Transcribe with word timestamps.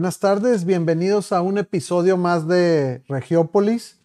Buenas 0.00 0.18
tardes, 0.18 0.64
bienvenidos 0.64 1.30
a 1.30 1.42
un 1.42 1.58
episodio 1.58 2.16
más 2.16 2.48
de 2.48 3.02
Regiópolis. 3.06 3.98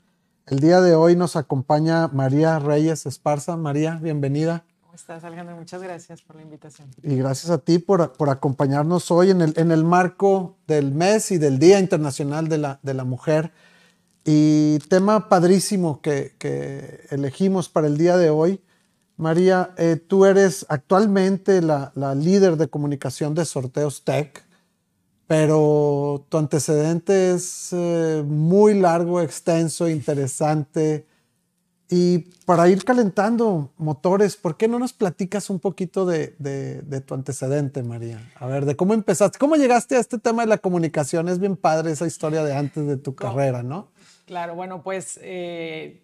El 0.45 0.59
día 0.59 0.81
de 0.81 0.93
hoy 0.93 1.15
nos 1.15 1.37
acompaña 1.37 2.09
María 2.09 2.59
Reyes 2.59 3.05
Esparza. 3.05 3.55
María, 3.55 3.97
bienvenida. 4.01 4.65
¿Cómo 4.81 4.93
estás, 4.93 5.23
Alejandro? 5.23 5.55
Muchas 5.55 5.81
gracias 5.81 6.21
por 6.21 6.35
la 6.35 6.41
invitación. 6.41 6.89
Y 7.01 7.15
gracias 7.15 7.49
a 7.49 7.59
ti 7.59 7.79
por, 7.79 8.11
por 8.11 8.29
acompañarnos 8.29 9.09
hoy 9.09 9.29
en 9.29 9.41
el, 9.41 9.53
en 9.55 9.71
el, 9.71 9.85
marco 9.85 10.57
del 10.67 10.91
mes 10.91 11.31
y 11.31 11.37
del 11.37 11.59
Día 11.59 11.79
Internacional 11.79 12.49
de 12.49 12.57
la, 12.57 12.79
de 12.83 12.93
la 12.93 13.05
Mujer. 13.05 13.53
Y 14.25 14.79
tema 14.89 15.29
padrísimo 15.29 16.01
que, 16.01 16.35
que, 16.37 17.07
elegimos 17.09 17.69
para 17.69 17.87
el 17.87 17.97
día 17.97 18.17
de 18.17 18.31
hoy. 18.31 18.59
María, 19.15 19.73
eh, 19.77 19.95
tú 19.95 20.25
eres 20.25 20.65
actualmente 20.67 21.61
la, 21.61 21.93
la 21.95 22.15
líder 22.15 22.57
de 22.57 22.67
comunicación 22.67 23.33
de 23.33 23.45
Sorteos 23.45 24.03
Tech 24.03 24.44
pero 25.27 26.25
tu 26.29 26.37
antecedente 26.37 27.33
es 27.33 27.69
eh, 27.71 28.23
muy 28.25 28.79
largo, 28.79 29.21
extenso, 29.21 29.89
interesante. 29.89 31.05
Y 31.89 32.19
para 32.45 32.67
ir 32.67 32.83
calentando 32.83 33.71
motores, 33.77 34.37
¿por 34.37 34.57
qué 34.57 34.67
no 34.67 34.79
nos 34.79 34.93
platicas 34.93 35.49
un 35.49 35.59
poquito 35.59 36.05
de, 36.05 36.35
de, 36.39 36.81
de, 36.81 37.01
tu 37.01 37.13
antecedente, 37.13 37.83
María? 37.83 38.31
A 38.35 38.47
ver, 38.47 38.65
de 38.65 38.75
cómo 38.75 38.93
empezaste, 38.93 39.37
cómo 39.37 39.55
llegaste 39.55 39.95
a 39.95 39.99
este 39.99 40.17
tema 40.17 40.43
de 40.43 40.49
la 40.49 40.57
comunicación. 40.57 41.29
Es 41.29 41.39
bien 41.39 41.55
padre 41.55 41.91
esa 41.91 42.07
historia 42.07 42.43
de 42.43 42.55
antes 42.55 42.87
de 42.87 42.97
tu 42.97 43.11
no. 43.11 43.15
carrera, 43.15 43.61
¿no? 43.63 43.91
Claro, 44.25 44.55
bueno, 44.55 44.81
pues 44.81 45.19
eh, 45.21 46.01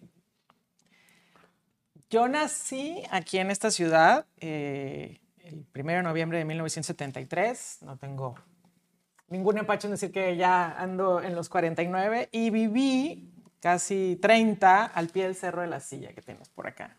yo 2.10 2.28
nací 2.28 3.02
aquí 3.10 3.38
en 3.38 3.50
esta 3.50 3.70
ciudad 3.70 4.26
eh, 4.38 5.20
el 5.38 5.66
1 5.74 5.92
de 5.92 6.02
noviembre 6.02 6.38
de 6.38 6.44
1973. 6.44 7.78
No 7.82 7.96
tengo 7.96 8.36
ningún 9.32 9.56
empacho 9.56 9.86
en 9.86 9.92
decir 9.92 10.12
que 10.12 10.36
ya 10.36 10.70
ando 10.78 11.22
en 11.22 11.34
los 11.34 11.48
49 11.48 12.28
y 12.32 12.50
viví 12.50 13.32
casi 13.60 14.18
30 14.20 14.84
al 14.84 15.08
pie 15.08 15.24
del 15.24 15.34
Cerro 15.34 15.62
de 15.62 15.68
la 15.68 15.80
Silla 15.80 16.12
que 16.12 16.20
tenemos 16.20 16.50
por 16.50 16.66
acá. 16.66 16.98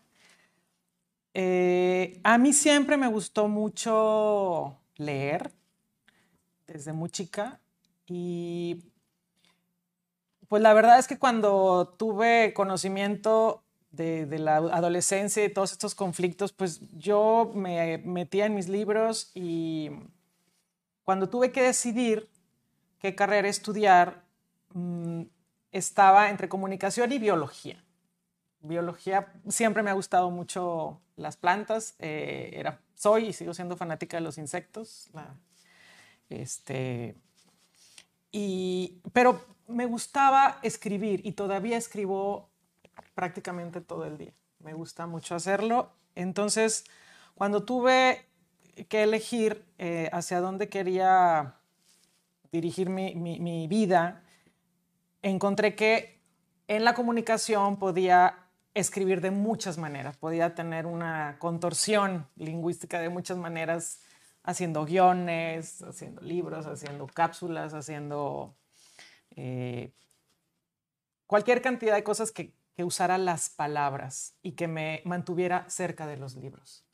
Eh, 1.32 2.20
a 2.24 2.36
mí 2.38 2.52
siempre 2.52 2.96
me 2.96 3.06
gustó 3.06 3.46
mucho 3.46 4.80
leer 4.96 5.52
desde 6.66 6.92
muy 6.92 7.08
chica 7.08 7.60
y 8.06 8.82
pues 10.48 10.60
la 10.60 10.74
verdad 10.74 10.98
es 10.98 11.06
que 11.06 11.18
cuando 11.18 11.94
tuve 11.96 12.52
conocimiento 12.52 13.62
de, 13.92 14.26
de, 14.26 14.40
la 14.40 14.56
adolescencia 14.56 15.44
y 15.44 15.52
todos 15.52 15.70
estos 15.70 15.94
conflictos, 15.94 16.52
pues 16.52 16.80
yo 16.98 17.52
me 17.54 17.98
metía 17.98 18.46
en 18.46 18.56
mis 18.56 18.68
libros 18.68 19.30
y 19.34 19.90
cuando 21.04 21.28
tuve 21.28 21.52
que 21.52 21.62
decidir 21.62 22.30
qué 22.98 23.14
carrera 23.14 23.48
estudiar, 23.48 24.24
mmm, 24.72 25.22
estaba 25.72 26.30
entre 26.30 26.48
comunicación 26.48 27.12
y 27.12 27.18
biología. 27.18 27.84
Biología, 28.60 29.32
siempre 29.48 29.82
me 29.82 29.90
ha 29.90 29.94
gustado 29.94 30.30
mucho 30.30 31.00
las 31.16 31.36
plantas, 31.36 31.94
eh, 31.98 32.50
era, 32.54 32.80
soy 32.94 33.26
y 33.26 33.32
sigo 33.32 33.52
siendo 33.52 33.76
fanática 33.76 34.16
de 34.16 34.22
los 34.22 34.38
insectos. 34.38 35.10
La, 35.12 35.34
este, 36.30 37.16
y, 38.32 39.00
pero 39.12 39.44
me 39.68 39.86
gustaba 39.86 40.58
escribir 40.62 41.20
y 41.24 41.32
todavía 41.32 41.76
escribo 41.76 42.48
prácticamente 43.14 43.80
todo 43.80 44.06
el 44.06 44.16
día. 44.16 44.32
Me 44.60 44.72
gusta 44.72 45.06
mucho 45.06 45.34
hacerlo. 45.34 45.92
Entonces, 46.14 46.84
cuando 47.34 47.64
tuve 47.64 48.26
que 48.88 49.02
elegir 49.02 49.64
eh, 49.78 50.08
hacia 50.12 50.40
dónde 50.40 50.68
quería 50.68 51.54
dirigir 52.52 52.88
mi, 52.88 53.66
vida, 53.66 54.22
encontré 55.22 55.74
que 55.74 56.20
en 56.68 56.84
la 56.84 56.94
comunicación 56.94 57.78
podía 57.78 58.46
escribir 58.74 59.20
de 59.20 59.30
muchas 59.30 59.76
maneras, 59.78 60.16
podía 60.16 60.54
tener 60.54 60.86
una 60.86 61.36
contorsión 61.38 62.26
lingüística 62.36 63.00
de 63.00 63.08
muchas 63.08 63.38
maneras, 63.38 64.02
haciendo 64.44 64.84
guiones, 64.84 65.82
haciendo 65.82 66.20
libros, 66.20 66.66
haciendo 66.66 67.06
cápsulas, 67.06 67.74
haciendo 67.74 68.54
eh, 69.34 69.92
cualquier 71.26 71.60
cantidad 71.60 71.94
de 71.94 72.04
cosas 72.04 72.30
que 72.30 72.52
usara 72.78 73.18
las 73.18 73.50
palabras 73.50 74.36
y 74.42 74.52
que 74.52 74.68
me 74.68 75.02
mantuviera 75.04 75.68
cerca 75.68 76.06
de 76.06 76.16
los 76.16 76.36
libros. 76.36 76.84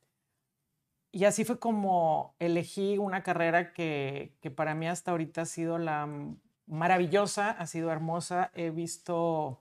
Y 1.12 1.24
así 1.24 1.44
fue 1.44 1.58
como 1.58 2.34
elegí 2.38 2.98
una 2.98 3.22
carrera 3.22 3.72
que, 3.72 4.36
que, 4.40 4.50
para 4.50 4.74
mí 4.74 4.86
hasta 4.86 5.10
ahorita 5.10 5.42
ha 5.42 5.46
sido 5.46 5.78
la 5.78 6.08
maravillosa, 6.66 7.50
ha 7.50 7.66
sido 7.66 7.90
hermosa. 7.90 8.50
He 8.54 8.70
visto 8.70 9.58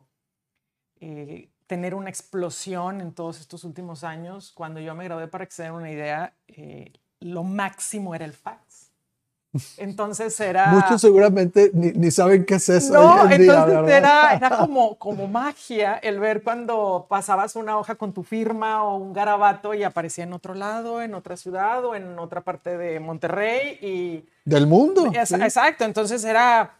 eh, 0.99 1.49
tener 1.67 1.95
una 1.95 2.09
explosión 2.09 3.01
en 3.01 3.13
todos 3.13 3.39
estos 3.39 3.63
últimos 3.63 4.03
años. 4.03 4.51
Cuando 4.51 4.79
yo 4.79 4.95
me 4.95 5.03
gradué, 5.05 5.27
para 5.27 5.45
que 5.45 5.51
se 5.51 5.63
den 5.63 5.73
una 5.73 5.91
idea, 5.91 6.35
eh, 6.47 6.93
lo 7.19 7.43
máximo 7.43 8.15
era 8.15 8.25
el 8.25 8.33
fax. 8.33 8.88
Entonces 9.77 10.39
era... 10.39 10.67
Muchos 10.67 11.01
seguramente 11.01 11.71
ni, 11.73 11.91
ni 11.91 12.11
saben 12.11 12.45
qué 12.45 12.55
es 12.55 12.69
eso. 12.69 12.93
No, 12.93 13.31
entonces 13.31 13.39
día, 13.87 13.97
era, 13.97 14.33
era 14.35 14.49
como, 14.57 14.97
como 14.97 15.27
magia 15.27 15.95
el 15.95 16.19
ver 16.19 16.43
cuando 16.43 17.07
pasabas 17.09 17.55
una 17.55 17.77
hoja 17.77 17.95
con 17.95 18.13
tu 18.13 18.23
firma 18.23 18.83
o 18.83 18.97
un 18.97 19.13
garabato 19.13 19.73
y 19.73 19.83
aparecía 19.83 20.23
en 20.23 20.33
otro 20.33 20.53
lado, 20.53 21.01
en 21.01 21.15
otra 21.15 21.35
ciudad 21.35 21.83
o 21.83 21.95
en 21.95 22.19
otra 22.19 22.41
parte 22.41 22.77
de 22.77 22.99
Monterrey 22.99 23.79
y... 23.81 24.25
Del 24.45 24.67
mundo. 24.67 25.11
Es, 25.13 25.29
sí. 25.29 25.35
Exacto, 25.35 25.83
entonces 25.83 26.23
era 26.23 26.75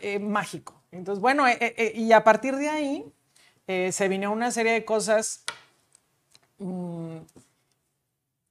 eh, 0.00 0.18
mágico. 0.18 0.74
Entonces, 0.90 1.20
bueno, 1.20 1.46
eh, 1.46 1.58
eh, 1.60 1.92
y 1.94 2.12
a 2.12 2.24
partir 2.24 2.56
de 2.56 2.68
ahí 2.68 3.04
eh, 3.66 3.92
se 3.92 4.08
vino 4.08 4.32
una 4.32 4.50
serie 4.50 4.72
de 4.72 4.84
cosas 4.84 5.44
mmm, 6.58 7.18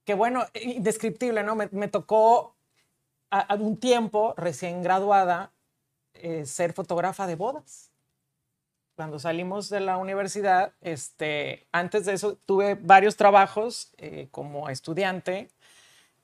que, 0.05 0.13
bueno, 0.13 0.45
indescriptible, 0.53 1.43
¿no? 1.43 1.55
Me, 1.55 1.67
me 1.71 1.87
tocó 1.87 2.56
a, 3.29 3.55
un 3.55 3.77
tiempo, 3.77 4.33
recién 4.37 4.83
graduada, 4.83 5.51
eh, 6.13 6.45
ser 6.45 6.73
fotógrafa 6.73 7.27
de 7.27 7.35
bodas. 7.35 7.91
Cuando 8.95 9.19
salimos 9.19 9.69
de 9.69 9.79
la 9.79 9.97
universidad, 9.97 10.73
este, 10.81 11.67
antes 11.71 12.05
de 12.05 12.13
eso 12.13 12.37
tuve 12.45 12.75
varios 12.75 13.15
trabajos 13.15 13.93
eh, 13.97 14.27
como 14.31 14.69
estudiante, 14.69 15.49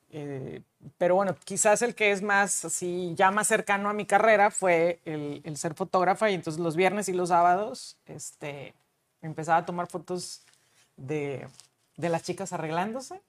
eh, 0.09 0.61
pero 0.97 1.15
bueno, 1.15 1.35
quizás 1.43 1.81
el 1.81 1.95
que 1.95 2.11
es 2.11 2.21
más 2.21 2.65
así, 2.65 3.13
ya 3.15 3.31
más 3.31 3.47
cercano 3.47 3.89
a 3.89 3.93
mi 3.93 4.05
carrera 4.05 4.51
fue 4.51 4.99
el, 5.05 5.41
el 5.43 5.57
ser 5.57 5.73
fotógrafa 5.73 6.29
y 6.29 6.35
entonces 6.35 6.61
los 6.61 6.75
viernes 6.75 7.09
y 7.09 7.13
los 7.13 7.29
sábados 7.29 7.97
este, 8.05 8.73
empezaba 9.21 9.59
a 9.59 9.65
tomar 9.65 9.87
fotos 9.87 10.43
de, 10.97 11.47
de 11.97 12.09
las 12.09 12.23
chicas 12.23 12.53
arreglándose 12.53 13.21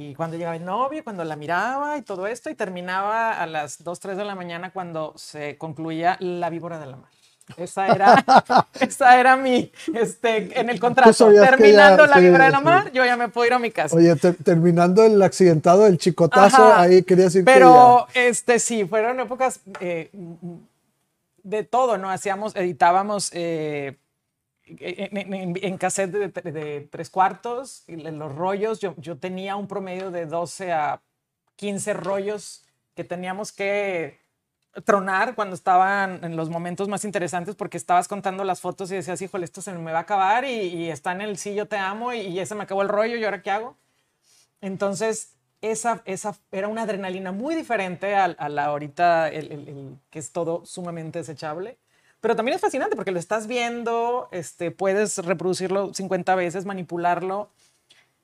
y 0.00 0.14
cuando 0.14 0.36
llegaba 0.36 0.54
el 0.54 0.64
novio, 0.64 1.02
cuando 1.02 1.24
la 1.24 1.34
miraba 1.34 1.96
y 1.96 2.02
todo 2.02 2.28
esto, 2.28 2.50
y 2.50 2.54
terminaba 2.54 3.32
a 3.32 3.46
las 3.48 3.82
2, 3.82 3.98
3 3.98 4.16
de 4.16 4.24
la 4.24 4.36
mañana 4.36 4.70
cuando 4.70 5.12
se 5.16 5.58
concluía 5.58 6.16
La 6.20 6.50
víbora 6.50 6.78
de 6.78 6.86
la 6.86 6.98
mar. 6.98 7.10
Esa 7.56 7.88
era, 7.88 8.24
esa 8.80 9.18
era 9.18 9.36
mi, 9.36 9.72
este, 9.92 10.60
en 10.60 10.70
el 10.70 10.78
contrato. 10.78 11.32
Terminando 11.32 12.06
ya, 12.06 12.14
la 12.14 12.20
víbora 12.20 12.44
de 12.44 12.50
la 12.52 12.60
mar, 12.60 12.84
sí. 12.84 12.90
yo 12.94 13.04
ya 13.04 13.16
me 13.16 13.28
puedo 13.28 13.48
ir 13.48 13.54
a 13.54 13.58
mi 13.58 13.72
casa. 13.72 13.96
Oye, 13.96 14.14
ter 14.14 14.36
terminando 14.36 15.02
el 15.02 15.20
accidentado, 15.20 15.84
el 15.88 15.98
chicotazo, 15.98 16.68
Ajá, 16.68 16.82
ahí 16.82 17.02
quería 17.02 17.24
decir 17.24 17.44
Pero, 17.44 18.06
que 18.12 18.20
ya... 18.20 18.26
este, 18.28 18.60
sí, 18.60 18.84
fueron 18.84 19.18
épocas 19.18 19.62
eh, 19.80 20.12
de 21.42 21.64
todo, 21.64 21.98
¿no? 21.98 22.08
Hacíamos, 22.08 22.54
editábamos... 22.54 23.30
Eh, 23.32 23.96
en, 24.80 25.32
en, 25.34 25.54
en, 25.60 25.78
cassette 25.78 26.10
de, 26.10 26.28
de, 26.28 26.52
de, 26.52 26.80
tres 26.90 27.10
cuartos, 27.10 27.84
en 27.86 28.18
los 28.18 28.34
rollos, 28.34 28.80
yo, 28.80 28.94
yo, 28.96 29.16
tenía 29.18 29.56
un 29.56 29.66
promedio 29.66 30.10
de 30.10 30.26
12 30.26 30.72
a 30.72 31.00
15 31.56 31.94
rollos 31.94 32.64
que 32.94 33.04
teníamos 33.04 33.52
que 33.52 34.20
tronar 34.84 35.34
cuando 35.34 35.54
estaban 35.54 36.22
en 36.24 36.36
los 36.36 36.50
momentos 36.50 36.88
más 36.88 37.04
interesantes 37.04 37.54
porque 37.54 37.76
estabas 37.76 38.06
contando 38.06 38.44
las 38.44 38.60
fotos 38.60 38.90
y 38.90 38.96
decías, 38.96 39.20
híjole, 39.22 39.44
esto 39.44 39.60
se 39.60 39.72
me 39.72 39.92
va 39.92 39.98
a 39.98 40.02
acabar 40.02 40.44
y, 40.44 40.50
y 40.50 40.90
está 40.90 41.12
en 41.12 41.22
el 41.22 41.38
sí, 41.38 41.54
yo 41.54 41.66
te 41.66 41.76
amo 41.76 42.12
y, 42.12 42.20
y 42.20 42.40
ese 42.40 42.54
me 42.54 42.64
acabó 42.64 42.82
el 42.82 42.88
rollo 42.88 43.16
y 43.16 43.24
ahora 43.24 43.42
qué 43.42 43.50
hago. 43.50 43.76
Entonces, 44.60 45.34
esa, 45.60 46.02
esa 46.04 46.36
era 46.52 46.68
una 46.68 46.82
adrenalina 46.82 47.32
muy 47.32 47.54
diferente 47.54 48.14
a, 48.14 48.24
a 48.24 48.48
la 48.48 48.66
ahorita, 48.66 49.28
el, 49.28 49.52
el, 49.52 49.68
el, 49.68 49.98
que 50.10 50.18
es 50.18 50.32
todo 50.32 50.64
sumamente 50.64 51.18
desechable 51.18 51.78
pero 52.20 52.34
también 52.34 52.56
es 52.56 52.60
fascinante 52.60 52.96
porque 52.96 53.12
lo 53.12 53.18
estás 53.18 53.46
viendo, 53.46 54.28
este, 54.32 54.70
puedes 54.70 55.18
reproducirlo 55.18 55.94
50 55.94 56.34
veces, 56.34 56.64
manipularlo. 56.64 57.50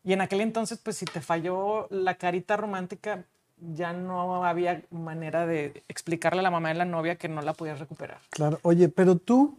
Y 0.03 0.13
en 0.13 0.21
aquel 0.21 0.41
entonces, 0.41 0.79
pues 0.83 0.97
si 0.97 1.05
te 1.07 1.21
falló 1.21 1.87
la 1.91 2.17
carita 2.17 2.57
romántica, 2.57 3.25
ya 3.57 3.93
no 3.93 4.45
había 4.45 4.83
manera 4.91 5.47
de 5.47 5.85
explicarle 5.89 6.41
a 6.41 6.43
la 6.43 6.51
mamá 6.51 6.69
de 6.69 6.75
la 6.75 6.85
novia 6.85 7.17
que 7.17 7.29
no 7.29 7.41
la 7.41 7.55
podías 7.55 7.79
recuperar. 7.79 8.19
Claro, 8.31 8.59
oye, 8.63 8.89
pero 8.89 9.17
tú, 9.17 9.59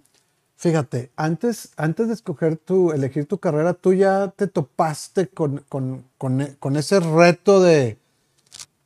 fíjate, 0.58 1.12
antes, 1.16 1.72
antes 1.78 2.08
de 2.08 2.14
escoger 2.14 2.58
tu, 2.58 2.92
elegir 2.92 3.26
tu 3.26 3.40
carrera, 3.40 3.74
tú 3.74 3.94
ya 3.94 4.34
te 4.36 4.48
topaste 4.48 5.28
con, 5.28 5.64
con, 5.70 6.06
con, 6.18 6.46
con 6.60 6.76
ese 6.76 7.00
reto 7.00 7.62
de, 7.62 7.98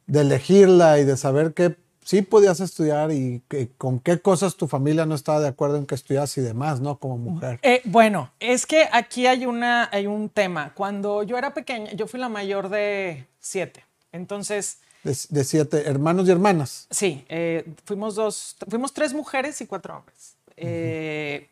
de 0.06 0.22
elegirla 0.22 1.00
y 1.00 1.06
de 1.06 1.18
saber 1.18 1.54
qué 1.54 1.76
sí 2.10 2.24
podías 2.24 2.60
estudiar 2.60 3.12
y 3.12 3.44
con 3.78 4.00
qué 4.00 4.20
cosas 4.20 4.56
tu 4.56 4.68
familia 4.68 5.06
no 5.06 5.14
estaba 5.14 5.42
de 5.42 5.48
acuerdo 5.48 5.78
en 5.78 5.86
que 5.86 5.94
estudias 5.94 6.36
y 6.40 6.42
demás, 6.42 6.82
¿no? 6.82 6.98
Como 6.98 7.20
mujer. 7.20 7.60
Eh, 7.62 7.82
bueno, 7.86 8.32
es 8.40 8.66
que 8.66 8.90
aquí 8.92 9.28
hay, 9.28 9.46
una, 9.46 9.88
hay 9.92 10.08
un 10.08 10.28
tema. 10.28 10.74
Cuando 10.74 11.22
yo 11.22 11.38
era 11.38 11.54
pequeña, 11.54 11.92
yo 11.92 12.08
fui 12.08 12.20
la 12.20 12.28
mayor 12.28 12.70
de 12.70 13.28
siete. 13.40 13.86
Entonces... 14.12 14.80
De, 15.04 15.44
siete 15.44 15.88
hermanos 15.88 16.28
y 16.28 16.32
hermanas. 16.32 16.88
Sí, 16.90 17.24
eh, 17.30 17.64
fuimos 17.86 18.16
dos, 18.16 18.56
fuimos 18.68 18.92
tres 18.92 19.14
mujeres 19.14 19.62
y 19.62 19.68
cuatro 19.68 19.98
hombres. 19.98 20.36
Eh, 20.58 21.48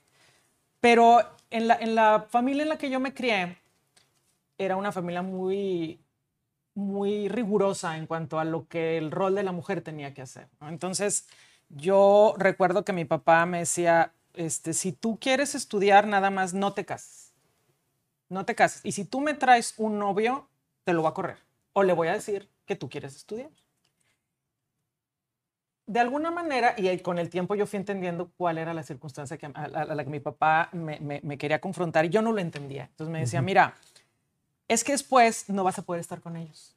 pero 0.81 1.19
en 1.51 1.67
la, 1.67 1.75
en 1.75 1.93
la 1.93 2.25
familia 2.31 2.63
en 2.63 2.69
la 2.69 2.79
que 2.79 2.89
yo 2.89 2.99
me 2.99 3.13
crié, 3.13 3.57
era 4.57 4.75
una 4.75 4.91
familia 4.91 5.21
muy 5.21 5.99
muy 6.77 7.27
rigurosa 7.27 7.97
en 7.97 8.05
cuanto 8.05 8.39
a 8.39 8.45
lo 8.45 8.67
que 8.67 8.99
el 8.99 9.09
rol 9.09 9.33
de 9.33 9.41
la 9.41 9.51
mujer 9.51 9.81
tenía 9.81 10.13
que 10.13 10.21
hacer. 10.21 10.47
Entonces, 10.61 11.27
yo 11.69 12.35
recuerdo 12.37 12.85
que 12.85 12.93
mi 12.93 13.03
papá 13.03 13.47
me 13.47 13.59
decía, 13.59 14.13
este, 14.35 14.73
si 14.73 14.91
tú 14.91 15.17
quieres 15.19 15.55
estudiar, 15.55 16.05
nada 16.05 16.29
más 16.29 16.53
no 16.53 16.73
te 16.73 16.85
cases. 16.85 17.33
No 18.29 18.45
te 18.45 18.53
cases. 18.53 18.81
Y 18.85 18.91
si 18.91 19.05
tú 19.05 19.21
me 19.21 19.33
traes 19.33 19.73
un 19.77 19.97
novio, 19.97 20.47
te 20.83 20.93
lo 20.93 21.01
va 21.01 21.09
a 21.09 21.13
correr. 21.15 21.39
O 21.73 21.81
le 21.81 21.93
voy 21.93 22.09
a 22.09 22.13
decir 22.13 22.47
que 22.67 22.75
tú 22.75 22.89
quieres 22.89 23.15
estudiar. 23.15 23.49
De 25.87 25.99
alguna 25.99 26.29
manera, 26.29 26.75
y 26.77 26.95
con 26.99 27.17
el 27.17 27.31
tiempo 27.31 27.55
yo 27.55 27.65
fui 27.65 27.77
entendiendo 27.77 28.29
cuál 28.37 28.59
era 28.59 28.75
la 28.75 28.83
circunstancia 28.83 29.39
a, 29.55 29.67
la 29.67 30.03
que 30.03 30.09
mi 30.11 30.19
papá 30.19 30.69
me, 30.73 31.37
quería 31.39 31.59
confrontar 31.59 32.05
y 32.05 32.09
yo 32.09 32.21
no 32.21 32.33
lo 32.33 32.39
entendía. 32.39 32.83
Entonces 32.83 33.11
me 33.11 33.21
decía, 33.21 33.41
mira, 33.41 33.73
es 34.67 34.83
que 34.83 34.91
después 34.93 35.49
no 35.49 35.63
vas 35.63 35.79
a 35.79 35.81
poder 35.81 36.01
estar 36.01 36.21
con 36.21 36.35
ellos 36.35 36.75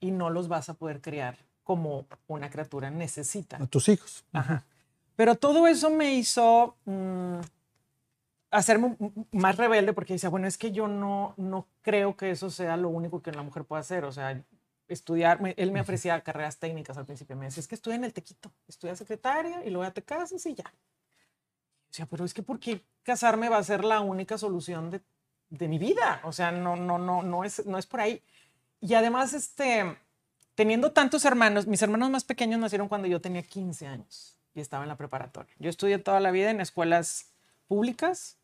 y 0.00 0.10
no 0.10 0.30
los 0.30 0.48
vas 0.48 0.68
a 0.68 0.74
poder 0.74 1.00
criar 1.00 1.38
como 1.64 2.06
una 2.26 2.50
criatura 2.50 2.90
necesita. 2.90 3.56
A 3.56 3.66
tus 3.66 3.88
hijos. 3.88 4.24
Ajá. 4.32 4.64
Pero 5.16 5.36
todo 5.36 5.66
eso 5.66 5.90
me 5.90 6.14
hizo 6.14 6.76
mm, 6.84 7.38
hacerme 8.50 8.96
más 9.30 9.56
rebelde 9.56 9.92
porque 9.92 10.14
decía, 10.14 10.30
bueno, 10.30 10.46
es 10.46 10.58
que 10.58 10.72
yo 10.72 10.88
no, 10.88 11.34
no 11.36 11.66
creo 11.82 12.16
que 12.16 12.30
eso 12.30 12.50
sea 12.50 12.76
lo 12.76 12.88
único 12.88 13.22
que 13.22 13.30
una 13.30 13.42
mujer 13.42 13.64
puede 13.64 13.80
hacer. 13.80 14.04
O 14.04 14.12
sea, 14.12 14.42
estudiar, 14.88 15.38
él 15.56 15.72
me 15.72 15.80
ofrecía 15.80 16.20
carreras 16.22 16.58
técnicas 16.58 16.96
al 16.96 17.06
principio. 17.06 17.36
Me 17.36 17.46
decía, 17.46 17.60
es 17.60 17.68
que 17.68 17.74
estudia 17.74 17.96
en 17.96 18.04
el 18.04 18.12
tequito, 18.12 18.50
estudia 18.66 18.96
secretaria 18.96 19.64
y 19.64 19.70
luego 19.70 19.84
ya 19.84 19.92
te 19.92 20.02
casas 20.02 20.44
y 20.46 20.54
ya. 20.54 20.64
O 20.66 21.94
sea, 21.94 22.06
pero 22.06 22.24
es 22.24 22.32
que 22.32 22.42
¿por 22.42 22.58
qué 22.58 22.82
casarme 23.02 23.48
va 23.48 23.58
a 23.58 23.62
ser 23.62 23.84
la 23.84 24.00
única 24.00 24.38
solución 24.38 24.90
de 24.90 25.02
de 25.52 25.68
mi 25.68 25.78
vida. 25.78 26.20
O 26.24 26.32
sea, 26.32 26.50
no, 26.50 26.76
no, 26.76 26.98
no, 26.98 27.22
no 27.22 27.44
es, 27.44 27.64
no 27.66 27.78
es 27.78 27.86
por 27.86 28.00
ahí. 28.00 28.22
Y 28.80 28.94
además, 28.94 29.34
este, 29.34 29.96
teniendo 30.54 30.92
tantos 30.92 31.24
hermanos, 31.24 31.66
mis 31.66 31.82
hermanos 31.82 32.10
más 32.10 32.24
pequeños 32.24 32.58
nacieron 32.58 32.88
cuando 32.88 33.06
yo 33.06 33.20
tenía 33.20 33.42
15 33.42 33.86
años 33.86 34.36
y 34.54 34.60
estaba 34.60 34.82
en 34.84 34.88
la 34.88 34.96
preparatoria. 34.96 35.52
Yo 35.58 35.70
estudié 35.70 35.98
toda 35.98 36.20
la 36.20 36.30
vida 36.30 36.50
en 36.50 36.60
escuelas 36.60 37.26
públicas. 37.68 38.36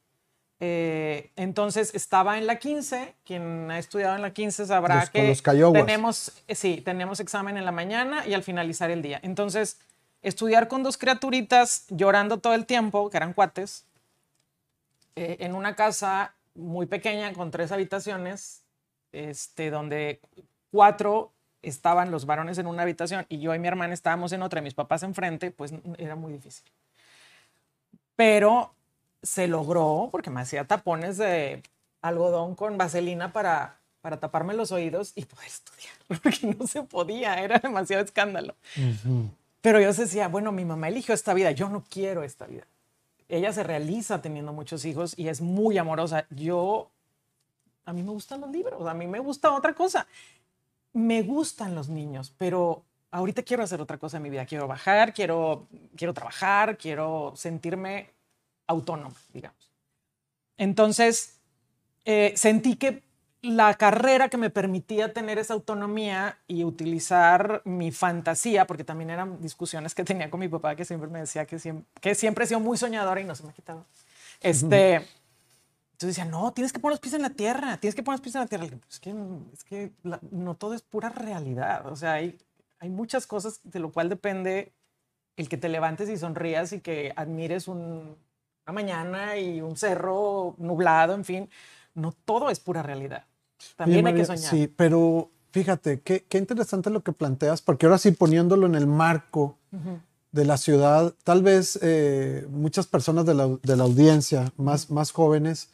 Eh, 0.60 1.30
entonces 1.36 1.94
estaba 1.94 2.36
en 2.36 2.46
la 2.46 2.58
15, 2.58 3.14
quien 3.24 3.70
ha 3.70 3.78
estudiado 3.78 4.16
en 4.16 4.22
la 4.22 4.32
15 4.32 4.66
sabrá 4.66 5.06
que 5.06 5.36
tenemos, 5.72 6.32
eh, 6.48 6.56
sí, 6.56 6.82
tenemos 6.84 7.20
examen 7.20 7.56
en 7.56 7.64
la 7.64 7.70
mañana 7.70 8.26
y 8.26 8.34
al 8.34 8.42
finalizar 8.42 8.90
el 8.90 9.00
día. 9.00 9.20
Entonces, 9.22 9.78
estudiar 10.20 10.66
con 10.66 10.82
dos 10.82 10.98
criaturitas 10.98 11.84
llorando 11.90 12.38
todo 12.38 12.54
el 12.54 12.66
tiempo, 12.66 13.08
que 13.08 13.16
eran 13.16 13.34
cuates, 13.34 13.84
eh, 15.14 15.36
en 15.40 15.54
una 15.54 15.76
casa 15.76 16.34
muy 16.58 16.86
pequeña 16.86 17.32
con 17.32 17.50
tres 17.50 17.72
habitaciones, 17.72 18.62
este, 19.12 19.70
donde 19.70 20.20
cuatro 20.70 21.32
estaban 21.62 22.10
los 22.10 22.26
varones 22.26 22.58
en 22.58 22.66
una 22.66 22.82
habitación 22.82 23.26
y 23.28 23.40
yo 23.40 23.54
y 23.54 23.58
mi 23.58 23.68
hermana 23.68 23.94
estábamos 23.94 24.32
en 24.32 24.42
otra 24.42 24.60
y 24.60 24.62
mis 24.62 24.74
papás 24.74 25.02
enfrente, 25.02 25.50
pues 25.50 25.72
era 25.96 26.16
muy 26.16 26.32
difícil. 26.32 26.64
Pero 28.16 28.74
se 29.22 29.48
logró 29.48 30.08
porque 30.10 30.30
me 30.30 30.40
hacía 30.40 30.64
tapones 30.64 31.16
de 31.16 31.62
algodón 32.02 32.54
con 32.54 32.78
vaselina 32.78 33.32
para, 33.32 33.78
para 34.00 34.20
taparme 34.20 34.54
los 34.54 34.70
oídos 34.72 35.12
y 35.14 35.24
poder 35.24 35.46
estudiar, 35.46 35.94
porque 36.22 36.54
no 36.58 36.66
se 36.66 36.82
podía, 36.82 37.42
era 37.42 37.58
demasiado 37.58 38.04
escándalo. 38.04 38.54
Pero 39.60 39.80
yo 39.80 39.92
decía, 39.92 40.28
bueno, 40.28 40.52
mi 40.52 40.64
mamá 40.64 40.88
eligió 40.88 41.14
esta 41.14 41.34
vida, 41.34 41.50
yo 41.50 41.68
no 41.68 41.84
quiero 41.88 42.22
esta 42.22 42.46
vida 42.46 42.66
ella 43.28 43.52
se 43.52 43.62
realiza 43.62 44.22
teniendo 44.22 44.52
muchos 44.52 44.84
hijos 44.84 45.14
y 45.16 45.28
es 45.28 45.40
muy 45.40 45.78
amorosa. 45.78 46.26
Yo, 46.30 46.90
a 47.84 47.92
mí 47.92 48.02
me 48.02 48.10
gustan 48.10 48.40
los 48.40 48.50
libros, 48.50 48.86
a 48.86 48.94
mí 48.94 49.06
me 49.06 49.18
gusta 49.18 49.52
otra 49.52 49.74
cosa. 49.74 50.06
Me 50.92 51.22
gustan 51.22 51.74
los 51.74 51.88
niños, 51.88 52.34
pero 52.38 52.84
ahorita 53.10 53.42
quiero 53.42 53.62
hacer 53.62 53.80
otra 53.80 53.98
cosa 53.98 54.16
en 54.16 54.22
mi 54.22 54.30
vida. 54.30 54.46
Quiero 54.46 54.66
bajar, 54.66 55.12
quiero, 55.12 55.68
quiero 55.96 56.14
trabajar, 56.14 56.78
quiero 56.78 57.32
sentirme 57.36 58.10
autónoma, 58.66 59.16
digamos. 59.32 59.70
Entonces, 60.56 61.38
eh, 62.04 62.32
sentí 62.36 62.76
que 62.76 63.02
la 63.42 63.74
carrera 63.74 64.28
que 64.28 64.36
me 64.36 64.50
permitía 64.50 65.12
tener 65.12 65.38
esa 65.38 65.54
autonomía 65.54 66.38
y 66.48 66.64
utilizar 66.64 67.62
mi 67.64 67.92
fantasía, 67.92 68.66
porque 68.66 68.84
también 68.84 69.10
eran 69.10 69.40
discusiones 69.40 69.94
que 69.94 70.04
tenía 70.04 70.30
con 70.30 70.40
mi 70.40 70.48
papá, 70.48 70.74
que 70.74 70.84
siempre 70.84 71.08
me 71.08 71.20
decía 71.20 71.46
que 71.46 71.58
siempre, 71.58 71.86
que 72.00 72.14
siempre 72.14 72.44
he 72.44 72.48
sido 72.48 72.60
muy 72.60 72.76
soñadora 72.76 73.20
y 73.20 73.24
no 73.24 73.34
se 73.34 73.44
me 73.44 73.50
ha 73.50 73.52
quitado. 73.52 73.84
Este, 74.40 74.94
Entonces 74.96 76.16
decía, 76.16 76.24
no, 76.24 76.52
tienes 76.52 76.72
que 76.72 76.80
poner 76.80 76.94
los 76.94 77.00
pies 77.00 77.14
en 77.14 77.22
la 77.22 77.30
tierra, 77.30 77.76
tienes 77.76 77.94
que 77.94 78.02
poner 78.02 78.18
los 78.18 78.22
pies 78.22 78.34
en 78.34 78.40
la 78.40 78.46
tierra. 78.48 78.66
Es 78.90 78.98
que, 78.98 79.14
es 79.52 79.64
que 79.64 79.92
no 80.30 80.54
todo 80.56 80.74
es 80.74 80.82
pura 80.82 81.08
realidad. 81.08 81.86
O 81.86 81.96
sea, 81.96 82.14
hay, 82.14 82.38
hay 82.80 82.88
muchas 82.88 83.26
cosas 83.26 83.60
de 83.62 83.78
lo 83.78 83.92
cual 83.92 84.08
depende 84.08 84.72
el 85.36 85.48
que 85.48 85.56
te 85.56 85.68
levantes 85.68 86.08
y 86.08 86.16
sonrías 86.16 86.72
y 86.72 86.80
que 86.80 87.12
admires 87.14 87.68
un, 87.68 88.16
una 88.66 88.72
mañana 88.72 89.36
y 89.36 89.60
un 89.60 89.76
cerro 89.76 90.56
nublado, 90.58 91.14
en 91.14 91.24
fin 91.24 91.48
no 91.98 92.12
todo 92.24 92.50
es 92.50 92.60
pura 92.60 92.82
realidad. 92.82 93.24
También 93.76 94.06
hay 94.06 94.14
que 94.14 94.24
soñar. 94.24 94.50
Sí, 94.50 94.72
pero 94.74 95.30
fíjate, 95.50 96.00
qué, 96.00 96.24
interesante 96.38 96.90
lo 96.90 97.02
que 97.02 97.12
planteas, 97.12 97.60
porque 97.62 97.86
ahora 97.86 97.98
sí 97.98 98.12
poniéndolo 98.12 98.66
en 98.66 98.74
el 98.74 98.86
marco 98.86 99.58
de 100.32 100.44
la 100.44 100.56
ciudad, 100.56 101.14
tal 101.24 101.42
vez 101.42 101.78
eh, 101.82 102.46
muchas 102.50 102.86
personas 102.86 103.26
de 103.26 103.34
la, 103.34 103.82
audiencia, 103.82 104.52
más, 104.56 104.90
más 104.90 105.10
jóvenes, 105.10 105.70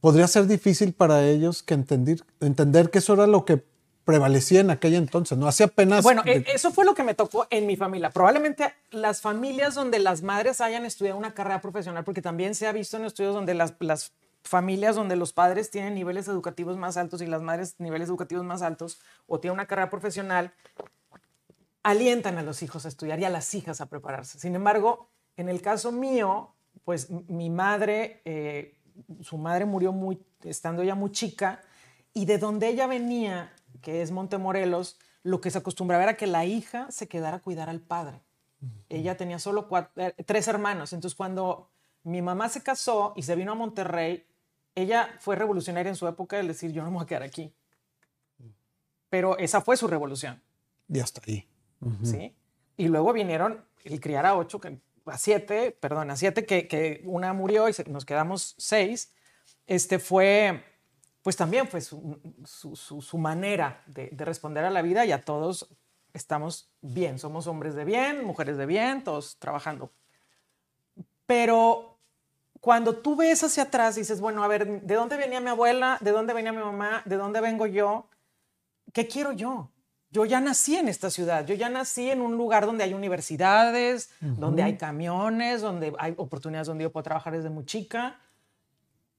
podría 0.00 0.26
ser 0.26 0.46
difícil 0.46 0.92
para 0.92 1.26
ellos 1.26 1.62
que 1.62 1.74
entender, 1.74 2.22
entender 2.40 2.90
que 2.90 2.98
eso 2.98 3.14
era 3.14 3.26
lo 3.26 3.44
que 3.44 3.62
prevalecía 4.04 4.60
en 4.60 4.70
aquella 4.70 4.98
entonces, 4.98 5.36
¿no? 5.36 5.48
Hace 5.48 5.64
apenas... 5.64 6.04
Bueno, 6.04 6.22
e, 6.24 6.44
eso 6.54 6.70
fue 6.70 6.84
lo 6.84 6.94
que 6.94 7.02
me 7.02 7.14
tocó 7.14 7.48
en 7.50 7.66
mi 7.66 7.76
familia. 7.76 8.10
Probablemente 8.10 8.72
las 8.92 9.20
familias 9.20 9.74
donde 9.74 9.98
las 9.98 10.22
madres 10.22 10.60
hayan 10.60 10.84
estudiado 10.84 11.18
una 11.18 11.34
carrera 11.34 11.60
profesional, 11.60 12.04
porque 12.04 12.22
también 12.22 12.54
se 12.54 12.68
ha 12.68 12.72
visto 12.72 12.96
en 12.96 13.04
estudios 13.04 13.34
donde 13.34 13.54
las, 13.54 13.74
las 13.80 14.12
familias 14.46 14.96
donde 14.96 15.16
los 15.16 15.32
padres 15.32 15.70
tienen 15.70 15.94
niveles 15.94 16.28
educativos 16.28 16.76
más 16.76 16.96
altos 16.96 17.20
y 17.20 17.26
las 17.26 17.42
madres 17.42 17.74
niveles 17.78 18.08
educativos 18.08 18.44
más 18.44 18.62
altos 18.62 19.00
o 19.26 19.40
tienen 19.40 19.54
una 19.54 19.66
carrera 19.66 19.90
profesional, 19.90 20.52
alientan 21.82 22.38
a 22.38 22.42
los 22.42 22.62
hijos 22.62 22.84
a 22.84 22.88
estudiar 22.88 23.20
y 23.20 23.24
a 23.24 23.30
las 23.30 23.54
hijas 23.54 23.80
a 23.80 23.86
prepararse. 23.86 24.38
Sin 24.38 24.54
embargo, 24.54 25.08
en 25.36 25.48
el 25.48 25.60
caso 25.62 25.92
mío, 25.92 26.54
pues 26.84 27.10
mi 27.10 27.50
madre, 27.50 28.22
eh, 28.24 28.76
su 29.20 29.38
madre 29.38 29.64
murió 29.64 29.92
muy, 29.92 30.24
estando 30.42 30.82
ya 30.82 30.94
muy 30.94 31.12
chica 31.12 31.60
y 32.12 32.24
de 32.24 32.38
donde 32.38 32.68
ella 32.68 32.86
venía, 32.86 33.52
que 33.82 34.02
es 34.02 34.10
Montemorelos, 34.10 34.98
lo 35.22 35.40
que 35.40 35.50
se 35.50 35.58
acostumbraba 35.58 36.04
era 36.04 36.16
que 36.16 36.26
la 36.26 36.44
hija 36.44 36.90
se 36.90 37.08
quedara 37.08 37.38
a 37.38 37.40
cuidar 37.40 37.68
al 37.68 37.80
padre. 37.80 38.22
Ella 38.88 39.16
tenía 39.16 39.38
solo 39.38 39.68
eh, 39.96 40.14
tres 40.24 40.48
hermanos, 40.48 40.92
entonces 40.92 41.16
cuando 41.16 41.70
mi 42.04 42.22
mamá 42.22 42.48
se 42.48 42.62
casó 42.62 43.12
y 43.16 43.22
se 43.22 43.34
vino 43.34 43.52
a 43.52 43.56
Monterrey, 43.56 44.24
ella 44.76 45.16
fue 45.20 45.36
revolucionaria 45.36 45.88
en 45.88 45.96
su 45.96 46.06
época 46.06 46.38
el 46.38 46.46
decir, 46.46 46.70
yo 46.70 46.82
no 46.82 46.90
me 46.90 46.98
voy 46.98 47.04
a 47.04 47.06
quedar 47.06 47.22
aquí. 47.22 47.52
Pero 49.08 49.38
esa 49.38 49.62
fue 49.62 49.76
su 49.76 49.88
revolución. 49.88 50.40
Y 50.88 51.00
hasta 51.00 51.22
ahí. 51.26 51.48
¿Sí? 52.04 52.36
Y 52.76 52.88
luego 52.88 53.12
vinieron 53.12 53.64
el 53.84 54.00
criar 54.00 54.26
a 54.26 54.36
ocho, 54.36 54.60
a 55.06 55.18
siete, 55.18 55.72
perdón, 55.80 56.10
a 56.10 56.16
siete, 56.16 56.44
que, 56.44 57.00
una 57.04 57.32
murió 57.32 57.68
y 57.68 57.72
nos 57.88 58.04
quedamos 58.04 58.54
seis. 58.58 59.14
Este 59.66 59.98
fue, 59.98 60.62
pues 61.22 61.36
también 61.36 61.68
fue 61.68 61.80
su, 61.80 63.18
manera 63.18 63.82
de, 63.86 64.10
de, 64.10 64.24
responder 64.26 64.64
a 64.64 64.70
la 64.70 64.82
vida 64.82 65.06
y 65.06 65.12
a 65.12 65.22
todos 65.22 65.74
estamos 66.12 66.70
bien. 66.82 67.18
Somos 67.18 67.46
hombres 67.46 67.74
de 67.74 67.86
bien, 67.86 68.24
mujeres 68.24 68.58
de 68.58 68.66
bien, 68.66 69.02
todos 69.04 69.38
trabajando. 69.38 69.90
Pero 71.24 71.95
cuando 72.66 72.96
tú 72.96 73.14
ves 73.14 73.44
hacia 73.44 73.62
atrás, 73.62 73.94
dices, 73.94 74.20
bueno, 74.20 74.42
a 74.42 74.48
ver, 74.48 74.82
¿de 74.82 74.94
dónde 74.96 75.16
venía 75.16 75.40
mi 75.40 75.50
abuela? 75.50 75.98
¿De 76.00 76.10
dónde 76.10 76.34
venía 76.34 76.50
mi 76.50 76.58
mamá? 76.58 77.00
¿De 77.04 77.14
dónde 77.14 77.40
vengo 77.40 77.68
yo? 77.68 78.08
¿Qué 78.92 79.06
quiero 79.06 79.30
yo? 79.30 79.70
Yo 80.10 80.24
ya 80.24 80.40
nací 80.40 80.74
en 80.74 80.88
esta 80.88 81.08
ciudad, 81.08 81.46
yo 81.46 81.54
ya 81.54 81.68
nací 81.68 82.10
en 82.10 82.20
un 82.20 82.36
lugar 82.36 82.66
donde 82.66 82.82
hay 82.82 82.92
universidades, 82.92 84.10
donde 84.20 84.64
hay 84.64 84.76
camiones, 84.76 85.60
donde 85.60 85.94
hay 85.96 86.14
oportunidades 86.16 86.66
donde 86.66 86.82
yo 86.82 86.90
puedo 86.90 87.04
trabajar 87.04 87.34
desde 87.34 87.50
muy 87.50 87.64
chica. 87.66 88.18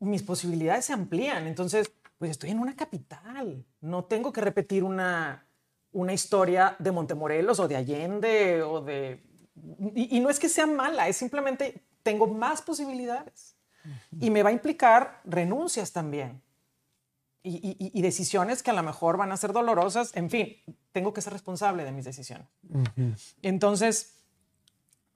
Mis 0.01 0.24
posibilidades 0.24 0.84
se 0.84 0.92
amplían. 0.92 1.48
Entonces, 1.48 1.89
pues 2.18 2.32
estoy 2.32 2.50
en 2.50 2.60
una 2.60 2.75
capital. 2.75 3.63
No 3.80 4.04
tengo 4.04 4.34
que 4.34 4.42
repetir 4.42 4.84
una, 4.84 5.48
una 5.94 6.12
historia 6.12 6.75
de 6.80 6.92
Montemorelos 6.92 7.62
o 7.62 7.68
de 7.70 7.77
Allende 7.77 8.62
o 8.62 8.82
de... 8.82 9.24
Y, 9.96 10.20
no 10.20 10.30
es 10.30 10.38
que 10.38 10.50
sea 10.50 10.68
mala, 10.68 11.08
es 11.08 11.16
simplemente 11.16 11.82
tengo 12.08 12.26
más 12.26 12.62
posibilidades. 12.62 13.58
Y 14.22 14.30
me 14.30 14.42
va 14.42 14.50
a 14.50 14.54
implicar 14.54 15.20
renuncias 15.26 15.92
también. 15.92 16.42
Y, 17.44 18.02
decisiones 18.02 18.64
que 18.64 18.72
a 18.72 18.74
lo 18.74 18.84
mejor 18.84 19.18
van 19.18 19.34
a 19.34 19.38
ser 19.38 19.52
dolorosas. 19.52 20.16
En 20.16 20.30
fin, 20.30 20.56
tengo 20.94 21.14
que 21.14 21.22
ser 21.22 21.34
responsable 21.34 21.84
de 21.84 21.92
mis 21.92 22.06
decisiones. 22.06 22.48
Entonces, 23.42 24.14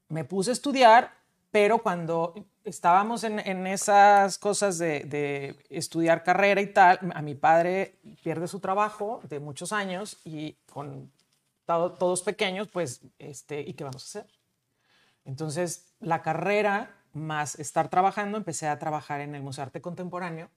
me 0.10 0.25
puse 0.25 0.50
a 0.50 0.53
estudiar, 0.53 1.13
pero 1.50 1.81
cuando 1.81 2.33
estábamos 2.65 3.24
en, 3.24 3.39
esas 3.67 4.38
cosas 4.38 4.77
de, 4.77 5.55
estudiar 5.69 6.24
carrera 6.24 6.60
y 6.60 6.74
tal, 6.74 7.00
a 7.15 7.21
mi 7.21 7.36
padre 7.36 8.00
pierde 8.21 8.50
su 8.50 8.60
trabajo 8.60 9.21
de 9.29 9.39
muchos 9.39 9.71
años 9.71 10.17
y 10.25 10.57
con 10.65 11.10
todos 11.65 12.21
pequeños, 12.21 12.67
pues, 12.67 13.00
este, 13.17 13.62
¿y 13.62 13.74
qué 13.75 13.86
vamos 13.86 14.03
a 14.03 14.19
hacer? 14.19 14.40
Entonces, 15.25 15.93
la 15.99 16.21
carrera 16.21 16.95
más 17.13 17.59
estar 17.59 17.89
trabajando, 17.89 18.37
empecé 18.37 18.67
a 18.67 18.79
trabajar 18.79 19.21
en 19.21 19.35
el 19.35 19.41
Museo 19.41 19.63
de 19.63 19.67
Arte 19.67 19.81
Contemporáneo, 19.81 20.49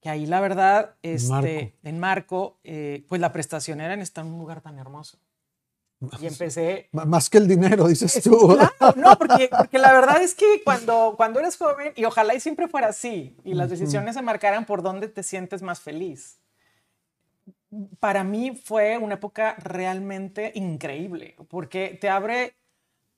que 0.00 0.08
ahí 0.08 0.26
la 0.26 0.40
verdad, 0.40 0.94
este, 1.02 1.76
en 1.82 1.98
Marco, 1.98 2.58
eh, 2.64 3.04
pues 3.08 3.20
la 3.20 3.32
prestación 3.32 3.80
era 3.80 3.94
en 3.94 4.00
estar 4.00 4.24
en 4.24 4.32
un 4.32 4.38
lugar 4.38 4.62
tan 4.62 4.78
hermoso. 4.78 5.18
Y 6.18 6.26
empecé... 6.26 6.88
Más 6.92 7.28
que 7.28 7.36
el 7.36 7.46
dinero, 7.46 7.86
dices 7.86 8.22
tú. 8.22 8.56
no, 8.96 9.18
porque, 9.18 9.50
porque, 9.58 9.78
la 9.78 9.92
verdad 9.92 10.22
es 10.22 10.34
que 10.34 10.62
cuando, 10.64 11.12
cuando 11.16 11.40
eres 11.40 11.58
joven, 11.58 11.92
y 11.94 12.06
ojalá 12.06 12.34
y 12.34 12.40
siempre 12.40 12.68
fuera 12.68 12.88
así, 12.88 13.36
y 13.44 13.52
las 13.52 13.68
decisiones 13.68 14.14
se 14.14 14.22
marcaran 14.22 14.64
por 14.64 14.82
dónde 14.82 15.08
te 15.08 15.22
sientes 15.22 15.60
más 15.60 15.80
feliz. 15.80 16.38
Para 17.98 18.24
mí 18.24 18.58
fue 18.64 18.96
una 18.96 19.14
época 19.14 19.54
realmente 19.58 20.52
increíble, 20.54 21.36
porque 21.50 21.98
te 22.00 22.08
abre 22.08 22.54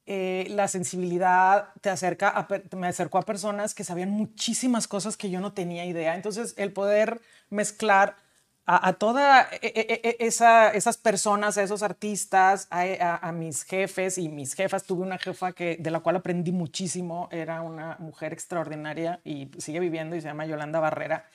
eh, 0.07 0.47
la 0.51 0.67
sensibilidad, 0.69 1.69
te 1.81 1.91
acerca 1.91 2.47
me 2.77 2.89
acercó 2.89 3.19
a 3.19 3.23
personas 3.23 3.75
que 3.75 3.85
sabían 3.85 4.11
muchísimas 4.11 4.89
cosas 4.89 5.17
que 5.17 5.31
yo 5.31 5.41
no 5.41 5.53
tenía 5.53 5.85
idea. 5.85 6.17
Entonces, 6.17 6.55
el 6.57 6.73
poder 6.73 7.21
mezclar 7.51 8.17
a, 8.65 8.93
todas 8.95 9.49
e, 9.61 9.73
e, 9.75 10.01
e, 10.09 10.17
esa, 10.27 10.71
esas 10.71 10.97
personas, 10.97 11.59
a 11.59 11.63
esos 11.63 11.83
artistas, 11.83 12.69
a, 12.71 13.33
mis 13.33 13.65
jefes 13.65 14.19
y 14.19 14.29
mis 14.29 14.55
jefas. 14.55 14.85
Tuve 14.85 15.03
una 15.03 15.19
jefa 15.19 15.53
que, 15.53 15.77
de 15.79 15.91
la 15.91 16.01
cual 16.01 16.17
aprendí 16.17 16.53
muchísimo, 16.53 17.29
era 17.33 17.63
una 17.63 17.97
mujer 17.99 18.33
extraordinaria 18.33 19.21
y 19.25 19.51
sigue 19.59 19.81
viviendo 19.81 20.17
y 20.17 20.21
se 20.21 20.29
llama 20.29 20.47
Yolanda 20.47 20.81
Barrera. 20.81 21.29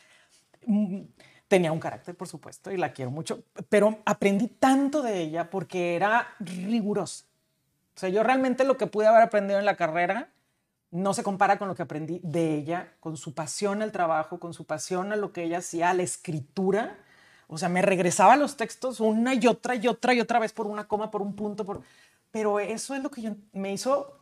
Mm, 0.65 1.01
tenía 1.47 1.71
un 1.71 1.79
carácter, 1.79 2.15
por 2.15 2.27
supuesto, 2.27 2.71
y 2.71 2.77
la 2.77 2.93
quiero 2.93 3.11
mucho, 3.11 3.43
pero 3.69 3.99
aprendí 4.05 4.47
tanto 4.47 5.01
de 5.01 5.21
ella 5.21 5.49
porque 5.49 5.95
era 5.95 6.27
rigurosa. 6.39 7.26
O 7.97 7.99
sea, 7.99 8.07
yo 8.07 8.23
realmente 8.23 8.63
lo 8.63 8.77
que 8.77 8.87
pude 8.87 9.07
haber 9.07 9.23
aprendido 9.23 9.59
en 9.59 9.65
la 9.65 9.75
carrera 9.75 10.29
no 10.91 11.13
se 11.13 11.23
compara 11.23 11.57
con 11.57 11.67
lo 11.67 11.75
que 11.75 11.83
aprendí 11.83 12.21
de 12.23 12.55
ella, 12.55 12.93
con 13.01 13.17
su 13.17 13.33
pasión 13.33 13.81
al 13.81 13.91
trabajo, 13.91 14.39
con 14.39 14.53
su 14.53 14.63
pasión 14.65 15.11
a 15.11 15.17
lo 15.17 15.33
que 15.33 15.43
ella 15.43 15.57
hacía, 15.57 15.89
a 15.89 15.93
la 15.93 16.03
escritura 16.03 16.97
o 17.47 17.57
sea, 17.57 17.69
me 17.69 17.81
regresaba 17.81 18.35
los 18.35 18.57
textos 18.57 18.99
una 18.99 19.33
y 19.33 19.47
otra 19.47 19.75
y 19.75 19.87
otra 19.87 20.13
y 20.13 20.19
otra 20.19 20.39
vez 20.39 20.51
por 20.51 20.67
una 20.67 20.87
coma, 20.87 21.09
por 21.09 21.21
un 21.21 21.35
punto, 21.35 21.65
por... 21.65 21.81
pero 22.29 22.59
eso 22.59 22.93
es 22.93 23.01
lo 23.01 23.09
que 23.09 23.35
me 23.53 23.71
hizo 23.71 24.21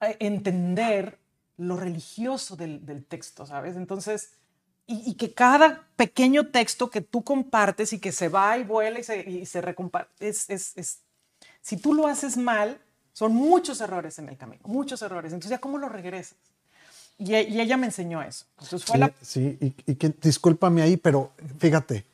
eh, 0.00 0.16
entender 0.18 1.18
lo 1.56 1.76
religioso 1.76 2.56
del, 2.56 3.06
texto, 3.06 3.46
¿sabes? 3.46 3.76
Entonces, 3.76 4.32
y, 4.86 5.14
que 5.14 5.32
cada 5.32 5.86
pequeño 5.94 6.48
texto 6.48 6.90
que 6.90 7.00
tú 7.00 7.22
compartes 7.22 7.92
y 7.92 8.00
que 8.00 8.10
se 8.10 8.28
va 8.28 8.58
y 8.58 8.64
vuela 8.64 8.98
y 8.98 9.04
se, 9.04 9.30
y 9.30 9.46
se 9.46 9.60
recomparte, 9.60 10.28
es, 10.28 11.04
si 11.62 11.76
tú 11.78 11.94
lo 11.94 12.06
haces 12.06 12.36
mal, 12.36 12.78
son 13.12 13.34
muchos 13.34 13.80
errores 13.80 14.18
en 14.18 14.28
el 14.28 14.36
camino, 14.36 14.62
muchos 14.64 15.00
errores. 15.00 15.32
Entonces, 15.32 15.50
¿ya 15.50 15.58
cómo 15.58 15.78
lo 15.78 15.88
regresas? 15.88 16.36
Y, 17.18 17.34
ella 17.34 17.76
me 17.76 17.86
enseñó 17.86 18.22
eso. 18.22 18.46
Entonces 18.58 18.84
fue 18.84 18.94
sí, 18.94 19.00
la... 19.00 19.12
sí, 19.22 19.58
y, 19.60 19.92
y 19.92 19.94
que, 19.94 20.10
discúlpame 20.20 20.82
ahí, 20.82 20.96
pero 20.96 21.32
fíjate, 21.58 22.04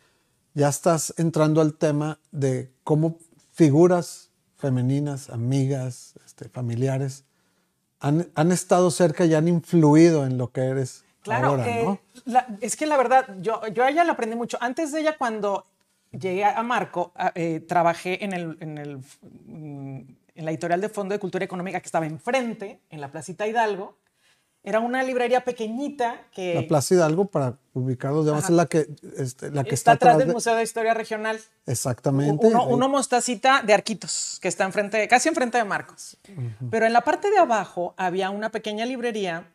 ya 0.54 0.68
estás 0.68 1.14
entrando 1.16 1.60
al 1.60 1.74
tema 1.74 2.18
de 2.30 2.70
cómo 2.84 3.18
figuras 3.54 4.28
femeninas, 4.56 5.30
amigas, 5.30 6.14
este, 6.26 6.48
familiares, 6.48 7.24
han, 8.00 8.28
han, 8.34 8.52
estado 8.52 8.90
cerca 8.90 9.24
y 9.24 9.34
han 9.34 9.48
influido 9.48 10.26
en 10.26 10.36
lo 10.36 10.52
que 10.52 10.62
eres 10.62 11.04
claro, 11.22 11.48
ahora, 11.48 11.66
¿no? 11.82 12.00
es 12.60 12.76
que 12.76 12.86
la 12.86 12.96
verdad, 12.96 13.26
yo, 13.40 13.66
yo 13.68 13.84
a 13.84 13.90
ella 13.90 14.04
la 14.04 14.12
aprendí 14.12 14.36
mucho. 14.36 14.58
Antes 14.60 14.92
de 14.92 15.00
ella, 15.00 15.16
cuando 15.16 15.64
llegué 16.12 16.44
a 16.44 16.62
Marco, 16.62 17.12
eh, 17.34 17.60
trabajé 17.60 18.24
en, 18.24 18.32
el, 18.32 18.56
en, 18.60 18.78
el, 18.78 18.96
mm, 18.98 20.00
en 20.34 20.44
la 20.44 20.50
editorial 20.50 20.80
de 20.80 20.88
Fondo 20.88 21.12
de 21.12 21.18
Cultura 21.18 21.44
Económica 21.44 21.80
que 21.80 21.86
estaba 21.86 22.06
enfrente, 22.06 22.80
en 22.90 23.00
la 23.00 23.10
Placita 23.10 23.46
Hidalgo, 23.46 23.96
era 24.64 24.80
una 24.80 25.02
librería 25.02 25.44
pequeñita 25.44 26.26
que... 26.32 26.54
La 26.54 26.66
Plaza 26.66 26.94
Hidalgo, 26.94 27.26
para 27.26 27.56
ubicarlos, 27.72 28.24
digamos, 28.24 28.44
es 28.44 28.50
la 28.50 28.66
que, 28.66 28.86
este, 29.16 29.50
la 29.50 29.64
que 29.64 29.74
está, 29.74 29.92
atrás 29.92 30.18
del 30.18 30.28
Museo 30.28 30.54
de 30.56 30.62
Historia 30.62 30.94
Regional. 30.94 31.40
Exactamente. 31.64 32.46
Uno, 32.46 32.88
mostacita 32.88 33.62
de 33.62 33.72
Arquitos, 33.72 34.38
que 34.42 34.48
está 34.48 34.64
enfrente, 34.64 35.06
casi 35.08 35.28
enfrente 35.28 35.58
de 35.58 35.64
Marcos. 35.64 36.18
Pero 36.70 36.86
en 36.86 36.92
la 36.92 37.02
parte 37.02 37.30
de 37.30 37.38
abajo 37.38 37.94
había 37.96 38.30
una 38.30 38.50
pequeña 38.50 38.84
librería 38.84 39.46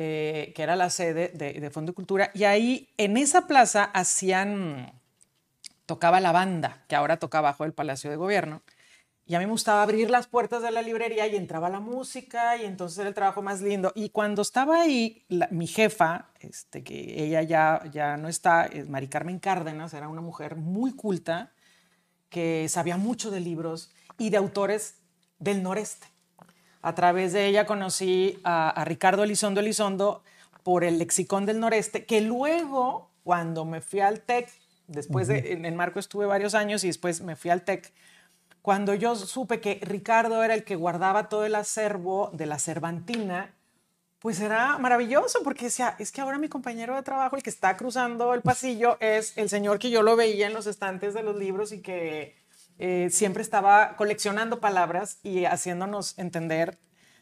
eh, 0.00 0.52
que 0.54 0.62
era 0.62 0.76
la 0.76 0.90
sede 0.90 1.32
de, 1.34 1.54
de, 1.54 1.70
Fondo 1.70 1.90
de 1.90 1.94
Cultura, 1.94 2.30
y 2.32 2.44
ahí 2.44 2.88
en 2.98 3.16
esa 3.16 3.48
plaza 3.48 3.82
hacían, 3.82 4.92
tocaba 5.88 6.20
la 6.20 6.32
banda, 6.32 6.84
que 6.86 6.96
ahora 6.96 7.16
toca 7.16 7.38
abajo 7.38 7.64
del 7.64 7.72
Palacio 7.72 8.10
de 8.10 8.16
Gobierno, 8.16 8.60
y 9.24 9.34
a 9.34 9.38
mí 9.38 9.46
me 9.46 9.52
gustaba 9.52 9.82
abrir 9.82 10.10
las 10.10 10.26
puertas 10.26 10.62
de 10.62 10.70
la 10.70 10.82
librería 10.82 11.26
y 11.26 11.34
entraba 11.34 11.70
la 11.70 11.80
música 11.80 12.58
y 12.58 12.66
entonces 12.66 12.98
era 12.98 13.08
el 13.08 13.14
trabajo 13.14 13.42
más 13.42 13.60
lindo. 13.62 13.92
Y 13.94 14.10
cuando 14.10 14.40
estaba 14.42 14.82
ahí, 14.82 15.24
mi 15.50 15.66
jefa, 15.66 16.28
este, 16.40 16.84
que 16.84 17.24
ella 17.24 17.42
ya, 17.42 17.82
ya 17.90 18.18
no 18.18 18.28
está, 18.28 18.66
es 18.66 18.88
Mari 18.88 19.08
Carmen 19.08 19.38
Cárdenas, 19.38 19.94
era 19.94 20.08
una 20.08 20.20
mujer 20.20 20.56
muy 20.56 20.94
culta, 20.94 21.52
que 22.28 22.66
sabía 22.68 22.98
mucho 22.98 23.30
de 23.30 23.40
libros 23.40 23.90
y 24.18 24.28
de 24.28 24.36
autores 24.36 24.96
del 25.38 25.62
noreste. 25.62 26.06
A 26.82 26.94
través 26.94 27.32
de 27.32 27.46
ella 27.46 27.64
conocí 27.64 28.38
a, 28.44 28.82
Ricardo 28.86 29.24
Elizondo 29.24 29.60
Elizondo 29.60 30.22
por 30.62 30.84
el 30.84 30.98
Lexicón 30.98 31.46
del 31.46 31.60
Noreste, 31.60 32.04
que 32.04 32.20
luego, 32.20 33.10
cuando 33.24 33.64
me 33.64 33.80
fui 33.80 34.00
al 34.00 34.20
TEC, 34.20 34.50
después 34.88 35.28
de, 35.28 35.52
en, 35.52 35.64
en 35.64 35.76
Marco 35.76 36.00
estuve 36.00 36.26
varios 36.26 36.54
años 36.54 36.82
y 36.82 36.88
después 36.88 37.20
me 37.20 37.36
fui 37.36 37.50
al 37.50 37.62
TEC, 37.62 37.92
cuando 38.62 38.94
yo 38.94 39.14
supe 39.14 39.60
que 39.60 39.80
Ricardo 39.82 40.42
era 40.42 40.54
el 40.54 40.64
que 40.64 40.76
guardaba 40.76 41.28
todo 41.28 41.44
el 41.44 41.54
acervo 41.54 42.30
de 42.34 42.46
la 42.46 42.58
Cervantina, 42.58 43.54
pues 44.18 44.40
era 44.40 44.78
maravilloso 44.78 45.42
porque 45.44 45.66
decía, 45.66 45.94
es 45.98 46.10
que 46.10 46.20
ahora 46.20 46.38
mi 46.38 46.48
compañero 46.48 46.96
de 46.96 47.02
trabajo, 47.02 47.36
el 47.36 47.42
que 47.42 47.50
está 47.50 47.76
cruzando 47.76 48.34
el 48.34 48.42
pasillo, 48.42 48.96
es 49.00 49.36
el 49.38 49.48
señor 49.48 49.78
que 49.78 49.90
yo 49.90 50.02
lo 50.02 50.16
veía 50.16 50.46
en 50.46 50.54
los 50.54 50.66
estantes 50.66 51.14
de 51.14 51.22
los 51.22 51.36
libros 51.36 51.72
y 51.72 51.80
que 51.80 52.36
eh, 52.78 53.08
siempre 53.10 53.42
estaba 53.42 53.96
coleccionando 53.96 54.60
palabras 54.60 55.18
y 55.22 55.44
haciéndonos 55.44 56.18
entender 56.18 56.78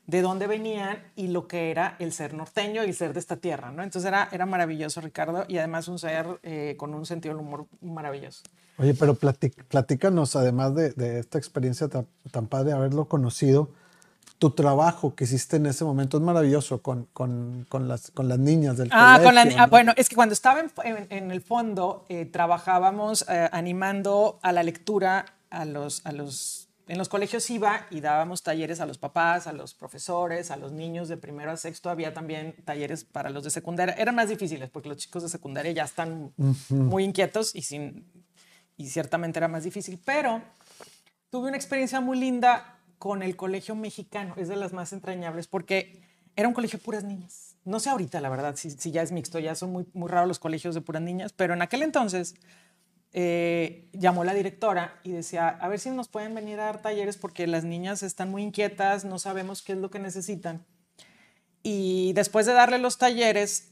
de 0.06 0.22
dónde 0.22 0.46
venían 0.46 0.98
y 1.16 1.28
lo 1.28 1.48
que 1.48 1.70
era 1.70 1.96
el 1.98 2.12
ser 2.12 2.34
norteño 2.34 2.84
y 2.84 2.88
el 2.88 2.94
ser 2.94 3.12
de 3.12 3.20
esta 3.20 3.36
tierra, 3.36 3.72
¿no? 3.72 3.82
Entonces 3.82 4.06
era, 4.06 4.28
era 4.30 4.46
maravilloso 4.46 5.00
Ricardo 5.00 5.44
y 5.48 5.58
además 5.58 5.88
un 5.88 5.98
ser 5.98 6.26
eh, 6.42 6.74
con 6.78 6.94
un 6.94 7.06
sentido 7.06 7.34
del 7.34 7.44
humor 7.44 7.66
maravilloso. 7.80 8.42
Oye, 8.78 8.94
pero 8.94 9.14
platícanos, 9.14 10.36
además 10.36 10.74
de, 10.74 11.18
esta 11.18 11.38
experiencia 11.38 11.88
tan, 11.88 12.46
padre 12.46 12.66
de 12.66 12.72
haberlo 12.74 13.06
conocido, 13.06 13.70
tu 14.38 14.50
trabajo 14.50 15.14
que 15.14 15.24
hiciste 15.24 15.56
en 15.56 15.64
ese 15.64 15.84
momento 15.84 16.18
es 16.18 16.22
maravilloso 16.22 16.82
con, 16.82 17.08
las, 17.88 18.10
con 18.10 18.28
las 18.28 18.38
niñas 18.38 18.76
del 18.76 18.90
ah, 18.92 19.18
colegio. 19.22 19.56
ah, 19.58 19.66
bueno, 19.66 19.94
es 19.96 20.10
que 20.10 20.14
cuando 20.14 20.34
estaba 20.34 20.62
en, 20.84 21.30
el 21.30 21.40
fondo, 21.40 22.04
eh, 22.10 22.26
trabajábamos 22.26 23.24
eh, 23.30 23.48
animando 23.50 24.38
a 24.42 24.52
la 24.52 24.62
lectura 24.62 25.24
a 25.50 25.64
los, 25.64 26.04
a 26.04 26.12
los... 26.12 26.65
En 26.88 26.98
los 26.98 27.08
colegios 27.08 27.48
iba 27.50 27.86
y 27.90 28.00
dábamos 28.00 28.42
talleres 28.42 28.80
a 28.80 28.86
los 28.86 28.98
papás, 28.98 29.46
a 29.46 29.52
los 29.52 29.74
profesores, 29.74 30.50
a 30.50 30.56
los 30.56 30.72
niños 30.72 31.08
de 31.08 31.16
primero 31.16 31.50
a 31.50 31.56
sexto. 31.56 31.90
Había 31.90 32.14
también 32.14 32.54
talleres 32.64 33.04
para 33.04 33.30
los 33.30 33.42
de 33.42 33.50
secundaria. 33.50 33.94
Eran 33.94 34.14
más 34.14 34.28
difíciles 34.28 34.70
porque 34.70 34.88
los 34.88 34.98
chicos 34.98 35.24
de 35.24 35.28
secundaria 35.28 35.72
ya 35.72 35.84
están 35.84 36.32
muy 36.68 37.04
inquietos 37.04 37.54
y 37.54 37.62
sin 37.62 38.06
y 38.76 38.88
ciertamente 38.88 39.38
era 39.38 39.48
más 39.48 39.64
difícil, 39.64 40.00
pero 40.04 40.42
tuve 41.30 41.48
una 41.48 41.56
experiencia 41.56 42.00
muy 42.00 42.18
linda 42.18 42.78
con 42.98 43.22
el 43.22 43.36
colegio 43.36 43.74
mexicano, 43.74 44.34
es 44.36 44.48
de 44.48 44.56
las 44.56 44.72
más 44.72 44.92
entrañables, 44.92 45.46
porque 45.46 46.02
era 46.34 46.48
un 46.48 46.54
colegio 46.54 46.78
de 46.78 46.84
puras 46.84 47.04
niñas. 47.04 47.56
No 47.64 47.80
sé 47.80 47.90
ahorita, 47.90 48.20
la 48.20 48.28
verdad, 48.28 48.56
si, 48.56 48.70
si 48.70 48.90
ya 48.90 49.02
es 49.02 49.12
mixto, 49.12 49.38
ya 49.38 49.54
son 49.54 49.72
muy, 49.72 49.86
muy 49.92 50.08
raros 50.08 50.28
los 50.28 50.38
colegios 50.38 50.74
de 50.74 50.80
puras 50.80 51.02
niñas, 51.02 51.32
pero 51.32 51.54
en 51.54 51.62
aquel 51.62 51.82
entonces 51.82 52.34
eh, 53.18 53.88
llamó 53.94 54.24
la 54.24 54.34
directora 54.34 55.00
y 55.02 55.10
decía, 55.10 55.48
a 55.48 55.68
ver 55.68 55.80
si 55.80 55.88
nos 55.88 56.06
pueden 56.06 56.34
venir 56.34 56.60
a 56.60 56.64
dar 56.64 56.82
talleres 56.82 57.16
porque 57.16 57.46
las 57.46 57.64
niñas 57.64 58.02
están 58.02 58.30
muy 58.30 58.42
inquietas, 58.42 59.06
no 59.06 59.18
sabemos 59.18 59.62
qué 59.62 59.72
es 59.72 59.78
lo 59.78 59.90
que 59.90 59.98
necesitan. 59.98 60.66
Y 61.62 62.12
después 62.12 62.44
de 62.44 62.52
darle 62.52 62.76
los 62.78 62.98
talleres, 62.98 63.70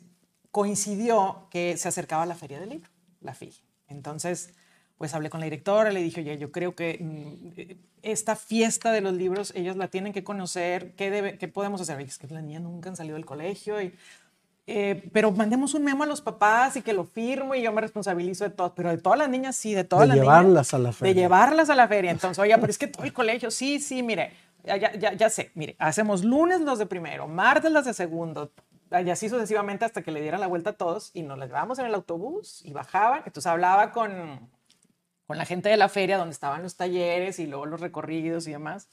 coincidió 0.50 1.46
que 1.50 1.76
se 1.76 1.88
acercaba 1.88 2.24
la 2.24 2.34
feria 2.34 2.58
del 2.58 2.70
libro, 2.70 2.88
la 3.20 3.34
FIL. 3.34 3.54
Entonces, 3.86 4.54
pues 4.96 5.12
hablé 5.12 5.28
con 5.28 5.40
la 5.40 5.44
directora, 5.44 5.92
le 5.92 6.00
dije, 6.00 6.22
oye, 6.22 6.38
yo 6.38 6.50
creo 6.50 6.74
que 6.74 6.96
mm, 6.98 8.00
esta 8.00 8.36
fiesta 8.36 8.92
de 8.92 9.02
los 9.02 9.12
libros, 9.12 9.52
ellos 9.54 9.76
la 9.76 9.88
tienen 9.88 10.14
que 10.14 10.24
conocer, 10.24 10.94
¿qué, 10.94 11.10
debe, 11.10 11.36
qué 11.36 11.48
podemos 11.48 11.82
hacer? 11.82 12.00
es 12.00 12.16
que 12.16 12.28
las 12.28 12.42
niñas 12.42 12.62
nunca 12.62 12.88
han 12.88 12.96
salido 12.96 13.16
del 13.16 13.26
colegio, 13.26 13.82
y, 13.82 13.94
eh, 14.66 15.08
pero 15.12 15.30
mandemos 15.30 15.74
un 15.74 15.84
memo 15.84 16.04
a 16.04 16.06
los 16.06 16.20
papás 16.20 16.76
y 16.76 16.82
que 16.82 16.92
lo 16.92 17.04
firmo 17.04 17.54
y 17.54 17.62
yo 17.62 17.72
me 17.72 17.80
responsabilizo 17.80 18.44
de 18.44 18.50
todo, 18.50 18.74
pero 18.74 18.90
de 18.90 18.98
todas 18.98 19.18
las 19.18 19.28
niñas, 19.28 19.56
sí, 19.56 19.74
de 19.74 19.84
todas 19.84 20.08
de 20.08 20.16
las 20.16 20.16
llevarlas 20.16 20.74
a 20.74 20.78
la 20.78 20.92
feria. 20.92 21.14
De 21.14 21.20
llevarlas 21.20 21.70
a 21.70 21.74
la 21.74 21.88
feria. 21.88 22.10
Entonces, 22.10 22.38
oye, 22.38 22.54
pero 22.56 22.70
es 22.70 22.78
que 22.78 22.86
todo 22.86 23.04
el 23.04 23.12
colegio, 23.12 23.50
sí, 23.50 23.80
sí, 23.80 24.02
mire, 24.02 24.32
ya, 24.64 24.76
ya, 24.76 25.12
ya 25.12 25.30
sé, 25.30 25.50
mire, 25.54 25.76
hacemos 25.78 26.24
lunes 26.24 26.60
los 26.60 26.78
de 26.78 26.86
primero, 26.86 27.28
martes 27.28 27.70
los 27.70 27.84
de 27.84 27.92
segundo, 27.92 28.50
y 28.90 29.10
así 29.10 29.28
sucesivamente 29.28 29.84
hasta 29.84 30.02
que 30.02 30.12
le 30.12 30.20
dieran 30.20 30.40
la 30.40 30.46
vuelta 30.46 30.70
a 30.70 30.72
todos 30.74 31.10
y 31.14 31.22
nos 31.22 31.38
las 31.38 31.48
llevábamos 31.48 31.78
en 31.78 31.86
el 31.86 31.94
autobús 31.94 32.62
y 32.64 32.72
bajaban. 32.72 33.22
Entonces 33.26 33.46
hablaba 33.46 33.92
con, 33.92 34.50
con 35.26 35.38
la 35.38 35.44
gente 35.44 35.68
de 35.68 35.76
la 35.76 35.88
feria 35.88 36.18
donde 36.18 36.32
estaban 36.32 36.62
los 36.62 36.76
talleres 36.76 37.38
y 37.38 37.46
luego 37.46 37.66
los 37.66 37.80
recorridos 37.80 38.46
y 38.46 38.52
demás. 38.52 38.88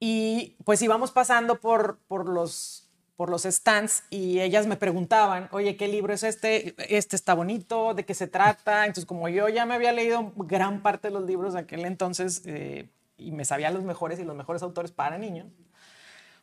Y 0.00 0.56
pues 0.64 0.80
íbamos 0.82 1.10
pasando 1.12 1.60
por, 1.60 1.98
por, 2.08 2.28
los, 2.28 2.90
por 3.16 3.30
los 3.30 3.42
stands 3.42 4.04
y 4.10 4.40
ellas 4.40 4.66
me 4.66 4.76
preguntaban, 4.76 5.48
oye, 5.52 5.76
¿qué 5.76 5.86
libro 5.86 6.12
es 6.12 6.24
este? 6.24 6.74
Este 6.94 7.14
está 7.14 7.34
bonito, 7.34 7.94
¿de 7.94 8.04
qué 8.04 8.14
se 8.14 8.26
trata? 8.26 8.86
Entonces, 8.86 9.06
como 9.06 9.28
yo 9.28 9.48
ya 9.48 9.66
me 9.66 9.74
había 9.74 9.92
leído 9.92 10.32
gran 10.36 10.82
parte 10.82 11.08
de 11.08 11.14
los 11.14 11.24
libros 11.24 11.54
de 11.54 11.60
aquel 11.60 11.84
entonces 11.84 12.42
eh, 12.44 12.88
y 13.16 13.30
me 13.30 13.44
sabía 13.44 13.70
los 13.70 13.84
mejores 13.84 14.18
y 14.18 14.24
los 14.24 14.34
mejores 14.34 14.62
autores 14.62 14.90
para 14.90 15.16
niños, 15.16 15.46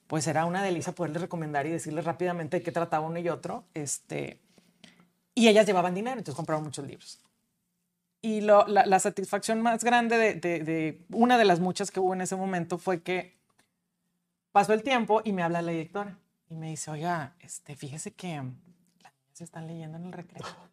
pues 0.08 0.28
era 0.28 0.46
una 0.46 0.63
delicia 0.63 0.94
poderles 0.94 1.22
recomendar 1.22 1.66
y 1.68 1.72
decirles 1.72 2.06
rápidamente 2.06 2.58
de 2.58 2.63
qué 2.63 2.72
trataba 2.72 3.06
uno 3.06 3.20
y 3.20 3.28
otro. 3.28 3.66
Este, 3.74 4.40
y 5.36 5.48
ellas 5.50 5.66
llevaban 5.66 5.94
dinero, 5.94 6.18
entonces 6.18 6.36
compraban 6.36 6.63
muchos 6.63 6.86
libros. 6.86 7.20
Y 8.22 8.42
la, 8.42 9.00
satisfacción 9.00 9.62
más 9.62 9.84
grande 9.84 10.36
de, 10.36 11.01
una 11.12 11.38
de 11.38 11.46
las 11.46 11.60
muchas 11.60 11.92
que 11.92 12.00
hubo 12.00 12.13
en 12.13 12.22
ese 12.22 12.36
momento 12.36 12.78
fue 12.78 13.01
que 13.01 13.36
pasó 14.51 14.74
el 14.74 14.84
tiempo 14.84 15.22
y 15.25 15.34
me 15.34 15.44
habla 15.44 15.62
la 15.62 15.72
directora 15.72 16.21
y 16.51 16.55
me 16.55 16.67
dice, 16.70 16.91
oiga, 16.91 17.34
este, 17.39 17.75
fíjese 17.75 18.12
que 18.12 18.36
las 18.36 19.13
niñas 19.13 19.34
se 19.34 19.43
están 19.46 19.67
leyendo 19.67 19.98
en 19.98 20.05
el 20.05 20.13
recreo. 20.13 20.46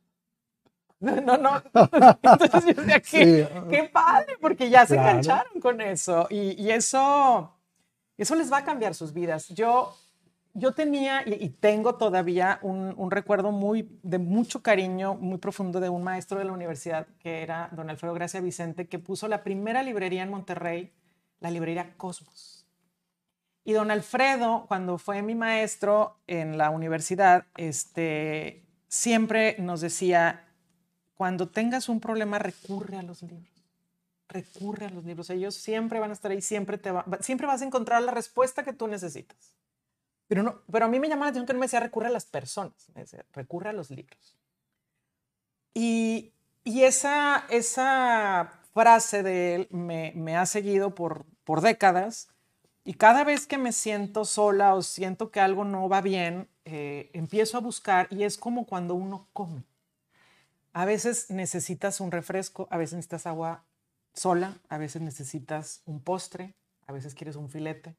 No, 1.00 1.14
no, 1.20 1.37
no. 1.37 1.62
Entonces 2.25 2.75
yo 2.75 2.82
decía, 2.82 3.00
qué, 3.00 3.49
qué 3.70 3.85
padre, 3.85 4.37
porque 4.40 4.68
ya 4.68 4.85
se 4.85 4.97
engancharon 4.97 5.61
con 5.61 5.80
eso. 5.80 6.26
Y, 6.28 6.61
y, 6.61 6.73
eso, 6.73 7.56
eso 8.16 8.35
les 8.35 8.52
va 8.52 8.56
a 8.56 8.64
cambiar 8.64 8.97
sus 8.97 9.12
vidas. 9.12 9.49
Yo 9.50 9.94
yo 10.58 10.73
tenía 10.73 11.23
y, 11.25 11.50
tengo 11.50 11.94
todavía 11.94 12.58
un, 12.62 13.11
recuerdo 13.11 13.52
muy 13.52 13.88
de 14.02 14.18
mucho 14.18 14.62
cariño, 14.62 15.14
muy 15.14 15.38
profundo 15.38 15.78
de 15.78 15.88
un 15.88 16.02
maestro 16.02 16.38
de 16.38 16.44
la 16.44 16.52
universidad 16.52 17.06
que 17.20 17.42
era 17.42 17.69
don 17.73 17.91
Alfredo 17.91 18.14
Gracia 18.14 18.41
Vicente, 18.41 18.88
que 18.88 18.99
puso 18.99 19.28
la 19.28 19.45
primera 19.45 19.82
librería 19.82 20.23
en 20.23 20.30
Monterrey, 20.30 20.93
la 21.41 21.50
librería 21.50 21.95
Cosmos. 21.97 22.57
Y 23.69 23.75
don 23.75 23.91
Alfredo, 23.91 24.65
cuando 24.67 24.97
fue 24.97 25.21
mi 25.21 25.35
maestro 25.35 26.17
en 26.26 26.57
la 26.57 26.71
universidad, 26.71 27.45
este, 27.59 28.65
siempre 28.89 29.57
nos 29.59 29.83
decía, 29.83 30.49
cuando 31.13 31.50
tengas 31.50 31.91
un 31.91 32.00
problema, 32.00 32.39
recurre 32.39 32.97
a 32.97 33.02
los 33.02 33.21
libros. 33.21 33.63
Recurre 34.26 34.87
a 34.87 34.89
los 34.89 35.04
libros. 35.04 35.28
Ellos 35.28 35.54
siempre 35.54 36.00
van 36.00 36.09
a 36.09 36.13
estar 36.15 36.31
ahí, 36.31 36.41
siempre, 36.41 36.78
te 36.78 36.91
siempre 37.21 37.47
vas 37.47 37.61
a 37.61 37.67
encontrar 37.67 38.00
la 38.00 38.11
respuesta 38.11 38.65
que 38.65 38.73
tú 38.73 38.89
necesitas. 38.89 39.52
Pero, 40.28 40.43
no, 40.43 40.63
pero 40.73 40.87
a 40.87 40.89
mí 40.89 40.99
me 40.99 41.11
llama 41.11 41.26
la 41.26 41.33
atención 41.33 41.45
que 41.45 41.52
no 41.52 41.59
me 41.59 41.67
decía 41.67 41.81
recurre 41.81 42.07
a 42.07 42.11
las 42.11 42.25
personas, 42.25 42.89
me 42.95 43.02
decía 43.02 43.26
recurre 43.35 43.69
a 43.69 43.75
los 43.75 43.91
libros. 43.91 44.35
Y, 45.75 46.33
y 46.65 46.85
esa, 46.85 47.45
esa 47.50 48.50
frase 48.73 49.23
de 49.23 49.57
él 49.57 49.69
me, 49.71 50.15
me 50.17 50.39
ha 50.39 50.47
seguido 50.47 50.95
por, 50.95 51.26
por 51.45 51.61
décadas. 51.61 52.31
Y 52.89 52.95
cada 52.95 53.23
vez 53.23 53.47
que 53.47 53.59
me 53.59 53.73
siento 53.73 54.25
sola 54.25 54.75
o 54.75 54.81
siento 54.81 55.31
que 55.31 55.41
algo 55.41 55.63
no 55.63 55.91
va 55.91 56.01
bien, 56.01 56.49
eh, 56.65 57.11
empiezo 57.13 57.59
a 57.59 57.61
buscar 57.61 58.09
y 58.11 58.23
es 58.23 58.39
como 58.39 58.65
cuando 58.65 58.95
uno 58.95 59.29
come. 59.35 59.63
A 60.73 60.87
veces 60.87 61.29
necesitas 61.29 62.01
un 62.01 62.11
refresco, 62.11 62.67
a 62.71 62.79
veces 62.79 62.95
necesitas 62.95 63.27
agua 63.27 63.63
sola, 64.15 64.57
a 64.71 64.79
veces 64.79 65.03
necesitas 65.03 65.83
un 65.85 66.01
postre, 66.01 66.55
a 66.87 66.95
veces 66.95 67.15
quieres 67.15 67.37
un 67.37 67.51
filete, 67.51 67.95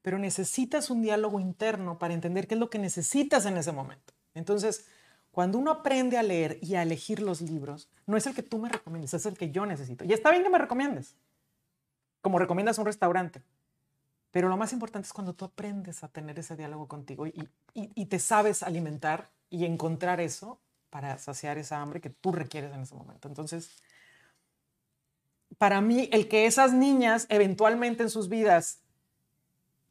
pero 0.00 0.16
necesitas 0.16 0.90
un 0.90 1.02
diálogo 1.02 1.40
interno 1.40 1.98
para 1.98 2.14
entender 2.14 2.46
qué 2.46 2.54
es 2.54 2.60
lo 2.60 2.70
que 2.70 2.78
necesitas 2.78 3.46
en 3.46 3.56
ese 3.56 3.72
momento. 3.72 4.14
Entonces, 4.34 4.86
cuando 5.32 5.58
uno 5.58 5.72
aprende 5.72 6.18
a 6.18 6.22
leer 6.22 6.60
y 6.62 6.76
a 6.76 6.84
elegir 6.84 7.18
los 7.18 7.40
libros, 7.40 7.90
no 8.06 8.16
es 8.16 8.28
el 8.28 8.36
que 8.36 8.44
tú 8.44 8.58
me 8.58 8.68
recomiendes, 8.68 9.12
es 9.12 9.26
el 9.26 9.36
que 9.36 9.50
yo 9.50 9.66
necesito. 9.66 10.04
Y 10.04 10.12
está 10.12 10.30
bien 10.30 10.44
que 10.44 10.50
me 10.50 10.58
recomiendes, 10.58 11.16
como 12.22 12.38
recomiendas 12.38 12.78
un 12.78 12.86
restaurante. 12.86 13.42
Pero 14.30 14.48
lo 14.48 14.56
más 14.56 14.72
importante 14.72 15.06
es 15.06 15.12
cuando 15.12 15.34
tú 15.34 15.44
aprendes 15.44 16.04
a 16.04 16.08
tener 16.08 16.38
ese 16.38 16.56
diálogo 16.56 16.86
contigo 16.86 17.26
y, 17.26 18.06
te 18.06 18.18
sabes 18.18 18.62
alimentar 18.62 19.30
y 19.48 19.64
encontrar 19.64 20.20
eso 20.20 20.60
para 20.88 21.18
saciar 21.18 21.58
esa 21.58 21.80
hambre 21.80 22.00
que 22.00 22.10
tú 22.10 22.32
requieres 22.32 22.72
en 22.72 22.80
ese 22.82 22.94
momento. 22.94 23.28
Entonces, 23.28 23.70
para 25.58 25.80
mí, 25.80 26.08
el 26.12 26.28
que 26.28 26.46
esas 26.46 26.72
niñas 26.72 27.26
eventualmente 27.28 28.02
en 28.02 28.10
sus 28.10 28.28
vidas 28.28 28.80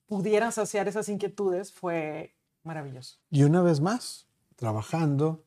pudieran 0.08 0.52
saciar 0.52 0.88
esas 0.88 1.10
inquietudes 1.10 1.72
fue 1.72 2.36
maravilloso. 2.64 3.18
Y 3.30 3.44
una 3.44 3.62
vez 3.62 3.80
más, 3.82 4.28
trabajando 4.56 5.44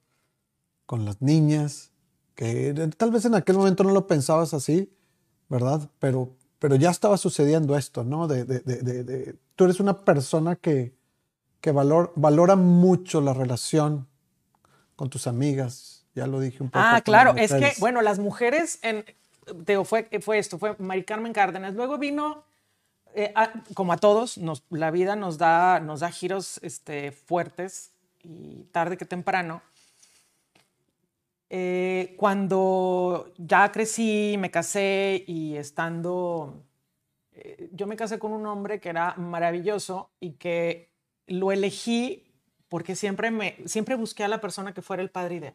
con 0.87 1.05
las 1.05 1.21
niñas, 1.21 1.93
que 2.35 2.75
tal 2.97 3.11
vez 3.11 3.25
en 3.25 3.35
aquel 3.35 3.57
momento 3.57 3.85
no 3.85 3.93
lo 3.93 4.07
pensabas 4.07 4.55
así, 4.55 4.95
¿verdad? 5.49 5.91
Pero, 5.99 6.37
pero 6.63 6.77
ya 6.77 6.91
estaba 6.91 7.17
sucediendo 7.17 7.77
esto, 7.77 8.05
¿no? 8.05 8.29
De, 8.29 8.45
de, 8.45 8.61
de, 8.61 9.35
tú 9.57 9.65
eres 9.65 9.81
una 9.81 10.05
persona 10.05 10.55
que, 10.55 10.95
que 11.61 11.73
valor, 11.73 12.13
valora 12.15 12.55
mucho 12.55 13.21
la 13.21 13.35
relación 13.35 14.07
con 14.95 15.11
tus 15.11 15.27
amigas, 15.27 16.07
ya 16.15 16.29
lo 16.29 16.39
dije 16.39 16.63
un 16.63 16.71
poco. 16.71 16.85
Ah, 16.87 17.01
claro, 17.01 17.35
es 17.37 17.53
que, 17.53 17.73
bueno, 17.81 18.01
las 18.01 18.21
mujeres, 18.21 18.79
en, 18.83 19.05
fue, 19.85 20.09
fue 20.21 20.39
esto, 20.39 20.57
fue 20.57 20.77
Mari 20.79 21.03
Carmen 21.03 21.33
Cárdenas, 21.33 21.75
luego 21.75 21.99
vino 21.99 22.45
eh, 23.13 23.33
ah, 23.35 23.53
como 23.75 23.93
a 23.93 23.97
todos, 23.97 24.39
la 24.71 24.93
vida 24.93 25.17
nos 25.17 25.39
da, 25.39 25.81
nos 25.81 25.99
da 25.99 26.13
giros 26.13 26.61
este, 26.63 27.11
fuertes 27.11 27.91
y 28.23 28.69
tarde 28.71 28.97
que 28.97 29.05
temprano. 29.05 29.63
Eh, 31.55 32.15
cuando 32.17 33.31
ya 33.37 33.71
crecí, 33.71 34.37
me 34.39 34.51
casé 34.51 35.23
y 35.27 35.55
estando, 35.57 36.65
eh, 37.35 37.69
yo 37.73 37.87
me 37.87 37.95
casé 37.95 38.19
con 38.19 38.33
un 38.33 38.47
hombre 38.47 38.81
que 38.81 38.89
era 38.89 39.15
maravilloso 39.19 40.09
y 40.19 40.31
que 40.31 40.89
lo 41.27 41.53
elegí 41.53 42.25
porque 42.71 42.97
siempre, 42.97 43.31
me, 43.31 43.59
siempre 43.67 43.97
busqué 43.97 44.25
a 44.25 44.29
la 44.29 44.41
persona 44.41 44.73
que 44.73 44.81
fuera 44.81 45.03
el 45.03 45.11
padre 45.11 45.35
ideal. 45.35 45.55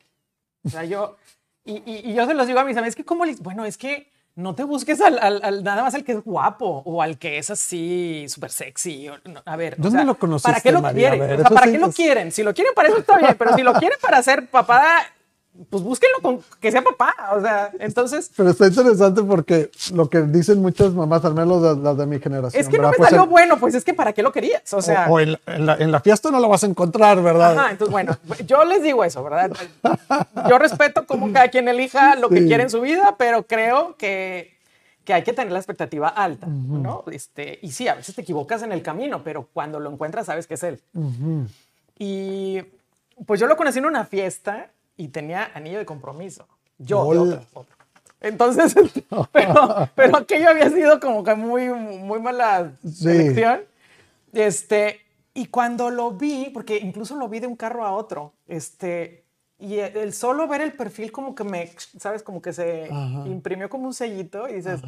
O 0.65 0.69
sea, 0.69 0.83
yo, 0.83 1.17
y, 1.65 1.81
y, 1.83 2.13
yo 2.13 2.27
se 2.27 2.35
los 2.35 2.45
digo 2.45 2.59
a 2.59 2.63
mis 2.63 2.77
amigos, 2.77 2.89
es 2.89 2.95
que 2.95 3.03
como, 3.03 3.23
bueno, 3.39 3.65
es 3.65 3.75
que 3.75 4.11
no 4.35 4.53
te 4.53 4.63
busques 4.63 5.01
al, 5.01 5.17
al, 5.17 5.63
nada 5.63 5.81
más 5.81 5.95
al 5.95 6.03
que 6.03 6.11
es 6.11 6.23
guapo 6.23 6.83
o 6.85 7.01
al 7.01 7.17
que 7.17 7.39
es 7.39 7.49
así 7.49 8.27
súper 8.29 8.51
sexy. 8.51 9.09
a 9.45 9.55
ver, 9.55 9.77
¿dónde 9.79 10.03
lo 10.03 10.13
conociste, 10.19 10.51
¿Para 10.51 10.61
qué 10.61 10.71
lo 10.71 10.83
quieren? 10.83 11.43
¿Para 11.43 11.71
qué 11.71 11.77
lo 11.79 11.91
quieren? 11.91 12.31
Si 12.31 12.43
lo 12.43 12.53
quieren 12.53 12.75
para 12.75 12.89
eso 12.89 12.99
está 12.99 13.17
bien, 13.17 13.35
pero 13.35 13.55
si 13.55 13.63
lo 13.63 13.73
quieren 13.73 13.97
para 13.99 14.21
ser 14.21 14.47
papá 14.47 15.11
pues 15.69 15.83
búsquenlo 15.83 16.17
con 16.21 16.39
que 16.59 16.71
sea 16.71 16.81
papá, 16.81 17.13
o 17.35 17.41
sea, 17.41 17.71
entonces... 17.79 18.31
Pero 18.35 18.51
está 18.51 18.67
interesante 18.67 19.23
porque 19.23 19.71
lo 19.93 20.09
que 20.09 20.21
dicen 20.21 20.61
muchas 20.61 20.93
mamás, 20.93 21.25
al 21.25 21.33
menos 21.33 21.77
las, 21.77 21.97
de 21.97 22.05
mi 22.05 22.19
generación. 22.19 22.61
Es 22.61 22.69
que 22.69 22.77
no 22.77 22.89
me 22.89 22.97
pues 22.97 23.09
salió 23.09 23.27
bueno, 23.27 23.57
pues 23.59 23.75
es 23.75 23.83
que 23.83 23.93
¿para 23.93 24.13
qué 24.13 24.23
lo 24.23 24.31
querías? 24.31 24.73
O 24.73 24.81
sea... 24.81 25.07
O, 25.09 25.19
en, 25.19 25.37
la, 25.47 25.99
fiesta 25.99 26.31
no 26.31 26.39
lo 26.39 26.49
vas 26.49 26.63
a 26.63 26.67
encontrar, 26.67 27.21
¿verdad? 27.21 27.57
Ajá, 27.57 27.71
entonces 27.71 27.91
bueno, 27.91 28.17
yo 28.45 28.63
les 28.65 28.83
digo 28.83 29.03
eso, 29.03 29.23
¿verdad? 29.23 29.51
Yo 30.49 30.57
respeto 30.57 31.05
como 31.05 31.31
cada 31.33 31.49
quien 31.49 31.67
elija 31.67 32.15
lo 32.15 32.29
que 32.29 32.45
quiere 32.45 32.63
en 32.63 32.69
su 32.69 32.81
vida, 32.81 33.15
pero 33.17 33.43
creo 33.43 33.95
que 33.97 34.57
que 35.07 35.13
hay 35.13 35.23
que 35.23 35.31
tener 35.31 35.53
la 35.53 35.59
expectativa 35.59 36.09
alta, 36.09 36.47
¿no? 36.47 37.05
Este, 37.09 37.59
y 37.61 37.71
sí, 37.71 37.87
a 37.87 37.95
veces 37.95 38.13
te 38.13 38.23
equivocas 38.23 38.61
en 38.63 38.73
el 38.73 38.81
camino, 38.81 39.23
pero 39.23 39.47
cuando 39.53 39.79
lo 39.79 39.89
encuentras 39.89 40.25
sabes 40.25 40.47
que 40.47 40.55
es 40.55 40.63
él. 40.63 40.81
Y 41.97 42.61
pues 43.25 43.39
yo 43.39 43.47
lo 43.47 43.55
conocí 43.55 43.79
en 43.79 43.85
una 43.85 44.03
fiesta 44.03 44.69
y 44.97 45.09
tenía 45.09 45.51
anillo 45.53 45.77
de 45.77 45.85
compromiso. 45.85 46.47
Yo, 46.79 47.13
Entonces, 48.19 48.75
pero, 49.31 49.89
pero, 49.95 50.17
aquello 50.17 50.49
había 50.49 50.69
sido 50.69 50.99
como 50.99 51.23
que 51.23 51.35
muy, 51.35 51.69
muy 51.69 52.19
mala 52.19 52.73
selección. 52.83 53.61
Este, 54.33 55.01
y 55.33 55.47
cuando 55.47 55.89
lo 55.89 56.11
vi, 56.11 56.49
porque 56.53 56.77
incluso 56.77 57.15
lo 57.15 57.29
vi 57.29 57.39
de 57.39 57.47
un 57.47 57.55
carro 57.55 57.85
a 57.85 57.91
otro, 57.93 58.33
este, 58.47 59.23
y 59.59 59.75
el 59.77 60.13
solo 60.13 60.47
ver 60.47 60.61
el 60.61 60.73
perfil 60.73 61.11
como 61.11 61.33
que 61.33 61.43
me, 61.43 61.71
¿sabes? 61.99 62.21
Como 62.21 62.41
que 62.41 62.53
se 62.53 62.89
imprimió 63.25 63.69
como 63.69 63.87
un 63.87 63.93
sellito 63.93 64.47
y 64.49 64.53
dices, 64.53 64.81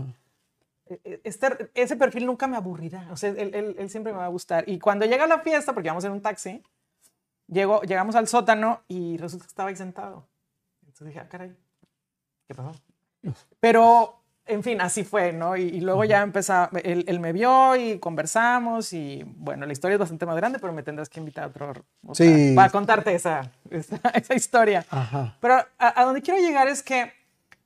e, 0.87 0.99
e, 1.03 1.21
este, 1.23 1.69
ese 1.73 1.95
perfil 1.95 2.25
nunca 2.25 2.47
me 2.47 2.57
aburrirá, 2.57 3.07
o 3.11 3.17
sea, 3.17 3.29
él, 3.29 3.53
él, 3.53 3.75
él, 3.77 3.89
siempre 3.89 4.11
me 4.11 4.19
va 4.19 4.25
a 4.25 4.29
gustar. 4.29 4.67
Y 4.67 4.79
cuando 4.79 5.05
llega 5.05 5.23
a 5.23 5.27
la 5.27 5.39
fiesta, 5.39 5.73
porque 5.73 5.89
vamos 5.89 6.03
en 6.03 6.11
un 6.11 6.21
taxi, 6.21 6.61
Llego, 7.51 7.81
llegamos 7.81 8.15
al 8.15 8.27
sótano 8.27 8.81
y 8.87 9.17
resulta 9.17 9.45
que 9.45 9.49
estaba 9.49 9.69
ahí 9.69 9.75
sentado. 9.75 10.27
Entonces 10.81 11.07
dije, 11.07 11.19
ah, 11.19 11.29
caray, 11.29 11.55
¿qué 12.47 12.53
pasó? 12.53 12.71
Pero 13.59 14.19
en 14.49 14.63
fin, 14.63 14.81
así 14.81 15.03
fue, 15.03 15.31
¿no? 15.31 15.55
Y, 15.55 15.79
luego 15.79 16.03
ya 16.03 16.23
empezó, 16.23 16.69
él, 16.83 17.19
me 17.19 17.33
vio 17.33 17.75
y 17.75 17.99
conversamos 17.99 18.93
y 18.93 19.23
bueno, 19.37 19.65
la 19.65 19.71
historia 19.71 19.93
es 19.93 19.99
bastante 19.99 20.25
más 20.25 20.35
grande, 20.35 20.57
pero 20.59 20.73
me 20.73 20.81
tendrás 20.81 21.07
que 21.07 21.19
invitar 21.19 21.43
a 21.43 21.47
otro, 21.47 21.85
sí. 22.13 22.53
para 22.55 22.71
contarte 22.71 23.13
esa, 23.13 23.51
esa, 23.69 24.33
historia. 24.33 24.85
Pero 25.39 25.55
a, 25.77 26.03
donde 26.03 26.23
quiero 26.23 26.39
llegar 26.39 26.67
es 26.67 26.81
que 26.81 27.13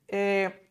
eh, 0.09 0.69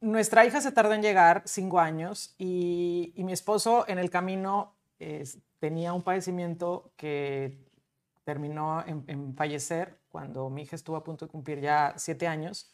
nuestra 0.00 0.46
hija 0.46 0.60
se 0.60 0.70
tardó 0.70 0.94
en 0.94 1.02
llegar 1.02 1.42
cinco 1.44 1.80
años 1.80 2.34
y, 2.38 3.12
mi 3.16 3.32
esposo 3.32 3.84
en 3.88 3.98
el 3.98 4.10
camino 4.10 4.74
tenía 5.64 5.94
un 5.94 6.02
padecimiento 6.02 6.92
que 6.94 7.56
terminó 8.22 8.84
en, 8.86 9.02
en 9.06 9.34
fallecer 9.34 9.96
cuando 10.10 10.50
mi 10.50 10.60
hija 10.60 10.76
estuvo 10.76 10.94
a 10.94 11.02
punto 11.02 11.24
de 11.24 11.30
cumplir 11.30 11.58
ya 11.58 11.94
siete 11.96 12.26
años. 12.26 12.70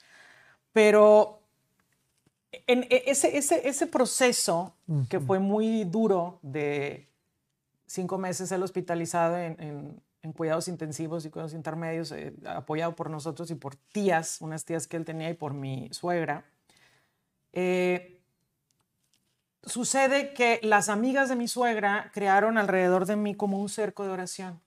Pero 0.73 1.41
en 2.67 2.83
e, 2.91 3.05
ese, 3.07 3.39
ese, 3.39 3.69
ese 3.69 3.87
proceso 3.87 4.75
que 5.09 5.21
fue 5.21 5.39
muy 5.39 5.85
duro 5.85 6.41
de 6.43 7.07
cinco 7.87 8.19
meses 8.19 8.51
el 8.51 8.65
hospitalizado 8.65 9.39
en, 9.39 10.03
en, 10.23 10.33
cuidados 10.33 10.67
intensivos 10.67 11.25
y 11.25 11.31
cuidados 11.31 11.55
intermedios, 11.55 12.11
eh, 12.11 12.35
apoyado 12.45 12.97
por 12.97 13.09
nosotros 13.09 13.53
y 13.53 13.55
por 13.55 13.77
tías, 13.77 14.39
unas 14.41 14.65
tías 14.65 14.89
que 14.89 14.97
él 14.97 15.05
tenía 15.05 15.31
y 15.31 15.35
por 15.35 15.55
mi 15.55 15.89
suegra, 15.93 16.45
eh, 17.53 18.20
sucede 19.65 20.33
que 20.33 20.61
las 20.63 20.89
amigas 20.89 21.29
de 21.29 21.37
mi 21.37 21.49
suegra 21.49 22.11
crearon 22.13 22.59
alrededor 22.59 23.07
de 23.07 23.17
mí 23.17 23.35
como 23.35 23.59
un 23.59 23.69
cerco 23.69 24.05
de 24.05 24.11
oración 24.11 24.61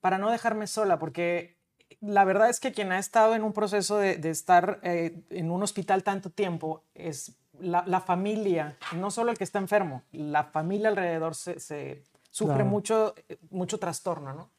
para 0.00 0.18
no 0.18 0.30
dejarme 0.30 0.66
sola, 0.66 0.98
porque 0.98 1.56
la 2.00 2.24
verdad 2.24 2.48
es 2.48 2.60
que 2.60 2.72
quien 2.72 2.92
ha 2.92 2.98
estado 2.98 3.34
en 3.34 3.42
un 3.42 3.52
proceso 3.52 3.98
de, 3.98 4.18
estar 4.30 4.80
eh, 4.82 5.22
en 5.30 5.50
un 5.50 5.62
hospital 5.62 6.02
tanto 6.02 6.30
tiempo 6.30 6.84
es 6.94 7.36
la, 7.60 8.00
familia, 8.00 8.76
no 8.96 9.10
solo 9.10 9.30
el 9.30 9.38
que 9.38 9.44
está 9.44 9.58
enfermo, 9.58 10.02
la 10.12 10.44
familia 10.44 10.88
alrededor 10.88 11.34
se, 11.34 12.02
sufre 12.30 12.64
mucho, 12.64 13.14
mucho 13.50 13.78
trastorno, 13.78 14.32
¿no? 14.32 14.50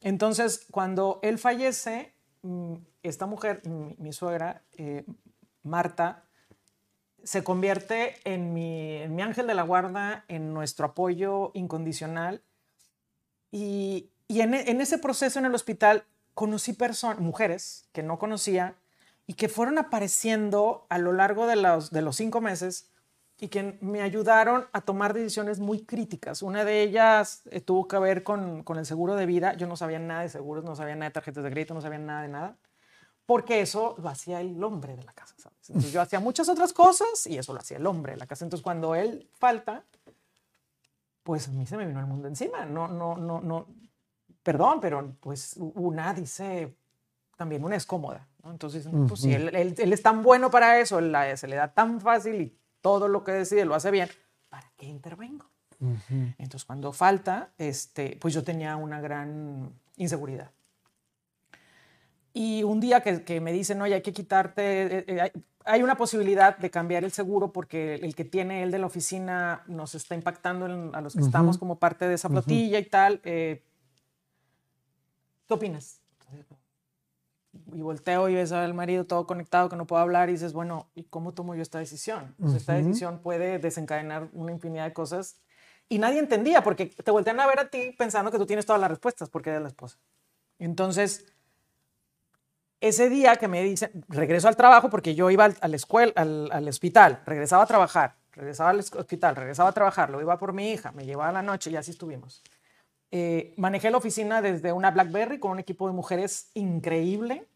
Entonces, 0.00 0.66
cuando 0.70 1.20
él 1.22 1.38
fallece, 1.38 2.12
mm, 2.42 2.74
esta 3.04 3.26
mujer, 3.26 3.62
mi, 3.98 4.12
suegra, 4.12 4.62
eh, 4.76 5.04
Marta, 5.62 6.24
se 7.26 7.42
convierte 7.42 8.14
en 8.22 8.54
mi, 8.54 8.98
en 9.02 9.16
mi, 9.16 9.22
ángel 9.22 9.48
de 9.48 9.54
la 9.54 9.64
guarda, 9.64 10.24
en 10.28 10.54
nuestro 10.54 10.86
apoyo 10.86 11.50
incondicional. 11.54 12.40
Y, 13.50 14.10
y 14.28 14.42
en, 14.42 14.54
en, 14.54 14.80
ese 14.80 14.98
proceso 14.98 15.40
en 15.40 15.46
el 15.46 15.54
hospital 15.54 16.04
conocí 16.34 16.72
personas, 16.72 17.18
mujeres 17.18 17.88
que 17.92 18.04
no 18.04 18.20
conocía 18.20 18.76
y 19.26 19.34
que 19.34 19.48
fueron 19.48 19.76
apareciendo 19.78 20.86
a 20.88 20.98
lo 20.98 21.12
largo 21.12 21.48
de 21.48 21.56
los, 21.56 21.90
de 21.90 22.00
los 22.00 22.14
cinco 22.14 22.40
meses 22.40 22.90
y 23.40 23.48
que 23.48 23.76
me 23.80 24.02
ayudaron 24.02 24.66
a 24.72 24.82
tomar 24.82 25.12
decisiones 25.12 25.58
muy 25.58 25.84
críticas. 25.84 26.42
Una 26.42 26.64
de 26.64 26.82
ellas 26.82 27.42
eh, 27.50 27.60
tuvo 27.60 27.88
que 27.88 27.98
ver 27.98 28.22
con, 28.22 28.62
con, 28.62 28.78
el 28.78 28.86
seguro 28.86 29.16
de 29.16 29.26
vida. 29.26 29.54
Yo 29.54 29.66
no 29.66 29.76
sabía 29.76 29.98
nada 29.98 30.22
de 30.22 30.28
seguros, 30.28 30.62
no 30.62 30.76
sabía 30.76 30.94
nada 30.94 31.10
de 31.10 31.14
tarjetas 31.14 31.42
de 31.42 31.50
crédito, 31.50 31.74
no 31.74 31.80
sabía 31.80 31.98
nada 31.98 32.22
de 32.22 32.28
nada, 32.28 32.56
porque 33.26 33.60
eso 33.60 33.96
lo 33.98 34.08
hacía 34.08 34.40
el 34.40 34.62
hombre 34.62 34.96
de 34.96 35.02
la 35.02 35.12
casa, 35.12 35.34
¿sabes? 35.36 35.58
Entonces 35.68 35.92
yo 35.92 36.00
hacía 36.00 36.20
muchas 36.20 36.48
otras 36.48 36.72
cosas 36.72 37.26
y 37.26 37.36
eso 37.36 37.52
lo 37.52 37.58
hacía 37.58 37.76
el 37.76 37.86
hombre 37.86 38.12
de 38.12 38.18
la 38.18 38.26
casa. 38.26 38.44
Entonces 38.44 38.62
cuando 38.62 38.94
él 38.94 39.28
falta, 39.34 39.84
pues 41.24 41.48
a 41.48 41.50
mí 41.50 41.66
se 41.66 41.76
me 41.76 41.84
vino 41.86 41.98
el 41.98 42.06
mundo 42.06 42.28
encima. 42.28 42.64
No, 42.64 42.86
no, 42.86 43.16
no, 43.16 43.40
no, 43.40 43.66
perdón, 44.44 44.80
pero 44.80 45.16
pues 45.20 45.56
una 45.58 46.14
dice, 46.14 46.76
también 47.36 47.64
una 47.64 47.74
es 47.74 47.84
cómoda, 47.84 48.28
¿no? 48.44 48.52
Entonces, 48.52 48.88
pues 49.08 49.20
si 49.20 49.34
él, 49.34 49.48
él, 49.54 49.92
es 49.92 50.02
tan 50.02 50.22
bueno 50.22 50.52
para 50.52 50.78
eso, 50.78 51.00
se 51.00 51.48
le 51.48 51.56
da 51.56 51.74
tan 51.74 52.00
fácil 52.00 52.40
y 52.40 52.56
todo 52.80 53.08
lo 53.08 53.24
que 53.24 53.32
decide 53.32 53.64
lo 53.64 53.74
hace 53.74 53.90
bien, 53.90 54.08
¿para 54.48 54.70
qué 54.76 54.86
intervengo? 54.86 55.46
Entonces, 56.38 56.64
cuando 56.64 56.92
falta, 56.92 57.50
este, 57.58 58.16
pues 58.20 58.32
yo 58.32 58.42
tenía 58.44 58.76
una 58.76 59.00
gran 59.00 59.72
inseguridad. 59.96 60.50
Y 62.38 62.64
un 62.64 62.80
día 62.80 63.00
que, 63.00 63.24
que 63.24 63.40
me 63.40 63.50
dicen, 63.50 63.80
oye, 63.80 63.94
hay 63.94 64.02
que 64.02 64.12
quitarte, 64.12 64.98
eh, 64.98 65.04
eh, 65.08 65.32
hay, 65.64 65.82
una 65.82 65.96
posibilidad 65.96 66.58
de 66.58 66.70
cambiar 66.70 67.02
el 67.02 67.10
seguro 67.10 67.50
porque 67.50 67.94
el 67.94 68.14
que 68.14 68.26
tiene 68.26 68.62
él 68.62 68.70
de 68.70 68.78
la 68.78 68.84
oficina 68.84 69.62
nos 69.68 69.94
está 69.94 70.14
impactando 70.14 70.66
a 70.92 71.00
los 71.00 71.14
que 71.14 71.22
estamos 71.22 71.56
como 71.56 71.78
parte 71.78 72.06
de 72.06 72.12
esa 72.12 72.28
flotilla 72.28 72.78
y 72.78 72.84
tal. 72.84 73.22
Eh, 73.24 73.62
¿qué 75.48 75.54
opinas? 75.54 76.02
Y 77.72 77.80
volteo 77.80 78.28
y 78.28 78.34
ves 78.34 78.52
al 78.52 78.74
marido 78.74 79.06
todo 79.06 79.26
conectado 79.26 79.70
que 79.70 79.76
no 79.76 79.86
puedo 79.86 80.02
hablar 80.02 80.28
y 80.28 80.32
dices, 80.32 80.52
bueno, 80.52 80.90
¿y 80.94 81.04
cómo 81.04 81.32
tomo 81.32 81.54
yo 81.54 81.62
esta 81.62 81.78
decisión? 81.78 82.34
esta 82.54 82.74
decisión 82.74 83.20
puede 83.20 83.58
desencadenar 83.58 84.28
una 84.34 84.52
infinidad 84.52 84.84
de 84.84 84.92
cosas. 84.92 85.40
Y 85.88 85.98
nadie 85.98 86.18
entendía 86.18 86.62
porque 86.62 86.84
te 86.84 87.10
voltean 87.10 87.40
a 87.40 87.46
ver 87.46 87.60
a 87.60 87.70
ti 87.70 87.94
pensando 87.96 88.30
que 88.30 88.36
tú 88.36 88.44
tienes 88.44 88.66
todas 88.66 88.78
las 88.78 88.90
respuestas 88.90 89.30
porque 89.30 89.48
eres 89.48 89.62
la 89.62 89.68
esposa. 89.68 89.96
Entonces, 90.58 91.32
ese 92.88 93.08
día 93.08 93.36
que 93.36 93.48
me 93.48 93.62
dicen, 93.62 93.90
regreso 94.08 94.48
al 94.48 94.56
trabajo 94.56 94.90
porque 94.90 95.14
yo 95.14 95.30
iba 95.30 95.44
al, 95.44 95.56
a 95.60 95.68
la 95.68 95.76
escuela, 95.76 96.12
al, 96.16 96.50
al, 96.52 96.68
hospital, 96.68 97.22
regresaba 97.26 97.62
a 97.62 97.66
trabajar, 97.66 98.14
regresaba 98.32 98.70
al 98.70 98.80
hospital, 98.80 99.36
regresaba 99.36 99.70
a 99.70 99.72
trabajar, 99.72 100.10
lo 100.10 100.20
iba 100.20 100.38
por 100.38 100.52
mi 100.52 100.70
hija, 100.70 100.92
me 100.92 101.04
llevaba 101.04 101.30
a 101.30 101.32
la 101.32 101.42
noche 101.42 101.70
y 101.70 101.76
así 101.76 101.90
estuvimos. 101.90 102.42
Eh, 103.12 103.54
manejé 103.56 103.90
la 103.90 103.98
oficina 103.98 104.42
desde 104.42 104.72
una 104.72 104.90
BlackBerry 104.90 105.38
con 105.38 105.52
un 105.52 105.58
equipo 105.60 105.86
de 105.86 105.94
mujeres 105.94 106.50
increíble 106.54 107.46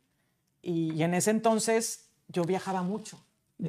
y, 0.63 1.03
en 1.03 1.15
ese 1.15 1.33
entonces 1.33 2.09
yo 2.29 2.45
viajaba 2.45 2.83
mucho. 2.83 3.19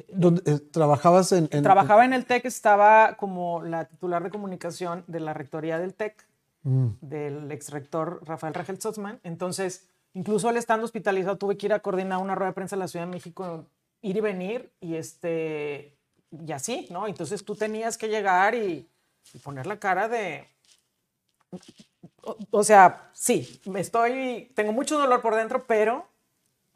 ¿Dónde, 0.08 0.42
eh, 0.46 0.58
¿Trabajabas 0.58 1.32
en, 1.32 1.48
Trabajaba 1.48 2.04
en 2.04 2.12
el 2.12 2.24
TEC, 2.24 2.46
estaba 2.46 3.16
como 3.16 3.62
la 3.62 3.86
titular 3.86 4.22
de 4.22 4.30
comunicación 4.30 5.04
de 5.06 5.20
la 5.20 5.34
rectoría 5.34 5.78
del 5.78 5.94
TEC, 5.94 6.24
mm. 6.62 6.86
del 7.00 7.50
ex 7.50 7.70
rector 7.70 8.20
Rafael 8.24 8.54
Rangel 8.54 8.80
Sotzman. 8.80 9.20
Entonces, 9.24 9.88
incluso 10.14 10.48
al 10.48 10.56
estando 10.56 10.84
hospitalizado, 10.84 11.38
tuve 11.38 11.56
que 11.56 11.66
ir 11.66 11.72
a 11.72 11.80
coordinar 11.80 12.18
una 12.18 12.34
rueda 12.34 12.50
de 12.50 12.54
prensa 12.54 12.76
en 12.76 12.80
la 12.80 12.88
Ciudad 12.88 13.06
de 13.06 13.12
México, 13.12 13.66
ir 14.00 14.16
y 14.16 14.20
venir, 14.20 14.72
y, 14.80 14.94
este, 14.94 15.96
y 16.30 16.52
así, 16.52 16.88
¿no? 16.90 17.06
Entonces 17.06 17.44
tú 17.44 17.54
tenías 17.54 17.96
que 17.96 18.08
llegar 18.08 18.54
y 18.54 18.88
poner 19.42 19.66
la 19.66 19.78
cara 19.78 20.08
de, 20.08 20.46
o, 22.50 22.64
sea, 22.64 23.10
sí, 23.12 23.60
estoy, 23.76 24.50
tengo 24.54 24.72
mucho 24.72 24.98
dolor 24.98 25.20
por 25.20 25.34
dentro, 25.34 25.64
pero... 25.66 26.06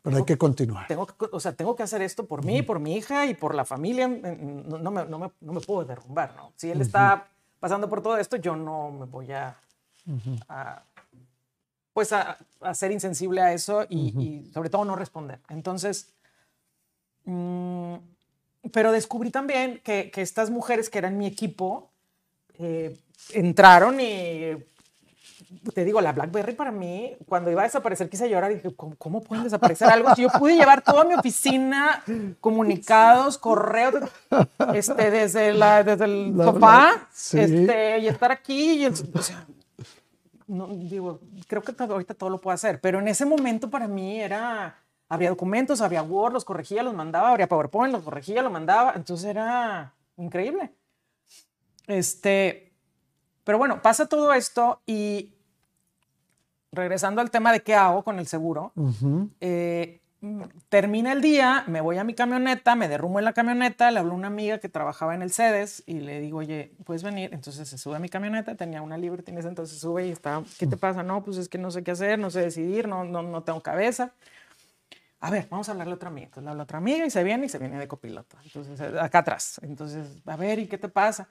Pero 0.02 0.18
hay 0.18 0.24
que 0.24 0.38
continuar. 0.38 0.86
Tengo 0.86 1.08
o 1.32 1.40
sea, 1.40 1.52
tengo 1.52 1.74
que 1.74 1.82
hacer 1.82 2.02
esto 2.02 2.26
por 2.26 2.44
mí, 2.44 2.62
por 2.62 2.78
mi 2.78 2.96
hija 2.96 3.26
y 3.26 3.34
por 3.34 3.54
la 3.56 3.64
familia. 3.64 4.06
No, 4.06 4.78
no, 4.78 4.90
me, 4.92 5.04
no, 5.04 5.18
me, 5.18 5.30
no 5.40 5.52
me, 5.52 5.60
puedo 5.60 5.84
derrumbar, 5.84 6.36
¿no? 6.36 6.52
Si 6.54 6.70
él 6.70 6.80
está 6.80 7.26
pasando 7.58 7.88
por 7.88 8.02
todo 8.02 8.16
esto, 8.16 8.36
yo 8.36 8.54
no 8.54 8.92
me 8.92 9.06
voy 9.06 9.32
a, 9.32 9.56
pues 11.96 12.12
a, 12.12 12.36
a, 12.60 12.74
ser 12.74 12.92
insensible 12.92 13.40
a 13.40 13.54
eso 13.54 13.86
y, 13.88 14.50
sobre 14.52 14.68
todo 14.68 14.84
no 14.84 14.96
responder. 14.96 15.38
Entonces, 15.48 16.12
mm, 17.24 17.94
pero 18.70 18.92
descubrí 18.92 19.30
también 19.30 19.80
que, 19.82 20.10
que, 20.10 20.20
estas 20.20 20.50
mujeres 20.50 20.90
que 20.90 20.98
eran 20.98 21.16
mi 21.16 21.26
equipo, 21.26 21.88
eh, 22.58 22.98
entraron 23.32 23.98
y 23.98 24.58
te 25.72 25.86
digo, 25.86 26.02
la 26.02 26.12
BlackBerry 26.12 26.52
para 26.52 26.70
mí, 26.70 27.16
cuando 27.26 27.50
iba 27.50 27.62
a 27.62 27.64
desaparecer, 27.64 28.10
quise 28.10 28.28
llorar 28.28 28.52
y 28.52 28.56
dije, 28.56 28.74
¿cómo, 28.76 29.22
pueden 29.22 29.44
desaparecer 29.44 29.88
algo? 29.88 30.14
Si 30.14 30.20
yo 30.20 30.28
pude 30.28 30.54
llevar 30.54 30.82
toda 30.82 31.02
mi 31.06 31.14
oficina, 31.14 32.04
comunicados, 32.42 33.38
correos, 33.38 33.94
este, 34.74 35.10
desde, 35.10 35.54
la, 35.54 35.82
desde 35.82 36.04
el 36.04 36.34
sofá, 36.36 37.08
este, 37.32 38.00
y 38.00 38.06
estar 38.06 38.30
aquí, 38.32 38.82
y 38.82 38.84
o 38.84 39.22
sea, 39.22 39.46
no, 40.46 40.68
digo, 40.68 41.20
creo 41.48 41.62
que 41.62 41.74
ahorita 41.78 42.14
todo 42.14 42.30
lo 42.30 42.40
puedo 42.40 42.54
hacer, 42.54 42.80
pero 42.80 42.98
en 43.00 43.08
ese 43.08 43.24
momento 43.24 43.68
para 43.68 43.88
mí 43.88 44.20
era, 44.20 44.78
había 45.08 45.30
documentos, 45.30 45.80
había 45.80 46.02
Word, 46.02 46.32
los 46.32 46.44
corregía, 46.44 46.82
los 46.82 46.94
mandaba, 46.94 47.32
había 47.32 47.48
PowerPoint, 47.48 47.92
los 47.92 48.04
corregía, 48.04 48.42
los 48.42 48.52
mandaba, 48.52 48.92
entonces 48.94 49.26
era 49.26 49.92
increíble. 50.16 50.72
Este, 51.86 52.72
pero 53.44 53.58
bueno, 53.58 53.82
pasa 53.82 54.06
todo 54.06 54.32
esto 54.32 54.80
y 54.86 55.34
regresando 56.72 57.20
al 57.20 57.30
tema 57.30 57.52
de 57.52 57.62
qué 57.62 57.74
hago 57.74 58.02
con 58.02 58.18
el 58.18 58.26
seguro, 58.26 58.72
eh, 59.40 60.00
termina 60.68 61.12
el 61.12 61.20
día, 61.20 61.64
me 61.66 61.80
voy 61.80 61.98
a 61.98 62.04
mi 62.04 62.14
camioneta, 62.14 62.74
me 62.74 62.88
derrumbo 62.88 63.18
en 63.18 63.24
la 63.24 63.32
camioneta, 63.32 63.90
le 63.90 64.00
hablo 64.00 64.12
a 64.12 64.14
una 64.14 64.28
amiga 64.28 64.58
que 64.58 64.68
trabajaba 64.68 65.14
en 65.14 65.22
el 65.22 65.30
CEDES 65.30 65.84
y 65.86 66.00
le 66.00 66.20
digo, 66.20 66.38
oye, 66.38 66.72
¿puedes 66.84 67.02
venir? 67.02 67.30
Entonces 67.32 67.68
se 67.68 67.78
sube 67.78 67.96
a 67.96 67.98
mi 67.98 68.08
camioneta, 68.08 68.54
tenía 68.54 68.82
una 68.82 68.98
Liberty 68.98 69.32
en 69.32 69.38
ese 69.38 69.48
entonces 69.48 69.78
sube 69.78 70.06
y 70.06 70.10
está, 70.10 70.42
¿qué 70.58 70.66
te 70.66 70.76
pasa? 70.76 71.02
No, 71.02 71.22
pues 71.22 71.36
es 71.36 71.48
que 71.48 71.58
no 71.58 71.70
sé 71.70 71.82
qué 71.82 71.92
hacer, 71.92 72.18
no 72.18 72.30
sé 72.30 72.40
decidir, 72.40 72.88
no, 72.88 73.04
no, 73.04 73.22
no 73.22 73.42
tengo 73.42 73.62
cabeza. 73.62 74.12
A 75.20 75.30
ver, 75.30 75.48
vamos 75.50 75.68
a 75.68 75.72
hablarle 75.72 75.92
a 75.92 75.96
otra 75.96 76.08
amiga. 76.08 76.26
Entonces 76.26 76.44
le 76.44 76.50
hablo 76.50 76.62
a 76.62 76.64
otra 76.64 76.78
amiga 76.78 77.06
y 77.06 77.10
se 77.10 77.24
viene 77.24 77.46
y 77.46 77.48
se 77.48 77.58
viene 77.58 77.78
de 77.78 77.88
copiloto. 77.88 78.36
Entonces, 78.44 78.80
acá 78.80 79.18
atrás. 79.18 79.60
Entonces, 79.62 80.08
a 80.26 80.36
ver, 80.36 80.58
¿y 80.58 80.66
qué 80.66 80.78
te 80.78 80.88
pasa? 80.88 81.28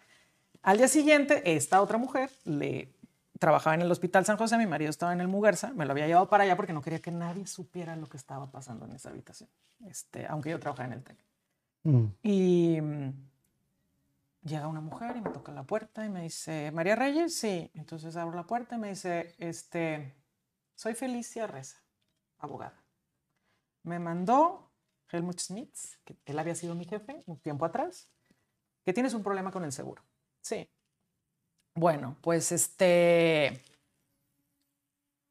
Al 0.63 0.77
día 0.77 0.87
siguiente, 0.87 1.55
esta 1.55 1.81
otra 1.81 1.97
mujer 1.97 2.29
le 2.43 2.89
trabajaba 3.39 3.75
en 3.75 3.81
el 3.81 3.91
Hospital 3.91 4.25
San 4.25 4.37
José, 4.37 4.57
mi 4.57 4.65
marido 4.65 4.89
estaba 4.89 5.13
en 5.13 5.21
el 5.21 5.27
Muguerza, 5.27 5.73
me 5.73 5.85
lo 5.85 5.91
había 5.91 6.07
llevado 6.07 6.29
para 6.29 6.43
allá 6.43 6.55
porque 6.55 6.73
no 6.73 6.81
quería 6.81 7.01
que 7.01 7.11
nadie 7.11 7.47
supiera 7.47 7.95
lo 7.95 8.07
que 8.07 8.17
estaba 8.17 8.49
pasando 8.51 8.85
en 8.85 8.93
esa 8.93 9.09
habitación, 9.09 9.49
este, 9.85 10.25
aunque 10.27 10.49
yo 10.49 10.59
trabajaba 10.59 10.87
en 10.87 10.93
el 10.93 11.03
TEC. 11.03 11.17
Mm. 11.83 12.05
Y 12.23 12.81
mm, 12.81 13.13
llega 14.43 14.67
una 14.67 14.81
mujer 14.81 15.17
y 15.17 15.21
me 15.21 15.29
toca 15.29 15.51
la 15.51 15.63
puerta 15.63 16.05
y 16.05 16.09
me 16.09 16.23
dice, 16.23 16.71
María 16.71 16.95
Reyes, 16.95 17.35
sí. 17.35 17.71
Entonces 17.73 18.15
abro 18.15 18.35
la 18.35 18.47
puerta 18.47 18.75
y 18.75 18.79
me 18.79 18.89
dice, 18.89 19.35
este, 19.37 20.15
soy 20.75 20.93
Felicia 20.93 21.47
Reza, 21.47 21.77
abogada. 22.39 22.83
Me 23.83 23.99
mandó 23.99 24.71
Helmut 25.11 25.39
Schmitz, 25.39 25.99
que 26.03 26.17
él 26.25 26.39
había 26.39 26.55
sido 26.55 26.75
mi 26.75 26.85
jefe 26.85 27.23
un 27.27 27.39
tiempo 27.39 27.65
atrás, 27.65 28.09
que 28.83 28.93
tienes 28.93 29.13
un 29.13 29.23
problema 29.23 29.51
con 29.51 29.63
el 29.63 29.71
seguro. 29.71 30.03
Sí. 30.41 30.69
Bueno, 31.75 32.15
pues 32.21 32.53
este, 32.53 33.61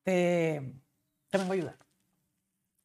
te, 0.03 0.75
te 1.31 1.39
vengo 1.39 1.53
a 1.53 1.55
ayudar. 1.55 1.79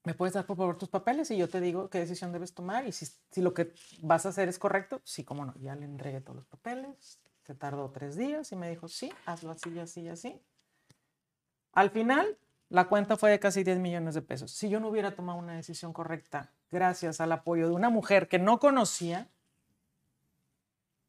¿Me 0.06 0.14
puedes 0.14 0.34
dar 0.34 0.46
por 0.46 0.56
favor 0.56 0.78
tus 0.78 0.88
papeles 0.88 1.30
y 1.30 1.38
yo 1.38 1.50
te 1.50 1.60
digo 1.60 1.90
qué 1.90 2.00
decisión 2.00 2.32
debes 2.32 2.54
tomar? 2.54 2.88
Y 2.88 2.94
si, 2.94 3.06
lo 3.42 3.54
que 3.54 3.74
vas 4.02 4.26
a 4.26 4.30
hacer 4.30 4.48
es 4.48 4.58
correcto, 4.58 5.02
sí, 5.04 5.26
cómo 5.26 5.46
no. 5.46 5.54
Ya 5.60 5.76
le 5.76 5.86
entregué 5.86 6.22
todos 6.22 6.38
los 6.38 6.46
papeles, 6.46 7.20
se 7.44 7.54
tardó 7.54 7.92
tres 7.92 8.16
días 8.16 8.50
y 8.54 8.56
me 8.56 8.70
dijo, 8.70 8.88
sí, 8.88 9.12
hazlo 9.26 9.52
así, 9.52 9.78
así, 9.78 10.08
así. 10.08 10.42
Al 11.74 11.90
final, 11.90 12.38
la 12.70 12.88
cuenta 12.88 13.18
fue 13.18 13.30
de 13.30 13.40
casi 13.40 13.64
10 13.64 13.78
millones 13.80 14.16
de 14.16 14.22
pesos. 14.22 14.52
Si 14.52 14.70
yo 14.70 14.80
no 14.80 14.88
hubiera 14.88 15.16
tomado 15.16 15.38
una 15.38 15.58
decisión 15.58 15.92
correcta, 15.92 16.54
gracias 16.72 17.20
al 17.20 17.34
apoyo 17.34 17.68
de 17.68 17.76
una 17.76 17.90
mujer 17.90 18.30
que 18.30 18.40
no 18.40 18.58
conocía, 18.58 19.30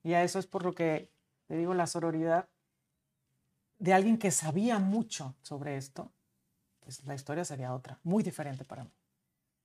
y 0.03 0.15
a 0.15 0.25
eso 0.25 0.41
es 0.41 0.47
por 0.47 0.65
lo 0.65 0.75
que 0.75 1.11
te 1.51 1.57
digo 1.57 1.75
la 1.75 1.89
sororidad, 1.89 2.49
de 3.81 3.93
alguien 3.93 4.19
que 4.19 4.31
sabía 4.31 4.79
mucho 4.79 5.35
sobre 5.43 5.77
esto, 5.77 6.13
pues 6.79 7.05
la 7.07 7.17
historia 7.17 7.45
sería 7.45 7.75
otra, 7.75 7.99
muy 8.05 8.23
diferente 8.23 8.65
para 8.65 8.85
mí. 8.85 8.91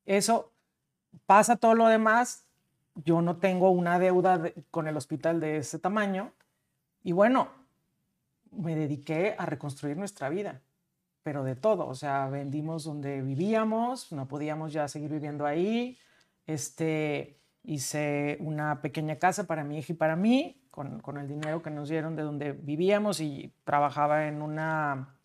Eso 0.03 0.51
pasa 1.27 1.57
todo 1.57 1.75
lo 1.75 1.87
demás. 1.87 2.47
Yo 2.95 3.21
no 3.21 3.37
tengo 3.37 3.69
una 3.69 3.99
deuda 3.99 4.51
con 4.71 4.87
el 4.87 4.97
hospital 4.97 5.39
de 5.39 5.57
ese 5.57 5.77
tamaño. 5.77 6.31
Y 7.03 7.11
bueno, 7.11 7.49
me 8.49 8.75
dediqué 8.75 9.35
a 9.37 9.45
reconstruir 9.45 9.95
nuestra 9.95 10.27
vida 10.29 10.63
pero 11.21 11.43
de 11.43 11.55
todo, 11.55 11.87
o 11.87 11.95
sea, 11.95 12.27
vendimos 12.29 12.83
donde 12.83 13.23
vivíamos, 13.23 14.11
no 14.11 14.27
podíamos 14.27 14.73
ya 14.73 14.87
seguir 14.87 15.09
viviendo 15.09 15.47
ahí, 15.47 15.97
este, 16.45 17.39
hice 17.63 18.37
una 18.41 18.79
pequeña 18.81 19.17
casa 19.17 19.45
para 19.45 19.63
mi 19.63 19.79
hija 19.79 19.93
y 19.93 19.95
para 19.95 20.15
mí, 20.15 20.61
con, 20.75 20.99
con 20.99 21.17
el 21.17 21.27
dinero 21.27 21.63
que 21.63 21.69
nos 21.69 21.87
dieron 21.87 22.17
de 22.17 22.23
donde 22.23 22.51
vivíamos 22.51 23.21
y 23.21 23.53
trabajaba 23.63 24.27
en 24.27 24.41
una, 24.41 25.15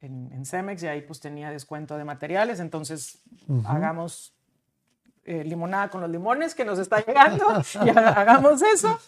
en, 0.00 0.32
en 0.32 0.46
Cemex 0.46 0.82
y 0.82 0.86
ahí 0.86 1.02
pues 1.02 1.20
tenía 1.20 1.50
descuento 1.50 1.98
de 1.98 2.04
materiales, 2.04 2.60
entonces 2.60 3.22
hagamos 3.66 4.34
eh, 5.24 5.44
limonada 5.44 5.90
con 5.90 6.00
los 6.00 6.08
limones 6.08 6.54
que 6.54 6.64
nos 6.64 6.78
está 6.78 7.04
llegando 7.04 7.44
y 7.84 7.88
hagamos 7.96 8.62
eso. 8.62 8.98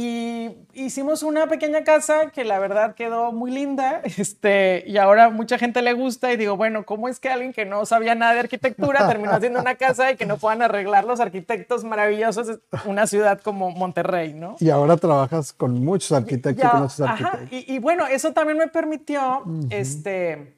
Y 0.00 0.56
hicimos 0.74 1.24
una 1.24 1.48
pequeña 1.48 1.82
casa 1.82 2.30
que 2.30 2.44
la 2.44 2.60
verdad 2.60 2.94
quedó 2.94 3.32
muy 3.32 3.50
linda, 3.50 4.00
este, 4.16 4.84
y 4.86 4.96
ahora 4.96 5.28
mucha 5.28 5.58
gente 5.58 5.82
le 5.82 5.92
gusta 5.92 6.32
y 6.32 6.36
digo, 6.36 6.56
bueno, 6.56 6.86
¿cómo 6.86 7.08
es 7.08 7.18
que 7.18 7.28
alguien 7.28 7.52
que 7.52 7.64
no 7.64 7.84
sabía 7.84 8.14
nada 8.14 8.34
de 8.34 8.38
arquitectura 8.38 9.08
terminó 9.08 9.32
haciendo 9.32 9.58
una 9.58 9.74
casa 9.74 10.12
y 10.12 10.16
que 10.16 10.24
no 10.24 10.36
puedan 10.36 10.62
arreglar 10.62 11.04
los 11.04 11.18
arquitectos 11.18 11.82
maravillosos 11.82 12.60
una 12.84 13.08
ciudad 13.08 13.40
como 13.40 13.72
Monterrey, 13.72 14.34
¿no? 14.34 14.54
Y 14.60 14.70
ahora 14.70 14.96
trabajas 14.98 15.52
con 15.52 15.84
muchos 15.84 16.12
arquitectos, 16.12 17.00
Ajá, 17.00 17.40
y, 17.50 17.80
bueno, 17.80 18.06
eso 18.06 18.32
también 18.32 18.56
me 18.56 18.68
permitió, 18.68 19.42
este, 19.70 20.54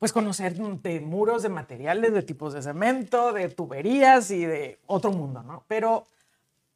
pues 0.00 0.12
conocer 0.12 0.56
de 0.56 1.00
muros, 1.00 1.44
de 1.44 1.48
materiales, 1.48 2.12
de 2.12 2.22
tipos 2.22 2.54
de 2.54 2.62
cemento, 2.62 3.32
de 3.32 3.50
tuberías 3.50 4.32
y 4.32 4.44
de 4.44 4.80
otro 4.86 5.12
mundo, 5.12 5.44
¿no? 5.44 5.62
Pero 5.68 6.08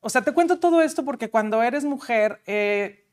o 0.01 0.09
sea, 0.09 0.23
te 0.23 0.33
cuento 0.33 0.61
todo 0.61 0.81
esto 0.81 1.05
porque 1.05 1.31
cuando 1.31 1.63
eres 1.63 1.85
mujer, 1.85 2.41
eh, 2.47 3.07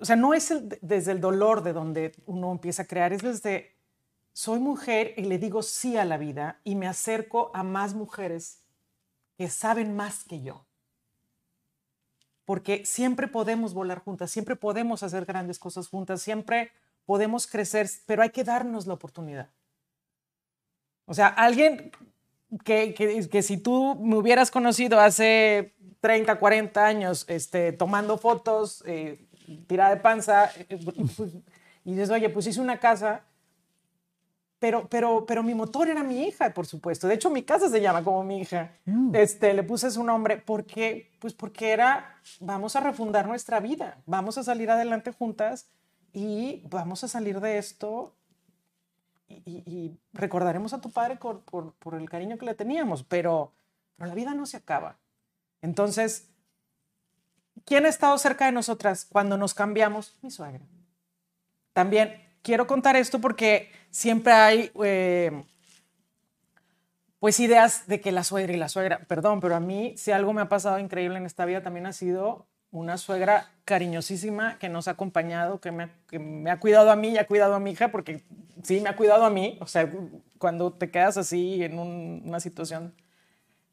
o 0.00 0.04
sea, 0.04 0.16
no 0.16 0.32
es 0.34 0.52
desde 0.80 1.12
el 1.12 1.20
dolor 1.20 1.62
de 1.62 1.72
donde 1.72 2.14
uno 2.26 2.52
empieza 2.52 2.82
a 2.82 2.86
crear, 2.86 3.12
es 3.12 3.22
desde, 3.22 3.74
soy 4.32 4.60
mujer 4.60 5.14
y 5.16 5.22
le 5.22 5.38
digo 5.38 5.62
sí 5.62 5.96
a 5.96 6.04
la 6.04 6.16
vida 6.16 6.60
y 6.62 6.76
me 6.76 6.86
acerco 6.86 7.50
a 7.54 7.64
más 7.64 7.94
mujeres 7.94 8.62
que 9.36 9.48
saben 9.48 9.96
más 9.96 10.24
que 10.24 10.40
yo. 10.40 10.64
Porque 12.44 12.86
siempre 12.86 13.28
podemos 13.28 13.74
volar 13.74 13.98
juntas, 13.98 14.30
siempre 14.30 14.56
podemos 14.56 15.02
hacer 15.02 15.24
grandes 15.24 15.58
cosas 15.58 15.88
juntas, 15.88 16.22
siempre 16.22 16.70
podemos 17.04 17.46
crecer, 17.46 17.88
pero 18.06 18.22
hay 18.22 18.30
que 18.30 18.44
darnos 18.44 18.86
la 18.86 18.94
oportunidad. 18.94 19.50
O 21.06 21.14
sea, 21.14 21.28
alguien 21.28 21.90
que, 22.64 22.94
que, 22.94 23.28
que 23.28 23.42
si 23.42 23.58
tú 23.58 23.96
me 23.96 24.16
hubieras 24.16 24.50
conocido 24.50 25.00
hace 25.00 25.74
30, 26.00 26.38
40 26.38 26.86
años 26.86 27.24
este, 27.28 27.72
tomando 27.72 28.18
fotos, 28.18 28.82
eh, 28.86 29.26
tirada 29.66 29.90
de 29.94 30.00
panza, 30.00 30.50
eh, 30.68 30.78
pues, 30.84 31.32
y 31.84 31.92
dices, 31.92 32.10
oye, 32.10 32.28
pues 32.28 32.46
hice 32.46 32.60
una 32.60 32.78
casa, 32.78 33.22
pero, 34.58 34.88
pero, 34.88 35.24
pero 35.24 35.42
mi 35.42 35.54
motor 35.54 35.88
era 35.88 36.02
mi 36.02 36.24
hija, 36.24 36.52
por 36.52 36.66
supuesto. 36.66 37.06
De 37.06 37.14
hecho, 37.14 37.30
mi 37.30 37.42
casa 37.42 37.68
se 37.68 37.80
llama 37.80 38.02
como 38.02 38.24
mi 38.24 38.40
hija. 38.40 38.72
Mm. 38.86 39.14
Este, 39.14 39.54
le 39.54 39.62
puse 39.62 39.90
su 39.90 40.02
nombre 40.02 40.36
porque, 40.36 41.12
pues 41.20 41.32
porque 41.32 41.70
era, 41.70 42.16
vamos 42.40 42.74
a 42.74 42.80
refundar 42.80 43.26
nuestra 43.26 43.60
vida, 43.60 43.98
vamos 44.06 44.36
a 44.36 44.42
salir 44.42 44.70
adelante 44.70 45.12
juntas 45.12 45.68
y 46.12 46.62
vamos 46.68 47.04
a 47.04 47.08
salir 47.08 47.40
de 47.40 47.58
esto 47.58 48.14
y, 49.28 49.98
recordaremos 50.12 50.72
a 50.72 50.80
tu 50.80 50.90
padre 50.90 51.16
por, 51.16 51.94
el 51.94 52.08
cariño 52.08 52.38
que 52.38 52.46
le 52.46 52.54
teníamos, 52.54 53.04
pero, 53.04 53.52
pero 53.96 54.08
la 54.08 54.14
vida 54.14 54.34
no 54.34 54.46
se 54.46 54.56
acaba. 54.56 54.98
Entonces, 55.60 56.30
¿quién 57.64 57.86
ha 57.86 57.88
estado 57.88 58.16
cerca 58.18 58.46
de 58.46 58.52
nosotras 58.52 59.04
cuando 59.04 59.36
nos 59.36 59.54
cambiamos? 59.54 60.16
Mi 60.22 60.30
suegra. 60.30 60.64
También 61.72 62.28
quiero 62.42 62.66
contar 62.66 62.96
esto 62.96 63.20
porque 63.20 63.70
siempre 63.90 64.32
hay, 64.32 64.72
eh, 64.82 65.44
pues, 67.18 67.38
ideas 67.40 67.86
de 67.86 68.00
que 68.00 68.12
la 68.12 68.24
suegra 68.24 68.52
y 68.52 68.56
la 68.56 68.68
suegra, 68.68 69.00
perdón, 69.06 69.40
pero 69.40 69.54
a 69.54 69.60
mí, 69.60 69.94
si 69.96 70.10
algo 70.10 70.32
me 70.32 70.42
ha 70.42 70.48
pasado 70.48 70.78
increíble 70.78 71.18
en 71.18 71.26
esta 71.26 71.44
vida, 71.44 71.62
también 71.62 71.86
ha 71.86 71.92
sido 71.92 72.46
una 72.70 72.98
suegra 72.98 73.50
cariñosísima 73.64 74.58
que 74.58 74.68
nos 74.68 74.88
ha 74.88 74.92
acompañado, 74.92 75.60
que 75.60 75.72
me, 75.72 76.50
ha 76.50 76.60
cuidado 76.60 76.90
a 76.90 76.96
mí 76.96 77.10
y 77.10 77.18
ha 77.18 77.26
cuidado 77.26 77.54
a 77.54 77.60
mi 77.60 77.72
hija, 77.72 77.90
porque 77.90 78.22
sí, 78.62 78.80
me 78.80 78.88
ha 78.88 78.96
cuidado 78.96 79.24
a 79.24 79.30
mí. 79.30 79.58
O 79.60 79.66
sea, 79.66 79.90
cuando 80.38 80.72
te 80.72 80.90
quedas 80.90 81.16
así 81.16 81.62
en 81.62 81.78
una 81.78 82.40
situación, 82.40 82.94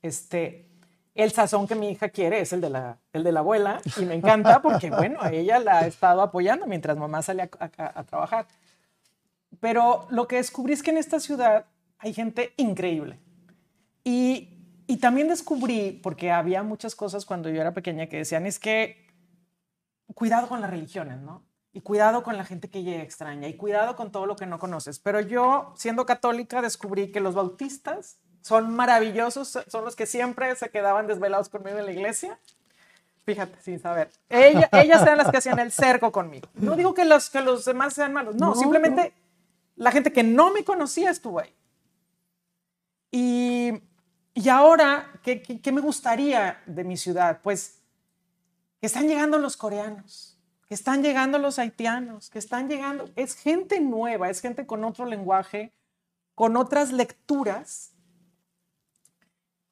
este, 0.01 0.67
el 1.15 1.31
sazón 1.31 1.67
que 1.67 1.75
mi 1.75 1.89
hija 1.89 2.09
quiere 2.09 2.41
es 2.41 2.53
el 2.53 2.61
de 2.61 2.69
la, 2.69 2.97
el 3.13 3.23
de 3.23 3.31
la 3.31 3.39
abuela 3.39 3.81
y 3.97 4.05
me 4.05 4.15
encanta 4.15 4.61
porque, 4.61 4.89
bueno, 4.91 5.19
ella 5.31 5.59
la 5.59 5.79
ha 5.79 5.87
estado 5.87 6.21
apoyando 6.21 6.67
mientras 6.67 6.97
mamá 6.97 7.21
sale 7.21 7.49
a, 7.59 8.03
trabajar. 8.03 8.47
Pero 9.59 10.07
lo 10.09 10.27
que 10.27 10.35
descubrí 10.35 10.73
es 10.73 10.83
que 10.83 10.91
en 10.91 10.97
esta 10.97 11.19
ciudad 11.19 11.65
hay 11.97 12.13
gente 12.13 12.53
increíble. 12.57 13.19
Y, 14.03 14.54
y 14.87 14.97
también 14.97 15.27
descubrí, 15.27 15.99
porque 16.03 16.31
había 16.31 16.63
muchas 16.63 16.95
cosas 16.95 17.25
cuando 17.25 17.49
yo 17.49 17.61
era 17.61 17.73
pequeña 17.73 18.07
que 18.07 18.17
decían, 18.17 18.45
es 18.45 18.59
que 18.59 19.05
cuidado 20.13 20.47
con 20.47 20.61
las 20.61 20.69
religiones, 20.69 21.19
¿no? 21.19 21.43
Y 21.73 21.81
cuidado 21.81 22.23
con 22.23 22.37
la 22.37 22.45
gente 22.45 22.69
que 22.69 22.83
llega 22.83 23.03
extraña, 23.03 23.47
y 23.47 23.57
cuidado 23.57 23.95
con 23.95 24.11
todo 24.11 24.25
lo 24.25 24.35
que 24.35 24.45
no 24.45 24.59
conoces. 24.59 24.99
Pero 24.99 25.19
yo, 25.19 25.73
siendo 25.75 26.05
católica, 26.05 26.61
descubrí 26.61 27.11
que 27.11 27.19
los 27.19 27.35
bautistas 27.35 28.17
son 28.41 28.73
maravillosos, 28.75 29.59
son 29.67 29.83
los 29.83 29.95
que 29.95 30.05
siempre 30.05 30.55
se 30.55 30.69
quedaban 30.69 31.07
desvelados 31.07 31.49
conmigo 31.49 31.79
en 31.79 31.85
la 31.85 31.91
iglesia. 31.91 32.39
Fíjate, 33.25 33.59
sin 33.61 33.79
saber. 33.79 34.11
ellas 34.29 35.01
eran 35.01 35.17
las 35.17 35.31
que 35.31 35.37
hacían 35.37 35.57
el 35.59 35.71
cerco 35.71 36.11
conmigo. 36.11 36.47
No 36.53 36.75
digo 36.75 36.93
que 36.93 37.05
los, 37.05 37.29
que 37.31 37.41
los 37.41 37.65
demás 37.65 37.93
sean 37.93 38.13
malos, 38.13 38.35
no, 38.35 38.53
simplemente 38.55 39.13
la 39.75 39.91
gente 39.91 40.13
que 40.13 40.23
no 40.23 40.51
me 40.51 40.63
conocía 40.63 41.09
estuvo 41.09 41.39
ahí. 41.39 41.53
Y, 43.11 43.54
y 44.35 44.49
ahora, 44.49 45.19
¿qué, 45.23 45.41
¿qué, 45.41 45.71
me 45.71 45.81
gustaría 45.81 46.61
de 46.67 46.83
mi 46.83 46.97
ciudad? 46.97 47.39
Pues 47.41 47.79
que 48.79 48.85
están 48.85 49.07
llegando 49.07 49.39
los 49.39 49.57
coreanos, 49.57 50.37
que 50.67 50.75
están 50.75 51.01
llegando 51.01 51.39
los 51.39 51.57
haitianos, 51.57 52.29
que 52.29 52.37
están 52.37 52.69
llegando, 52.69 53.09
es 53.15 53.35
gente 53.35 53.79
nueva, 53.79 54.29
es 54.29 54.41
gente 54.41 54.67
con 54.67 54.83
otro 54.83 55.05
lenguaje, 55.05 55.73
con 56.35 56.55
otras 56.57 56.91
lecturas 56.91 57.95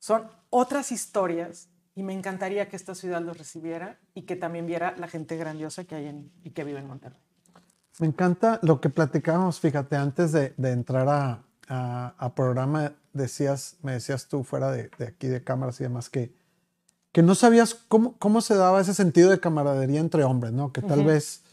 son 0.03 0.29
otras 0.49 0.91
historias 0.91 1.69
y 1.95 2.03
me 2.03 2.11
encantaría 2.11 2.67
que 2.67 2.75
esta 2.75 2.93
ciudad 2.93 3.21
los 3.21 3.37
recibiera 3.37 3.99
y 4.13 4.23
que 4.23 4.35
también 4.35 4.65
viera 4.65 4.93
la 4.97 5.07
gente 5.07 5.37
grandiosa 5.37 5.85
que 5.85 5.95
hay 5.95 6.07
en, 6.07 6.29
y 6.43 6.49
que 6.49 6.65
vive 6.65 6.79
en 6.79 6.87
Monterrey. 6.87 7.19
Me 7.99 8.07
encanta 8.07 8.59
lo 8.63 8.81
que 8.81 8.89
platicábamos, 8.89 9.61
fíjate, 9.61 9.95
antes 9.95 10.33
de, 10.33 10.53
entrar 10.57 11.07
a, 11.69 12.33
programa, 12.35 12.91
decías, 13.13 13.77
me 13.81 13.93
decías 13.93 14.27
tú 14.27 14.43
fuera 14.43 14.71
de, 14.71 14.89
aquí 15.07 15.27
de 15.27 15.43
cámaras 15.43 15.79
y 15.79 15.83
demás, 15.83 16.09
que, 16.09 16.33
que 17.11 17.21
no 17.23 17.35
sabías 17.35 17.75
cómo, 17.87 18.17
cómo 18.17 18.41
se 18.41 18.55
daba 18.55 18.81
ese 18.81 18.93
sentido 18.93 19.29
de 19.29 19.39
camaradería 19.39 19.99
entre 19.99 20.23
hombres, 20.23 20.53
¿no? 20.53 20.71
Que 20.73 20.81
tal 20.81 21.03
vez 21.03 21.43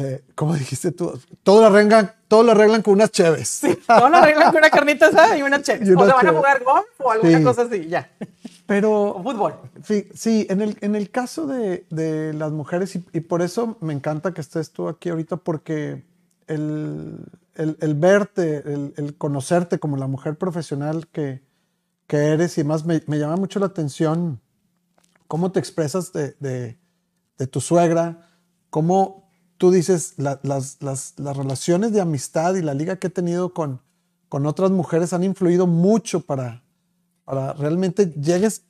Eh, 0.00 0.22
¿Cómo 0.36 0.54
dijiste 0.62 0.92
tú? 0.92 1.20
Todo 1.42 1.60
lo 1.60 1.66
arreglan, 1.66 2.12
todo 2.28 2.44
lo 2.44 2.52
arreglan 2.52 2.82
con 2.82 2.94
unas 2.94 3.10
cheves. 3.10 3.48
Sí, 3.48 3.76
todo 3.86 4.08
lo 4.08 4.16
arreglan 4.16 4.50
con 4.52 4.58
una 4.58 4.70
carnita 4.70 5.08
asada 5.08 5.36
y 5.36 5.42
una 5.42 5.60
cheves. 5.60 5.88
o 5.88 6.06
se 6.06 6.12
van 6.12 6.26
a 6.28 6.32
jugar 6.32 6.62
golf 6.62 6.86
o 6.98 7.10
alguna 7.10 7.42
cosa 7.42 7.62
así, 7.62 7.86
ya. 7.88 8.08
Pero. 8.66 8.88
O 9.18 9.22
fútbol. 9.22 9.54
Sí, 9.82 10.46
en, 10.48 10.60
el, 10.60 10.78
en 10.82 10.94
el 10.94 11.10
caso 11.10 11.48
de, 11.48 11.84
de 11.90 12.32
las 12.32 12.52
mujeres, 12.52 12.94
y, 12.94 13.04
y, 13.12 13.20
por 13.20 13.42
eso 13.42 13.76
me 13.80 13.92
encanta 13.92 14.32
que 14.32 14.40
estés 14.40 14.70
tú 14.70 14.88
aquí 14.88 15.08
ahorita, 15.08 15.38
porque 15.38 16.04
el, 16.46 17.24
el, 17.58 17.76
el 17.80 17.94
verte, 17.94 18.58
el, 18.58 18.94
el, 18.96 19.16
conocerte 19.16 19.78
como 19.78 19.96
la 19.96 20.06
mujer 20.06 20.38
profesional 20.38 21.08
que, 21.08 21.42
que 22.06 22.16
eres, 22.16 22.56
y 22.56 22.64
más 22.64 22.86
me, 22.86 23.02
me, 23.06 23.18
llama 23.18 23.36
mucho 23.36 23.58
la 23.58 23.66
atención 23.66 24.40
cómo 25.26 25.52
te 25.52 25.58
expresas 25.58 26.12
de, 26.12 26.34
de, 26.40 27.46
tu 27.48 27.60
suegra, 27.60 28.30
cómo 28.70 29.30
tú 29.58 29.70
dices, 29.70 30.14
las, 30.16 30.38
las, 30.42 30.78
las, 30.80 31.36
relaciones 31.36 31.92
de 31.92 32.00
amistad 32.00 32.54
y 32.54 32.62
la 32.62 32.74
liga 32.74 32.96
que 32.96 33.08
he 33.08 33.10
tenido 33.10 33.52
con, 33.52 33.82
con 34.28 34.46
otras 34.46 34.70
mujeres 34.70 35.12
han 35.12 35.24
influido 35.24 35.66
mucho 35.66 36.20
para, 36.20 36.64
para 37.24 37.52
realmente 37.54 38.06
llegues 38.06 38.62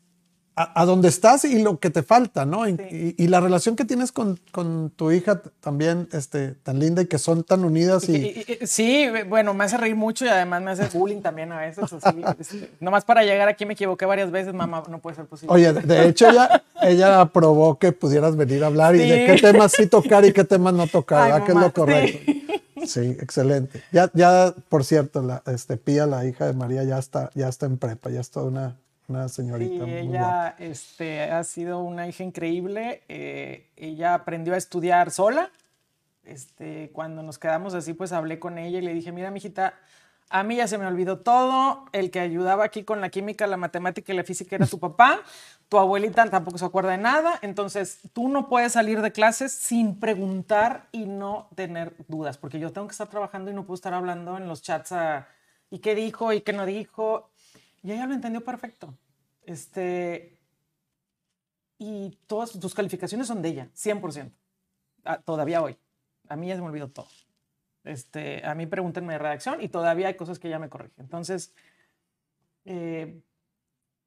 a, 0.59 0.85
donde 0.85 1.09
estás 1.09 1.45
y 1.45 1.63
lo 1.63 1.79
que 1.79 1.91
te 1.91 2.03
falta, 2.03 2.45
¿no? 2.45 2.69
Y, 2.69 3.15
y, 3.17 3.29
la 3.29 3.41
relación 3.41 3.77
que 3.77 3.85
tienes 3.85 4.11
con, 4.11 4.41
con, 4.51 4.91
tu 4.91 5.13
hija 5.13 5.41
también 5.61 6.09
este, 6.13 6.53
tan 6.53 6.81
linda 6.81 7.03
y 7.03 7.07
que 7.07 7.19
son 7.19 7.45
tan 7.45 7.65
unidas. 7.65 8.09
Y... 8.09 8.45
Sí, 8.63 9.07
bueno, 9.29 9.55
me 9.55 9.65
hace 9.65 9.77
reír 9.77 9.95
mucho 9.95 10.25
y 10.25 10.29
además 10.29 10.63
me 10.63 10.73
hace 10.73 10.89
bullying 10.99 11.21
también 11.21 11.53
a 11.53 11.61
veces. 11.61 11.93
Así, 11.93 12.23
este, 12.39 12.71
nomás 12.81 13.05
para 13.05 13.23
llegar 13.23 13.49
aquí 13.49 13.67
me 13.67 13.75
equivoqué 13.75 14.05
varias 14.05 14.31
veces, 14.31 14.53
mamá, 14.53 14.83
no 14.89 14.99
puede 14.99 15.17
ser 15.17 15.27
posible. 15.27 15.55
Oye, 15.55 15.73
de 15.73 16.09
hecho 16.09 16.29
ella, 16.29 16.63
ella 16.83 17.21
aprobó 17.21 17.79
que 17.79 17.93
pudieras 17.93 18.37
venir 18.37 18.65
a 18.65 18.67
hablar 18.67 18.97
y 18.97 19.09
de 19.09 19.27
qué 19.27 19.35
temas 19.41 19.73
sí 19.73 19.87
tocar 19.87 20.25
y 20.25 20.33
qué 20.33 20.45
temas 20.45 20.75
no 20.75 20.87
tocar, 20.89 21.31
Ay, 21.31 21.43
que 21.43 21.53
es 21.53 21.59
lo 21.59 21.73
correcto. 21.73 22.33
Sí. 22.87 23.17
excelente. 23.21 23.83
Ya, 23.93 24.11
ya, 24.15 24.55
por 24.69 24.85
cierto, 24.85 25.23
la, 25.23 25.43
este, 25.47 25.77
Pía, 25.77 26.07
la 26.07 26.25
hija 26.25 26.47
de 26.47 26.53
María, 26.53 26.85
ya 26.85 26.99
está, 26.99 27.31
ya 27.35 27.49
está 27.49 27.67
en 27.67 27.77
prepa, 27.77 28.11
ya 28.11 28.21
es 28.21 28.31
toda 28.31 28.47
una 28.47 28.77
una 29.09 29.29
señorita. 29.29 29.85
Sí, 29.85 29.91
ella 29.91 30.55
este, 30.59 31.23
ha 31.31 31.43
sido 31.43 31.81
una 31.81 32.07
hija 32.07 32.23
increíble. 32.23 33.03
Eh, 33.09 33.71
ella 33.77 34.15
aprendió 34.15 34.55
a 34.55 34.59
estudiar 34.59 35.11
sola. 35.11 35.51
Este, 36.25 36.91
cuando 36.93 37.23
nos 37.23 37.39
quedamos 37.39 37.73
así, 37.73 37.95
pues 37.95 38.13
hablé 38.13 38.39
con 38.39 38.59
ella 38.59 38.79
y 38.79 38.83
le 38.83 38.93
dije, 38.93 39.11
mira, 39.11 39.31
mijita, 39.31 39.75
a 40.29 40.43
mí 40.43 40.57
ya 40.57 40.67
se 40.67 40.77
me 40.77 40.87
olvidó 40.87 41.21
todo. 41.21 41.87
El 41.93 42.11
que 42.11 42.21
ayudaba 42.21 42.65
aquí 42.65 42.85
con 42.85 43.01
la 43.01 43.09
química, 43.09 43.47
la 43.47 43.57
matemática 43.57 44.13
y 44.13 44.17
la 44.17 44.25
física 44.25 44.57
era 44.57 44.67
tu 44.67 44.79
papá. 44.81 45.21
Tu 45.71 45.79
abuelita 45.79 46.29
tampoco 46.29 46.59
se 46.59 46.67
acuerda 46.67 46.91
de 46.91 46.99
nada. 46.99 47.39
Entonces, 47.41 48.01
tú 48.13 48.29
no 48.29 48.49
puedes 48.49 48.73
salir 48.73 49.01
de 49.01 49.11
clases 49.11 49.53
sin 49.53 49.99
preguntar 49.99 50.89
y 50.93 51.07
no 51.07 51.49
tener 51.55 51.95
dudas, 52.09 52.37
porque 52.37 52.59
yo 52.59 52.73
tengo 52.73 52.87
que 52.87 52.93
estar 52.93 53.09
trabajando 53.09 53.51
y 53.51 53.55
no 53.55 53.65
puedo 53.65 53.77
estar 53.77 53.95
hablando 53.95 54.37
en 54.37 54.49
los 54.49 54.61
chats 54.61 54.93
a, 54.93 55.29
y 55.71 55.79
qué 55.79 55.95
dijo 55.95 56.35
y 56.35 56.43
qué 56.43 56.53
no 56.53 56.67
dijo. 56.67 57.31
Y 57.83 57.93
ella 57.93 58.07
lo 58.07 58.15
entendió 58.15 58.45
perfecto. 58.45 58.95
Este, 59.43 60.39
y 61.79 62.19
todas 62.27 62.59
tus 62.59 62.75
calificaciones 62.75 63.27
son 63.27 63.41
de 63.41 63.49
ella, 63.49 63.69
100%. 63.75 64.33
Ah, 65.05 65.19
todavía 65.19 65.63
hoy. 65.63 65.79
A 66.29 66.37
mí 66.37 66.49
ya 66.49 66.57
se 66.57 66.61
me 66.61 66.69
olvidó 66.69 66.89
todo. 66.89 67.09
Este, 67.85 68.45
a 68.45 68.55
mí 68.55 68.67
pregúntenme 68.67 69.15
de 69.15 69.19
redacción 69.19 69.63
y 69.63 69.69
todavía 69.69 70.09
hay 70.09 70.15
cosas 70.15 70.39
que 70.39 70.49
ella 70.49 70.59
me 70.59 70.69
corrige. 70.69 70.95
Entonces, 70.99 71.55
eh, 72.65 73.23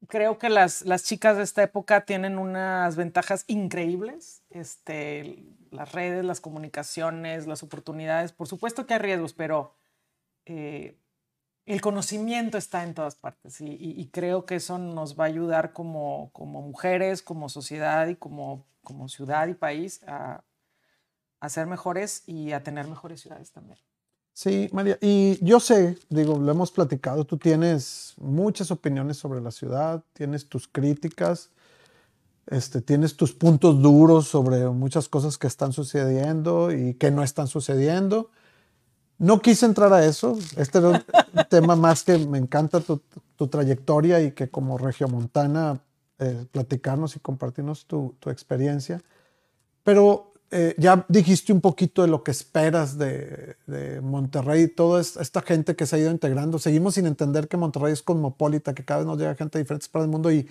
creo 0.06 0.38
que 0.38 0.50
las, 0.50 0.82
las 0.82 1.04
chicas 1.04 1.36
de 1.36 1.42
esta 1.42 1.62
época 1.62 2.04
tienen 2.04 2.38
unas 2.38 2.94
ventajas 2.96 3.44
increíbles. 3.48 4.42
Este, 4.50 5.42
las 5.70 5.92
redes, 5.92 6.24
las 6.24 6.40
comunicaciones, 6.40 7.46
las 7.46 7.62
oportunidades. 7.62 8.32
Por 8.32 8.46
supuesto 8.46 8.86
que 8.86 8.94
hay 8.94 9.00
riesgos, 9.00 9.32
pero 9.32 9.74
eh, 10.44 10.96
el 11.66 11.80
conocimiento 11.80 12.58
está 12.58 12.82
en 12.82 12.94
todas 12.94 13.14
partes 13.14 13.60
y, 13.60 14.08
creo 14.12 14.46
que 14.46 14.56
eso 14.56 14.78
nos 14.78 15.18
va 15.18 15.24
a 15.24 15.28
ayudar 15.28 15.72
como, 15.72 16.30
como 16.32 16.60
mujeres, 16.60 17.22
como 17.22 17.48
sociedad 17.48 18.08
y 18.08 18.16
como, 18.16 18.66
como 18.82 19.08
ciudad 19.08 19.46
y 19.48 19.54
país 19.54 20.02
a, 20.06 20.42
a, 21.40 21.48
ser 21.48 21.66
mejores 21.66 22.24
y 22.26 22.52
a 22.52 22.62
tener 22.62 22.88
mejores 22.88 23.20
ciudades 23.20 23.52
también. 23.52 23.78
Sí, 24.34 24.68
María, 24.72 24.98
y 25.00 25.38
yo 25.44 25.60
sé, 25.60 25.98
digo, 26.08 26.38
lo 26.38 26.50
hemos 26.50 26.72
platicado, 26.72 27.24
tú 27.24 27.36
tienes 27.36 28.14
muchas 28.16 28.70
opiniones 28.70 29.18
sobre 29.18 29.40
la 29.40 29.50
ciudad, 29.50 30.02
tienes 30.14 30.48
tus 30.48 30.66
críticas, 30.66 31.50
este, 32.46 32.80
tienes 32.80 33.16
tus 33.16 33.32
puntos 33.32 33.80
duros 33.80 34.26
sobre 34.26 34.68
muchas 34.70 35.08
cosas 35.08 35.38
que 35.38 35.46
están 35.46 35.72
sucediendo 35.72 36.72
y 36.72 36.94
que 36.94 37.10
no 37.10 37.22
están 37.22 37.46
sucediendo. 37.46 38.30
No 39.22 39.40
quise 39.40 39.66
entrar 39.66 39.92
a 39.92 40.04
eso. 40.04 40.36
Este 40.56 40.78
es 40.78 40.84
un 40.84 41.00
tema 41.48 41.76
más 41.76 42.02
que 42.02 42.18
me 42.18 42.38
encanta 42.38 42.80
tu, 42.80 43.00
trayectoria 43.48 44.20
y 44.20 44.32
que 44.32 44.50
como 44.50 44.78
regiomontana 44.78 45.80
eh, 46.18 46.44
platicarnos 46.50 47.14
y 47.14 47.20
compartirnos 47.20 47.86
tu, 47.86 48.16
experiencia. 48.26 49.00
Pero 49.84 50.32
eh, 50.50 50.74
ya 50.76 51.06
dijiste 51.08 51.52
un 51.52 51.60
poquito 51.60 52.02
de 52.02 52.08
lo 52.08 52.24
que 52.24 52.32
esperas 52.32 52.98
de, 52.98 53.56
de 53.68 54.00
Monterrey 54.00 54.62
y 54.62 54.68
toda 54.68 55.00
esta 55.00 55.40
gente 55.40 55.76
que 55.76 55.86
se 55.86 55.94
ha 55.94 55.98
ido 56.00 56.10
integrando. 56.10 56.58
Seguimos 56.58 56.94
sin 56.94 57.06
entender 57.06 57.46
que 57.46 57.56
Monterrey 57.56 57.92
es 57.92 58.02
cosmopolita, 58.02 58.74
que 58.74 58.84
cada 58.84 59.00
vez 59.00 59.06
nos 59.06 59.18
llega 59.18 59.36
gente 59.36 59.56
de 59.56 59.62
diferentes 59.62 59.88
partes 59.88 60.08
del 60.08 60.12
mundo 60.12 60.32
y, 60.32 60.48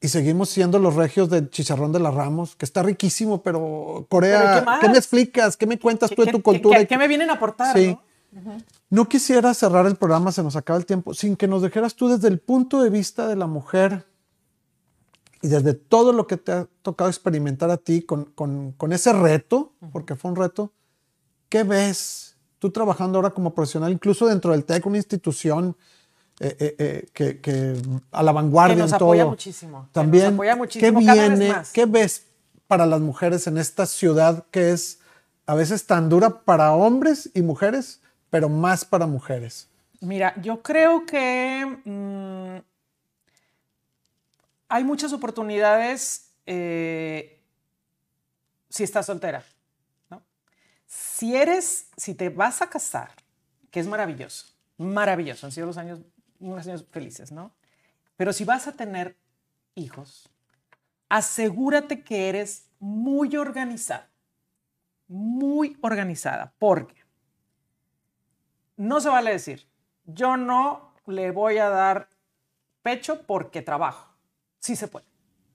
y 0.00 0.08
seguimos 0.08 0.48
siendo 0.48 0.78
los 0.78 0.94
regios 0.94 1.28
del 1.28 1.50
chicharrón 1.50 1.92
de 1.92 1.98
la 1.98 2.10
Ramos, 2.10 2.54
que 2.54 2.64
está 2.64 2.82
riquísimo, 2.82 3.42
pero 3.42 4.06
Corea, 4.08 4.78
qué, 4.80 4.88
me 4.88 4.98
explicas? 4.98 5.56
¿Qué 5.56 5.66
me 5.66 5.78
cuentas 5.78 6.10
tú 6.10 6.24
de 6.24 6.30
tu 6.30 6.40
cultura? 6.40 6.84
¿Qué, 6.84 6.96
me 6.96 7.08
vienen 7.08 7.30
a 7.30 7.34
aportar? 7.34 7.76
Sí. 7.76 7.96
¿no? 8.90 9.08
quisiera 9.08 9.54
cerrar 9.54 9.86
el 9.86 9.96
programa, 9.96 10.30
se 10.30 10.42
nos 10.42 10.54
acaba 10.54 10.78
el 10.78 10.86
tiempo, 10.86 11.14
sin 11.14 11.34
que 11.34 11.48
nos 11.48 11.62
dijeras 11.62 11.94
tú 11.94 12.08
desde 12.08 12.28
el 12.28 12.38
punto 12.38 12.82
de 12.82 12.90
vista 12.90 13.26
de 13.26 13.36
la 13.36 13.46
mujer 13.46 14.06
y 15.42 15.48
desde 15.48 15.74
todo 15.74 16.12
lo 16.12 16.26
que 16.26 16.36
te 16.36 16.52
ha 16.52 16.68
tocado 16.82 17.10
experimentar 17.10 17.70
a 17.70 17.76
ti 17.76 18.02
con, 18.02 18.24
con, 18.26 18.92
ese 18.92 19.12
reto, 19.12 19.72
porque 19.92 20.14
fue 20.14 20.30
un 20.30 20.36
reto, 20.36 20.72
¿qué 21.48 21.64
ves 21.64 22.36
tú 22.58 22.70
trabajando 22.70 23.18
ahora 23.18 23.30
como 23.30 23.54
profesional, 23.54 23.92
incluso 23.92 24.26
dentro 24.26 24.52
del 24.52 24.64
TEC, 24.64 24.86
una 24.86 24.96
institución? 24.96 25.76
Eh, 26.40 26.56
eh, 26.60 26.76
eh, 26.78 27.08
que, 27.12 27.40
que, 27.40 27.74
a 28.12 28.22
la 28.22 28.30
vanguardia 28.30 28.76
que 28.76 28.82
nos 28.82 28.92
en 28.92 28.96
apoya 28.96 29.22
todo. 29.22 29.30
Muchísimo, 29.30 29.88
También, 29.90 30.26
nos 30.26 30.34
apoya 30.34 30.54
muchísimo. 30.54 31.00
¿qué 31.00 31.06
viene? 31.06 31.52
¿Qué 31.72 31.86
ves 31.86 32.26
para 32.68 32.86
las 32.86 33.00
mujeres 33.00 33.48
en 33.48 33.58
esta 33.58 33.86
ciudad 33.86 34.46
que 34.52 34.70
es 34.70 35.00
a 35.46 35.56
veces 35.56 35.84
tan 35.86 36.08
dura 36.08 36.42
para 36.42 36.74
hombres 36.74 37.28
y 37.34 37.42
mujeres, 37.42 38.00
pero 38.30 38.48
más 38.48 38.84
para 38.84 39.08
mujeres? 39.08 39.66
Mira, 40.00 40.32
yo 40.40 40.62
creo 40.62 41.04
que 41.06 41.80
mmm, 41.84 42.58
hay 44.68 44.84
muchas 44.84 45.12
oportunidades 45.12 46.30
si 46.46 47.34
estás 48.84 49.06
soltera. 49.06 49.42
¿no? 50.08 50.22
Si 50.86 51.34
eres, 51.34 51.88
si 51.96 52.14
te 52.14 52.28
vas 52.28 52.62
a 52.62 52.70
casar, 52.70 53.10
que 53.72 53.80
es 53.80 53.88
maravilloso, 53.88 54.46
maravilloso, 54.76 55.46
han 55.46 55.52
sido 55.52 55.66
los 55.66 55.78
años 55.78 55.98
unos 56.40 56.66
años 56.66 56.84
felices, 56.90 57.32
¿no? 57.32 57.52
Pero 58.16 58.32
si 58.32 58.44
vas 58.44 58.66
a 58.66 58.72
tener 58.72 59.16
hijos, 59.74 60.28
asegúrate 61.08 62.02
que 62.02 62.28
eres 62.28 62.68
muy 62.78 63.36
organizada, 63.36 64.10
muy 65.06 65.76
organizada, 65.80 66.52
porque 66.58 66.96
no 68.76 69.00
se 69.00 69.08
vale 69.08 69.32
decir, 69.32 69.66
yo 70.04 70.36
no 70.36 70.94
le 71.06 71.30
voy 71.30 71.58
a 71.58 71.68
dar 71.68 72.08
pecho 72.82 73.22
porque 73.26 73.62
trabajo. 73.62 74.14
Sí 74.58 74.76
se 74.76 74.88
puede. 74.88 75.06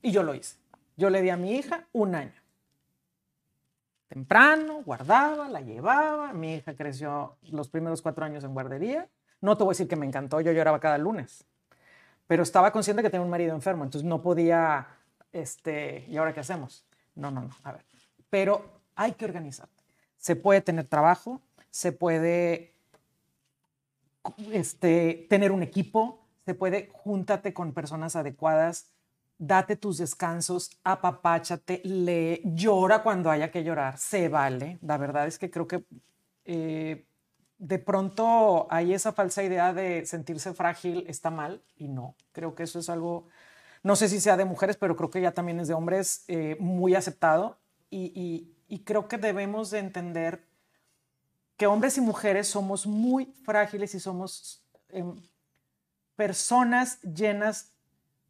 Y 0.02 0.12
yo 0.12 0.24
lo 0.24 0.36
hice. 0.36 0.58
Yo 0.98 1.10
le 1.10 1.22
di 1.22 1.30
a 1.30 1.38
mi 1.38 1.56
hija 1.56 1.88
un 1.92 2.16
año. 2.16 2.42
Temprano, 4.08 4.84
guardaba, 4.84 5.50
la 5.50 5.62
llevaba. 5.62 6.34
Mi 6.34 6.56
hija 6.56 6.76
creció 6.76 7.38
los 7.44 7.70
primeros 7.70 8.02
cuatro 8.02 8.26
años 8.26 8.44
en 8.44 8.54
guardería 8.54 9.10
no 9.44 9.58
te 9.58 9.64
voy 9.66 9.72
a 9.72 9.76
decir 9.76 9.90
que 9.90 9.98
me 9.98 10.06
encantó, 10.06 10.40
yo 10.40 10.54
lloraba 10.54 10.80
cada 10.80 10.98
lunes, 10.98 11.46
pero 12.28 12.44
estaba 12.44 12.72
consciente 12.72 13.04
que 13.04 13.10
tenía 13.10 13.26
un 13.26 13.30
marido 13.30 13.54
enfermo, 13.54 13.84
entonces 13.84 14.08
no 14.08 14.22
podía, 14.22 14.88
este, 15.34 16.06
¿y 16.08 16.16
ahora 16.16 16.34
qué 16.34 16.40
hacemos? 16.40 16.86
No, 17.14 17.30
no, 17.30 17.42
no, 17.42 17.50
a 17.64 17.74
ver, 17.74 17.86
pero 18.30 18.64
hay 18.96 19.12
que 19.12 19.26
organizarte. 19.26 19.84
Se 20.18 20.38
puede 20.38 20.62
tener 20.62 20.88
trabajo, 20.88 21.42
se 21.70 21.92
puede 21.92 22.74
este, 24.54 25.28
tener 25.30 25.52
un 25.52 25.62
equipo, 25.62 26.26
se 26.46 26.54
puede, 26.54 26.90
júntate 26.94 27.54
con 27.54 27.74
personas 27.74 28.16
adecuadas, 28.16 28.94
date 29.38 29.76
tus 29.76 29.98
descansos, 29.98 30.72
apapáchate, 30.86 31.82
lee, 31.84 32.42
llora 32.46 33.04
cuando 33.04 33.30
haya 33.30 33.52
que 33.52 33.66
llorar, 33.66 33.98
se 33.98 34.30
vale. 34.30 34.80
La 34.82 34.98
verdad 34.98 35.28
es 35.28 35.38
que 35.38 35.52
creo 35.52 35.68
que 35.68 35.84
eh, 36.46 37.06
de 37.64 37.80
pronto 37.80 38.68
hay 38.70 38.94
esa 38.94 39.14
falsa 39.14 39.42
idea 39.42 39.72
de 39.72 40.06
sentirse 40.06 40.54
frágil 40.54 41.06
está 41.08 41.30
mal 41.30 41.64
y 41.78 41.88
no. 41.88 42.14
Creo 42.34 42.56
que 42.56 42.64
eso 42.64 42.78
es 42.78 42.90
algo, 42.90 43.30
no 43.84 43.96
sé 43.96 44.10
si 44.10 44.20
sea 44.20 44.36
de 44.36 44.44
mujeres, 44.44 44.76
pero 44.76 44.98
creo 44.98 45.10
que 45.10 45.22
ya 45.22 45.32
también 45.32 45.62
es 45.62 45.70
de 45.70 45.74
hombres 45.74 46.26
eh, 46.28 46.58
muy 46.60 46.94
aceptado 46.94 47.58
y, 47.90 48.50
creo 48.84 49.08
que 49.08 49.18
debemos 49.18 49.70
de 49.70 49.80
entender 49.80 50.44
que 51.56 51.68
hombres 51.68 51.98
y 51.98 52.02
mujeres 52.02 52.48
somos 52.48 52.86
muy 52.86 53.28
frágiles 53.46 53.96
y 53.96 54.00
somos 54.02 54.62
em, 54.90 55.16
personas 56.18 57.00
llenas 57.02 57.72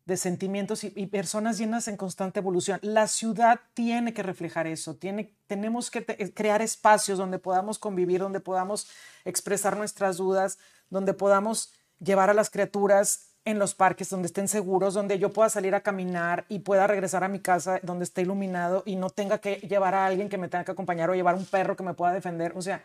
de 0.06 0.18
sentimientos 0.18 0.84
y, 0.84 1.08
personas 1.08 1.58
llenas 1.58 1.88
en 1.88 1.96
constante 1.96 2.40
evolución. 2.40 2.80
La 2.82 3.08
ciudad 3.08 3.62
tiene 3.74 4.14
que 4.14 4.24
reflejar 4.24 4.68
eso, 4.68 4.96
tiene, 4.96 5.34
tenemos 5.48 5.90
que 5.90 6.06
crear 6.34 6.62
espacios 6.62 7.18
donde 7.18 7.40
podamos 7.40 7.80
convivir, 7.80 8.20
donde 8.20 8.42
podamos 8.42 8.88
expresar 9.24 9.78
nuestras 9.78 10.18
dudas, 10.18 10.58
donde 10.90 11.14
podamos 11.14 11.74
llevar 12.00 12.30
a 12.30 12.34
las 12.34 12.50
criaturas 12.50 13.30
en 13.46 13.60
los 13.60 13.76
parques 13.76 14.10
donde 14.10 14.28
estén 14.28 14.48
seguros, 14.48 14.94
donde 14.94 15.20
yo 15.20 15.32
pueda 15.32 15.50
salir 15.50 15.76
a 15.76 15.82
caminar 15.82 16.46
y 16.50 16.60
pueda 16.60 16.88
regresar 16.88 17.24
a 17.24 17.28
mi 17.28 17.40
casa 17.40 17.80
donde 17.84 18.04
esté 18.04 18.22
iluminado 18.22 18.84
y 18.86 18.96
no 18.96 19.10
tenga 19.10 19.40
que 19.40 19.56
llevar 19.56 19.96
a 19.96 20.06
alguien 20.06 20.30
que 20.30 20.38
me 20.38 20.48
tenga 20.48 20.64
que 20.64 20.72
acompañar 20.72 21.10
o 21.10 21.16
llevar 21.16 21.36
un 21.36 21.46
perro 21.46 21.76
que 21.76 21.84
me 21.84 21.94
pueda 21.94 22.14
defender. 22.14 22.54
O 22.56 22.62
sea, 22.62 22.84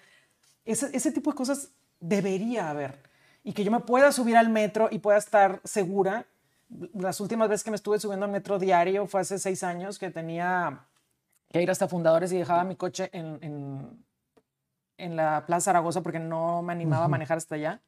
ese, 0.64 0.90
ese 0.92 1.12
tipo 1.12 1.30
de 1.30 1.36
cosas 1.36 1.70
debería 2.00 2.70
haber. 2.70 2.98
Y 3.44 3.52
que 3.52 3.64
yo 3.64 3.70
me 3.70 3.80
pueda 3.80 4.12
subir 4.12 4.36
al 4.36 4.48
metro 4.48 4.88
y 4.90 4.98
pueda 4.98 5.18
estar 5.18 5.60
segura. 5.64 6.26
Las 6.94 7.20
últimas 7.20 7.48
veces 7.48 7.64
que 7.64 7.70
me 7.70 7.76
estuve 7.76 7.98
subiendo 7.98 8.26
al 8.26 8.32
metro 8.32 8.58
diario 8.58 9.06
fue 9.06 9.20
hace 9.20 9.38
seis 9.38 9.62
años 9.62 9.98
que 9.98 10.10
tenía 10.10 10.86
que 11.48 11.62
ir 11.62 11.70
hasta 11.70 11.88
fundadores 11.88 12.30
y 12.32 12.38
dejaba 12.38 12.64
mi 12.64 12.76
coche 12.76 13.08
en, 13.12 13.38
en, 13.42 14.04
en 14.98 15.16
la 15.16 15.44
Plaza 15.46 15.66
Zaragoza 15.66 16.02
porque 16.02 16.18
no 16.18 16.62
me 16.62 16.72
animaba 16.72 17.06
a 17.06 17.08
manejar 17.08 17.38
hasta 17.38 17.54
allá 17.54 17.80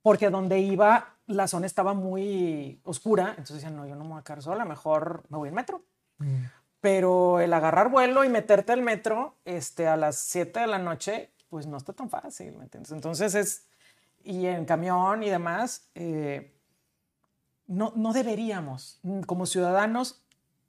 porque 0.00 0.30
donde 0.30 0.60
iba 0.60 1.18
la 1.26 1.46
zona 1.46 1.66
estaba 1.66 1.94
muy 1.94 2.80
oscura, 2.84 3.30
entonces 3.30 3.56
decían, 3.56 3.76
no, 3.76 3.86
yo 3.86 3.94
no 3.94 4.04
me 4.04 4.10
voy 4.10 4.20
a 4.20 4.24
quedar 4.24 4.42
sola, 4.42 4.64
mejor 4.64 5.24
me 5.28 5.38
voy 5.38 5.48
en 5.48 5.54
metro. 5.54 5.84
Mm. 6.18 6.44
Pero 6.80 7.40
el 7.40 7.52
agarrar 7.52 7.90
vuelo 7.90 8.24
y 8.24 8.28
meterte 8.28 8.72
al 8.72 8.82
metro 8.82 9.36
este, 9.44 9.86
a 9.86 9.96
las 9.96 10.16
7 10.16 10.60
de 10.60 10.66
la 10.66 10.78
noche, 10.78 11.30
pues 11.48 11.66
no 11.66 11.76
está 11.76 11.92
tan 11.92 12.10
fácil, 12.10 12.56
¿me 12.56 12.64
entiendes? 12.64 12.90
Entonces 12.92 13.34
es, 13.34 13.66
y 14.24 14.46
en 14.46 14.64
camión 14.64 15.22
y 15.22 15.30
demás, 15.30 15.88
eh, 15.94 16.51
no, 17.66 17.92
no 17.96 18.12
deberíamos 18.12 19.00
como 19.26 19.46
ciudadanos, 19.46 20.22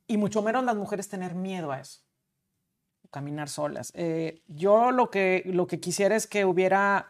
y 0.08 0.18
mucho 0.18 0.42
menos 0.42 0.64
las 0.64 0.76
mujeres, 0.76 1.10
tener 1.10 1.34
miedo 1.36 1.72
a 1.72 1.80
eso, 1.80 2.02
caminar 3.10 3.50
solas. 3.50 3.92
Eh, 3.96 4.42
yo 4.48 4.92
lo 4.92 5.10
que, 5.10 5.44
lo 5.46 5.68
que 5.68 5.80
quisiera 5.80 6.16
es 6.16 6.28
que 6.28 6.46
hubiera... 6.46 7.08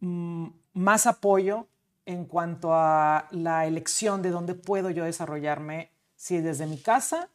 Mm, 0.00 0.48
más 0.78 1.06
apoyo 1.06 1.66
en 2.06 2.24
cuanto 2.24 2.72
a 2.72 3.26
la 3.30 3.66
elección 3.66 4.22
de 4.22 4.30
dónde 4.30 4.54
puedo 4.54 4.90
yo 4.90 5.04
desarrollarme, 5.04 5.90
si 6.14 6.40
desde 6.40 6.66
mi 6.66 6.78
casa 6.78 7.28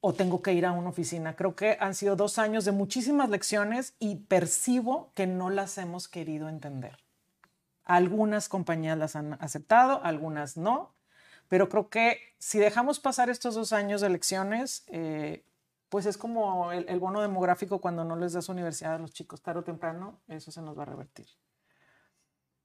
o 0.00 0.12
tengo 0.12 0.42
que 0.42 0.52
ir 0.52 0.66
a 0.66 0.72
una 0.72 0.90
oficina. 0.90 1.34
Creo 1.34 1.56
que 1.56 1.76
han 1.80 1.94
sido 1.94 2.14
dos 2.14 2.38
años 2.38 2.64
de 2.64 2.72
muchísimas 2.72 3.30
lecciones 3.30 3.94
y 3.98 4.16
percibo 4.16 5.10
que 5.14 5.26
no 5.26 5.50
las 5.50 5.78
hemos 5.78 6.06
querido 6.06 6.48
entender. 6.48 6.98
Algunas 7.84 8.48
compañías 8.48 8.98
las 8.98 9.16
han 9.16 9.38
aceptado, 9.40 10.00
algunas 10.04 10.56
no, 10.56 10.92
pero 11.48 11.68
creo 11.68 11.88
que 11.88 12.18
si 12.38 12.58
dejamos 12.58 13.00
pasar 13.00 13.30
estos 13.30 13.54
dos 13.54 13.72
años 13.72 14.00
de 14.00 14.10
lecciones, 14.10 14.84
eh, 14.88 15.44
pues 15.88 16.06
es 16.06 16.16
como 16.18 16.72
el, 16.72 16.88
el, 16.88 16.98
bono 16.98 17.20
demográfico 17.20 17.80
cuando 17.80 18.04
no 18.04 18.16
les 18.16 18.32
das 18.32 18.48
universidad 18.48 18.94
a 18.94 18.98
los 18.98 19.12
chicos 19.12 19.40
tarde 19.42 19.60
o 19.60 19.64
temprano, 19.64 20.20
eso 20.28 20.50
se 20.50 20.60
nos 20.60 20.76
va 20.76 20.82
a 20.82 20.86
revertir. 20.86 21.26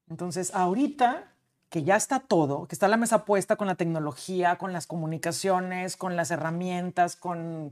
Entonces, 0.10 0.54
ahorita 0.54 1.32
que 1.72 1.84
ya 1.86 1.96
está 1.96 2.20
todo, 2.20 2.68
que 2.68 2.76
está 2.76 2.90
la 2.90 2.98
mesa 2.98 3.24
puesta 3.24 3.56
con 3.56 3.66
la 3.66 3.76
tecnología, 3.76 4.58
con 4.58 4.74
las 4.74 4.88
comunicaciones, 4.88 5.96
con 5.96 6.18
las 6.18 6.30
herramientas, 6.30 7.16
con 7.16 7.72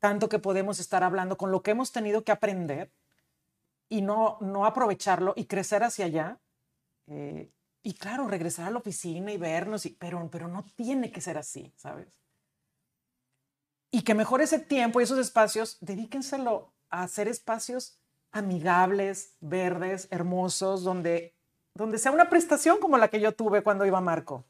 tanto 0.00 0.28
que 0.28 0.40
podemos 0.40 0.80
estar 0.80 1.04
hablando, 1.04 1.36
con 1.36 1.52
lo 1.52 1.62
que 1.62 1.70
hemos 1.70 1.92
tenido 1.92 2.24
que 2.24 2.32
aprender 2.32 2.90
y 3.88 4.02
no, 4.02 4.36
no 4.40 4.66
aprovecharlo 4.66 5.32
y 5.36 5.44
crecer 5.44 5.84
hacia 5.84 6.06
allá. 6.06 6.40
Eh, 7.06 7.52
y 7.86 7.94
claro, 7.94 8.26
regresar 8.26 8.66
a 8.66 8.72
la 8.72 8.78
oficina 8.78 9.30
y 9.30 9.36
vernos, 9.36 9.86
y, 9.86 9.90
pero, 9.90 10.28
pero 10.28 10.48
no 10.48 10.64
tiene 10.74 11.12
que 11.12 11.20
ser 11.20 11.38
así, 11.38 11.72
¿sabes? 11.76 12.18
Y 13.92 14.02
que 14.02 14.12
mejor 14.12 14.40
ese 14.40 14.58
tiempo 14.58 15.00
y 15.00 15.04
esos 15.04 15.20
espacios, 15.20 15.78
dedíquenselo 15.80 16.72
a 16.90 17.04
hacer 17.04 17.28
espacios 17.28 18.00
amigables, 18.32 19.36
verdes, 19.40 20.08
hermosos, 20.10 20.82
donde 20.82 21.36
donde 21.74 21.98
sea 21.98 22.10
una 22.10 22.28
prestación 22.28 22.78
como 22.80 22.98
la 22.98 23.06
que 23.06 23.20
yo 23.20 23.32
tuve 23.32 23.62
cuando 23.62 23.86
iba 23.86 23.98
a 23.98 24.00
Marco. 24.00 24.44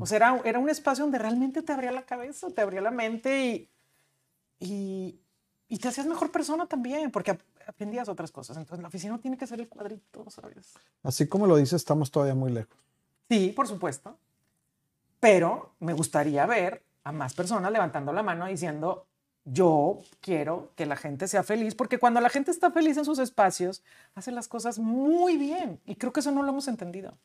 O 0.00 0.06
sea, 0.06 0.16
era, 0.16 0.40
era, 0.44 0.58
un 0.58 0.70
espacio 0.70 1.04
donde 1.04 1.18
realmente 1.18 1.60
te 1.60 1.72
abría 1.72 1.92
la 1.92 2.06
cabeza, 2.06 2.48
te 2.48 2.62
abría 2.62 2.80
la 2.80 2.90
mente 2.90 3.44
y, 3.44 3.70
y, 4.58 5.20
y 5.68 5.78
te 5.78 5.88
hacías 5.88 6.06
mejor 6.06 6.30
persona 6.30 6.66
también, 6.66 7.10
porque 7.10 7.38
aprendías 7.66 8.08
otras 8.08 8.30
cosas. 8.30 8.56
Entonces, 8.56 8.82
la 8.82 8.88
oficina 8.88 9.18
tiene 9.18 9.36
que 9.36 9.46
ser 9.46 9.60
el 9.60 9.68
cuadrito, 9.68 10.28
¿sabes? 10.30 10.74
Así 11.02 11.28
como 11.28 11.46
lo 11.46 11.56
dices, 11.56 11.74
estamos 11.74 12.10
todavía 12.10 12.34
muy 12.34 12.52
lejos. 12.52 12.78
Sí, 13.28 13.52
por 13.54 13.66
supuesto. 13.68 14.18
Pero 15.20 15.74
me 15.80 15.94
gustaría 15.94 16.44
ver 16.46 16.82
a 17.02 17.12
más 17.12 17.34
personas 17.34 17.72
levantando 17.72 18.12
la 18.12 18.22
mano 18.22 18.46
diciendo, 18.46 19.06
yo 19.44 20.00
quiero 20.20 20.70
que 20.74 20.86
la 20.86 20.96
gente 20.96 21.28
sea 21.28 21.42
feliz, 21.42 21.74
porque 21.74 21.98
cuando 21.98 22.20
la 22.20 22.30
gente 22.30 22.50
está 22.50 22.70
feliz 22.70 22.96
en 22.96 23.04
sus 23.04 23.18
espacios, 23.18 23.82
hace 24.14 24.32
las 24.32 24.48
cosas 24.48 24.78
muy 24.78 25.36
bien. 25.36 25.80
Y 25.84 25.96
creo 25.96 26.12
que 26.12 26.20
eso 26.20 26.30
no 26.30 26.42
lo 26.42 26.50
hemos 26.50 26.68
entendido. 26.68 27.16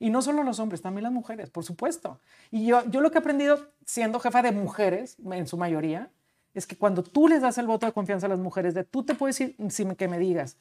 Y 0.00 0.10
no 0.10 0.22
solo 0.22 0.44
los 0.44 0.60
hombres, 0.60 0.82
también 0.82 1.04
las 1.04 1.12
mujeres, 1.12 1.50
por 1.50 1.64
supuesto. 1.64 2.20
Y 2.50 2.66
yo, 2.66 2.84
yo 2.88 3.00
lo 3.00 3.10
que 3.10 3.18
he 3.18 3.20
aprendido 3.20 3.70
siendo 3.84 4.20
jefa 4.20 4.42
de 4.42 4.52
mujeres, 4.52 5.16
en 5.30 5.46
su 5.46 5.56
mayoría, 5.56 6.10
es 6.58 6.66
que 6.66 6.76
cuando 6.76 7.02
tú 7.02 7.28
les 7.28 7.40
das 7.40 7.56
el 7.58 7.66
voto 7.66 7.86
de 7.86 7.92
confianza 7.92 8.26
a 8.26 8.28
las 8.28 8.40
mujeres, 8.40 8.74
de 8.74 8.84
tú 8.84 9.04
te 9.04 9.14
puedes 9.14 9.40
ir, 9.40 9.56
sin 9.70 9.94
que 9.94 10.08
me 10.08 10.18
digas, 10.18 10.56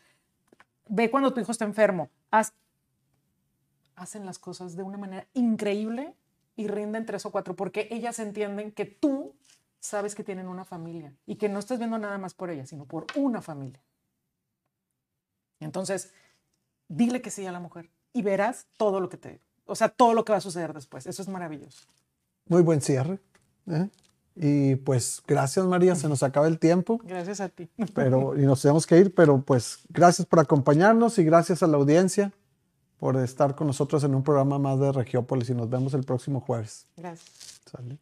ve 0.88 1.10
cuando 1.10 1.34
tu 1.34 1.42
hijo 1.42 1.52
está 1.52 1.66
enfermo, 1.66 2.10
hacen 3.96 4.26
las 4.26 4.38
cosas 4.38 4.76
de 4.76 4.84
una 4.84 4.98
manera 4.98 5.28
increíble 5.34 6.14
y 6.56 6.68
rinden 6.68 7.06
tres 7.06 7.26
o 7.26 7.32
cuatro, 7.32 7.56
porque 7.56 7.88
ellas 7.92 8.20
entienden 8.20 8.72
que 8.72 8.86
tú 8.86 9.36
sabes 9.80 10.14
que 10.14 10.24
tienen 10.24 10.48
una 10.48 10.66
familia 10.66 11.16
y 11.26 11.36
que 11.36 11.50
no 11.50 11.60
estás 11.60 11.80
viendo 11.80 11.98
nada 11.98 12.18
más 12.18 12.34
por 12.34 12.52
ella, 12.52 12.66
sino 12.66 12.86
por 12.86 13.08
una 13.16 13.42
familia. 13.42 13.82
Entonces, 15.60 16.14
dile 16.88 17.22
que 17.22 17.32
sí 17.32 17.46
a 17.48 17.52
la 17.52 17.60
mujer 17.60 17.90
y 18.14 18.22
verás 18.22 18.68
todo 18.78 19.00
lo 19.00 19.10
que 19.10 19.18
te, 19.18 19.42
o 19.66 19.76
sea, 19.76 19.90
todo 19.90 20.14
lo 20.14 20.24
que 20.24 20.32
va 20.32 20.38
a 20.38 20.42
suceder 20.42 20.74
después. 20.74 21.08
Eso 21.08 21.24
es 21.24 21.28
maravilloso. 21.28 21.88
Muy 22.46 22.62
buen 22.62 22.82
cierre. 22.82 23.20
¿eh? 23.68 23.90
Y 24.40 24.76
pues 24.76 25.24
gracias 25.28 25.66
María, 25.66 25.96
se 25.96 26.08
nos 26.08 26.22
acaba 26.22 26.48
el 26.48 26.60
tiempo. 26.60 27.02
Gracias 27.04 27.42
a 27.42 27.50
ti. 27.50 27.70
Pero, 27.96 28.38
y 28.40 28.46
nos 28.46 28.62
tenemos 28.62 28.86
que 28.86 28.98
ir, 28.98 29.14
pero 29.14 29.42
pues 29.42 29.80
gracias 29.90 30.28
por 30.28 30.40
acompañarnos 30.40 31.18
y 31.18 31.24
gracias 31.24 31.64
a 31.64 31.68
la 31.68 31.78
audiencia 31.78 32.32
por 33.00 33.18
estar 33.18 33.56
con 33.56 33.68
nosotros 33.68 34.04
en 34.04 34.14
un 34.14 34.24
programa 34.24 34.60
más 34.60 34.80
de 34.80 34.92
Regiópolis 34.92 35.50
y 35.50 35.56
nos 35.56 35.70
vemos 35.70 35.94
el 35.94 36.04
próximo 36.04 36.40
jueves. 36.40 36.86
Gracias. 36.96 37.62
¿Sale? 37.66 37.98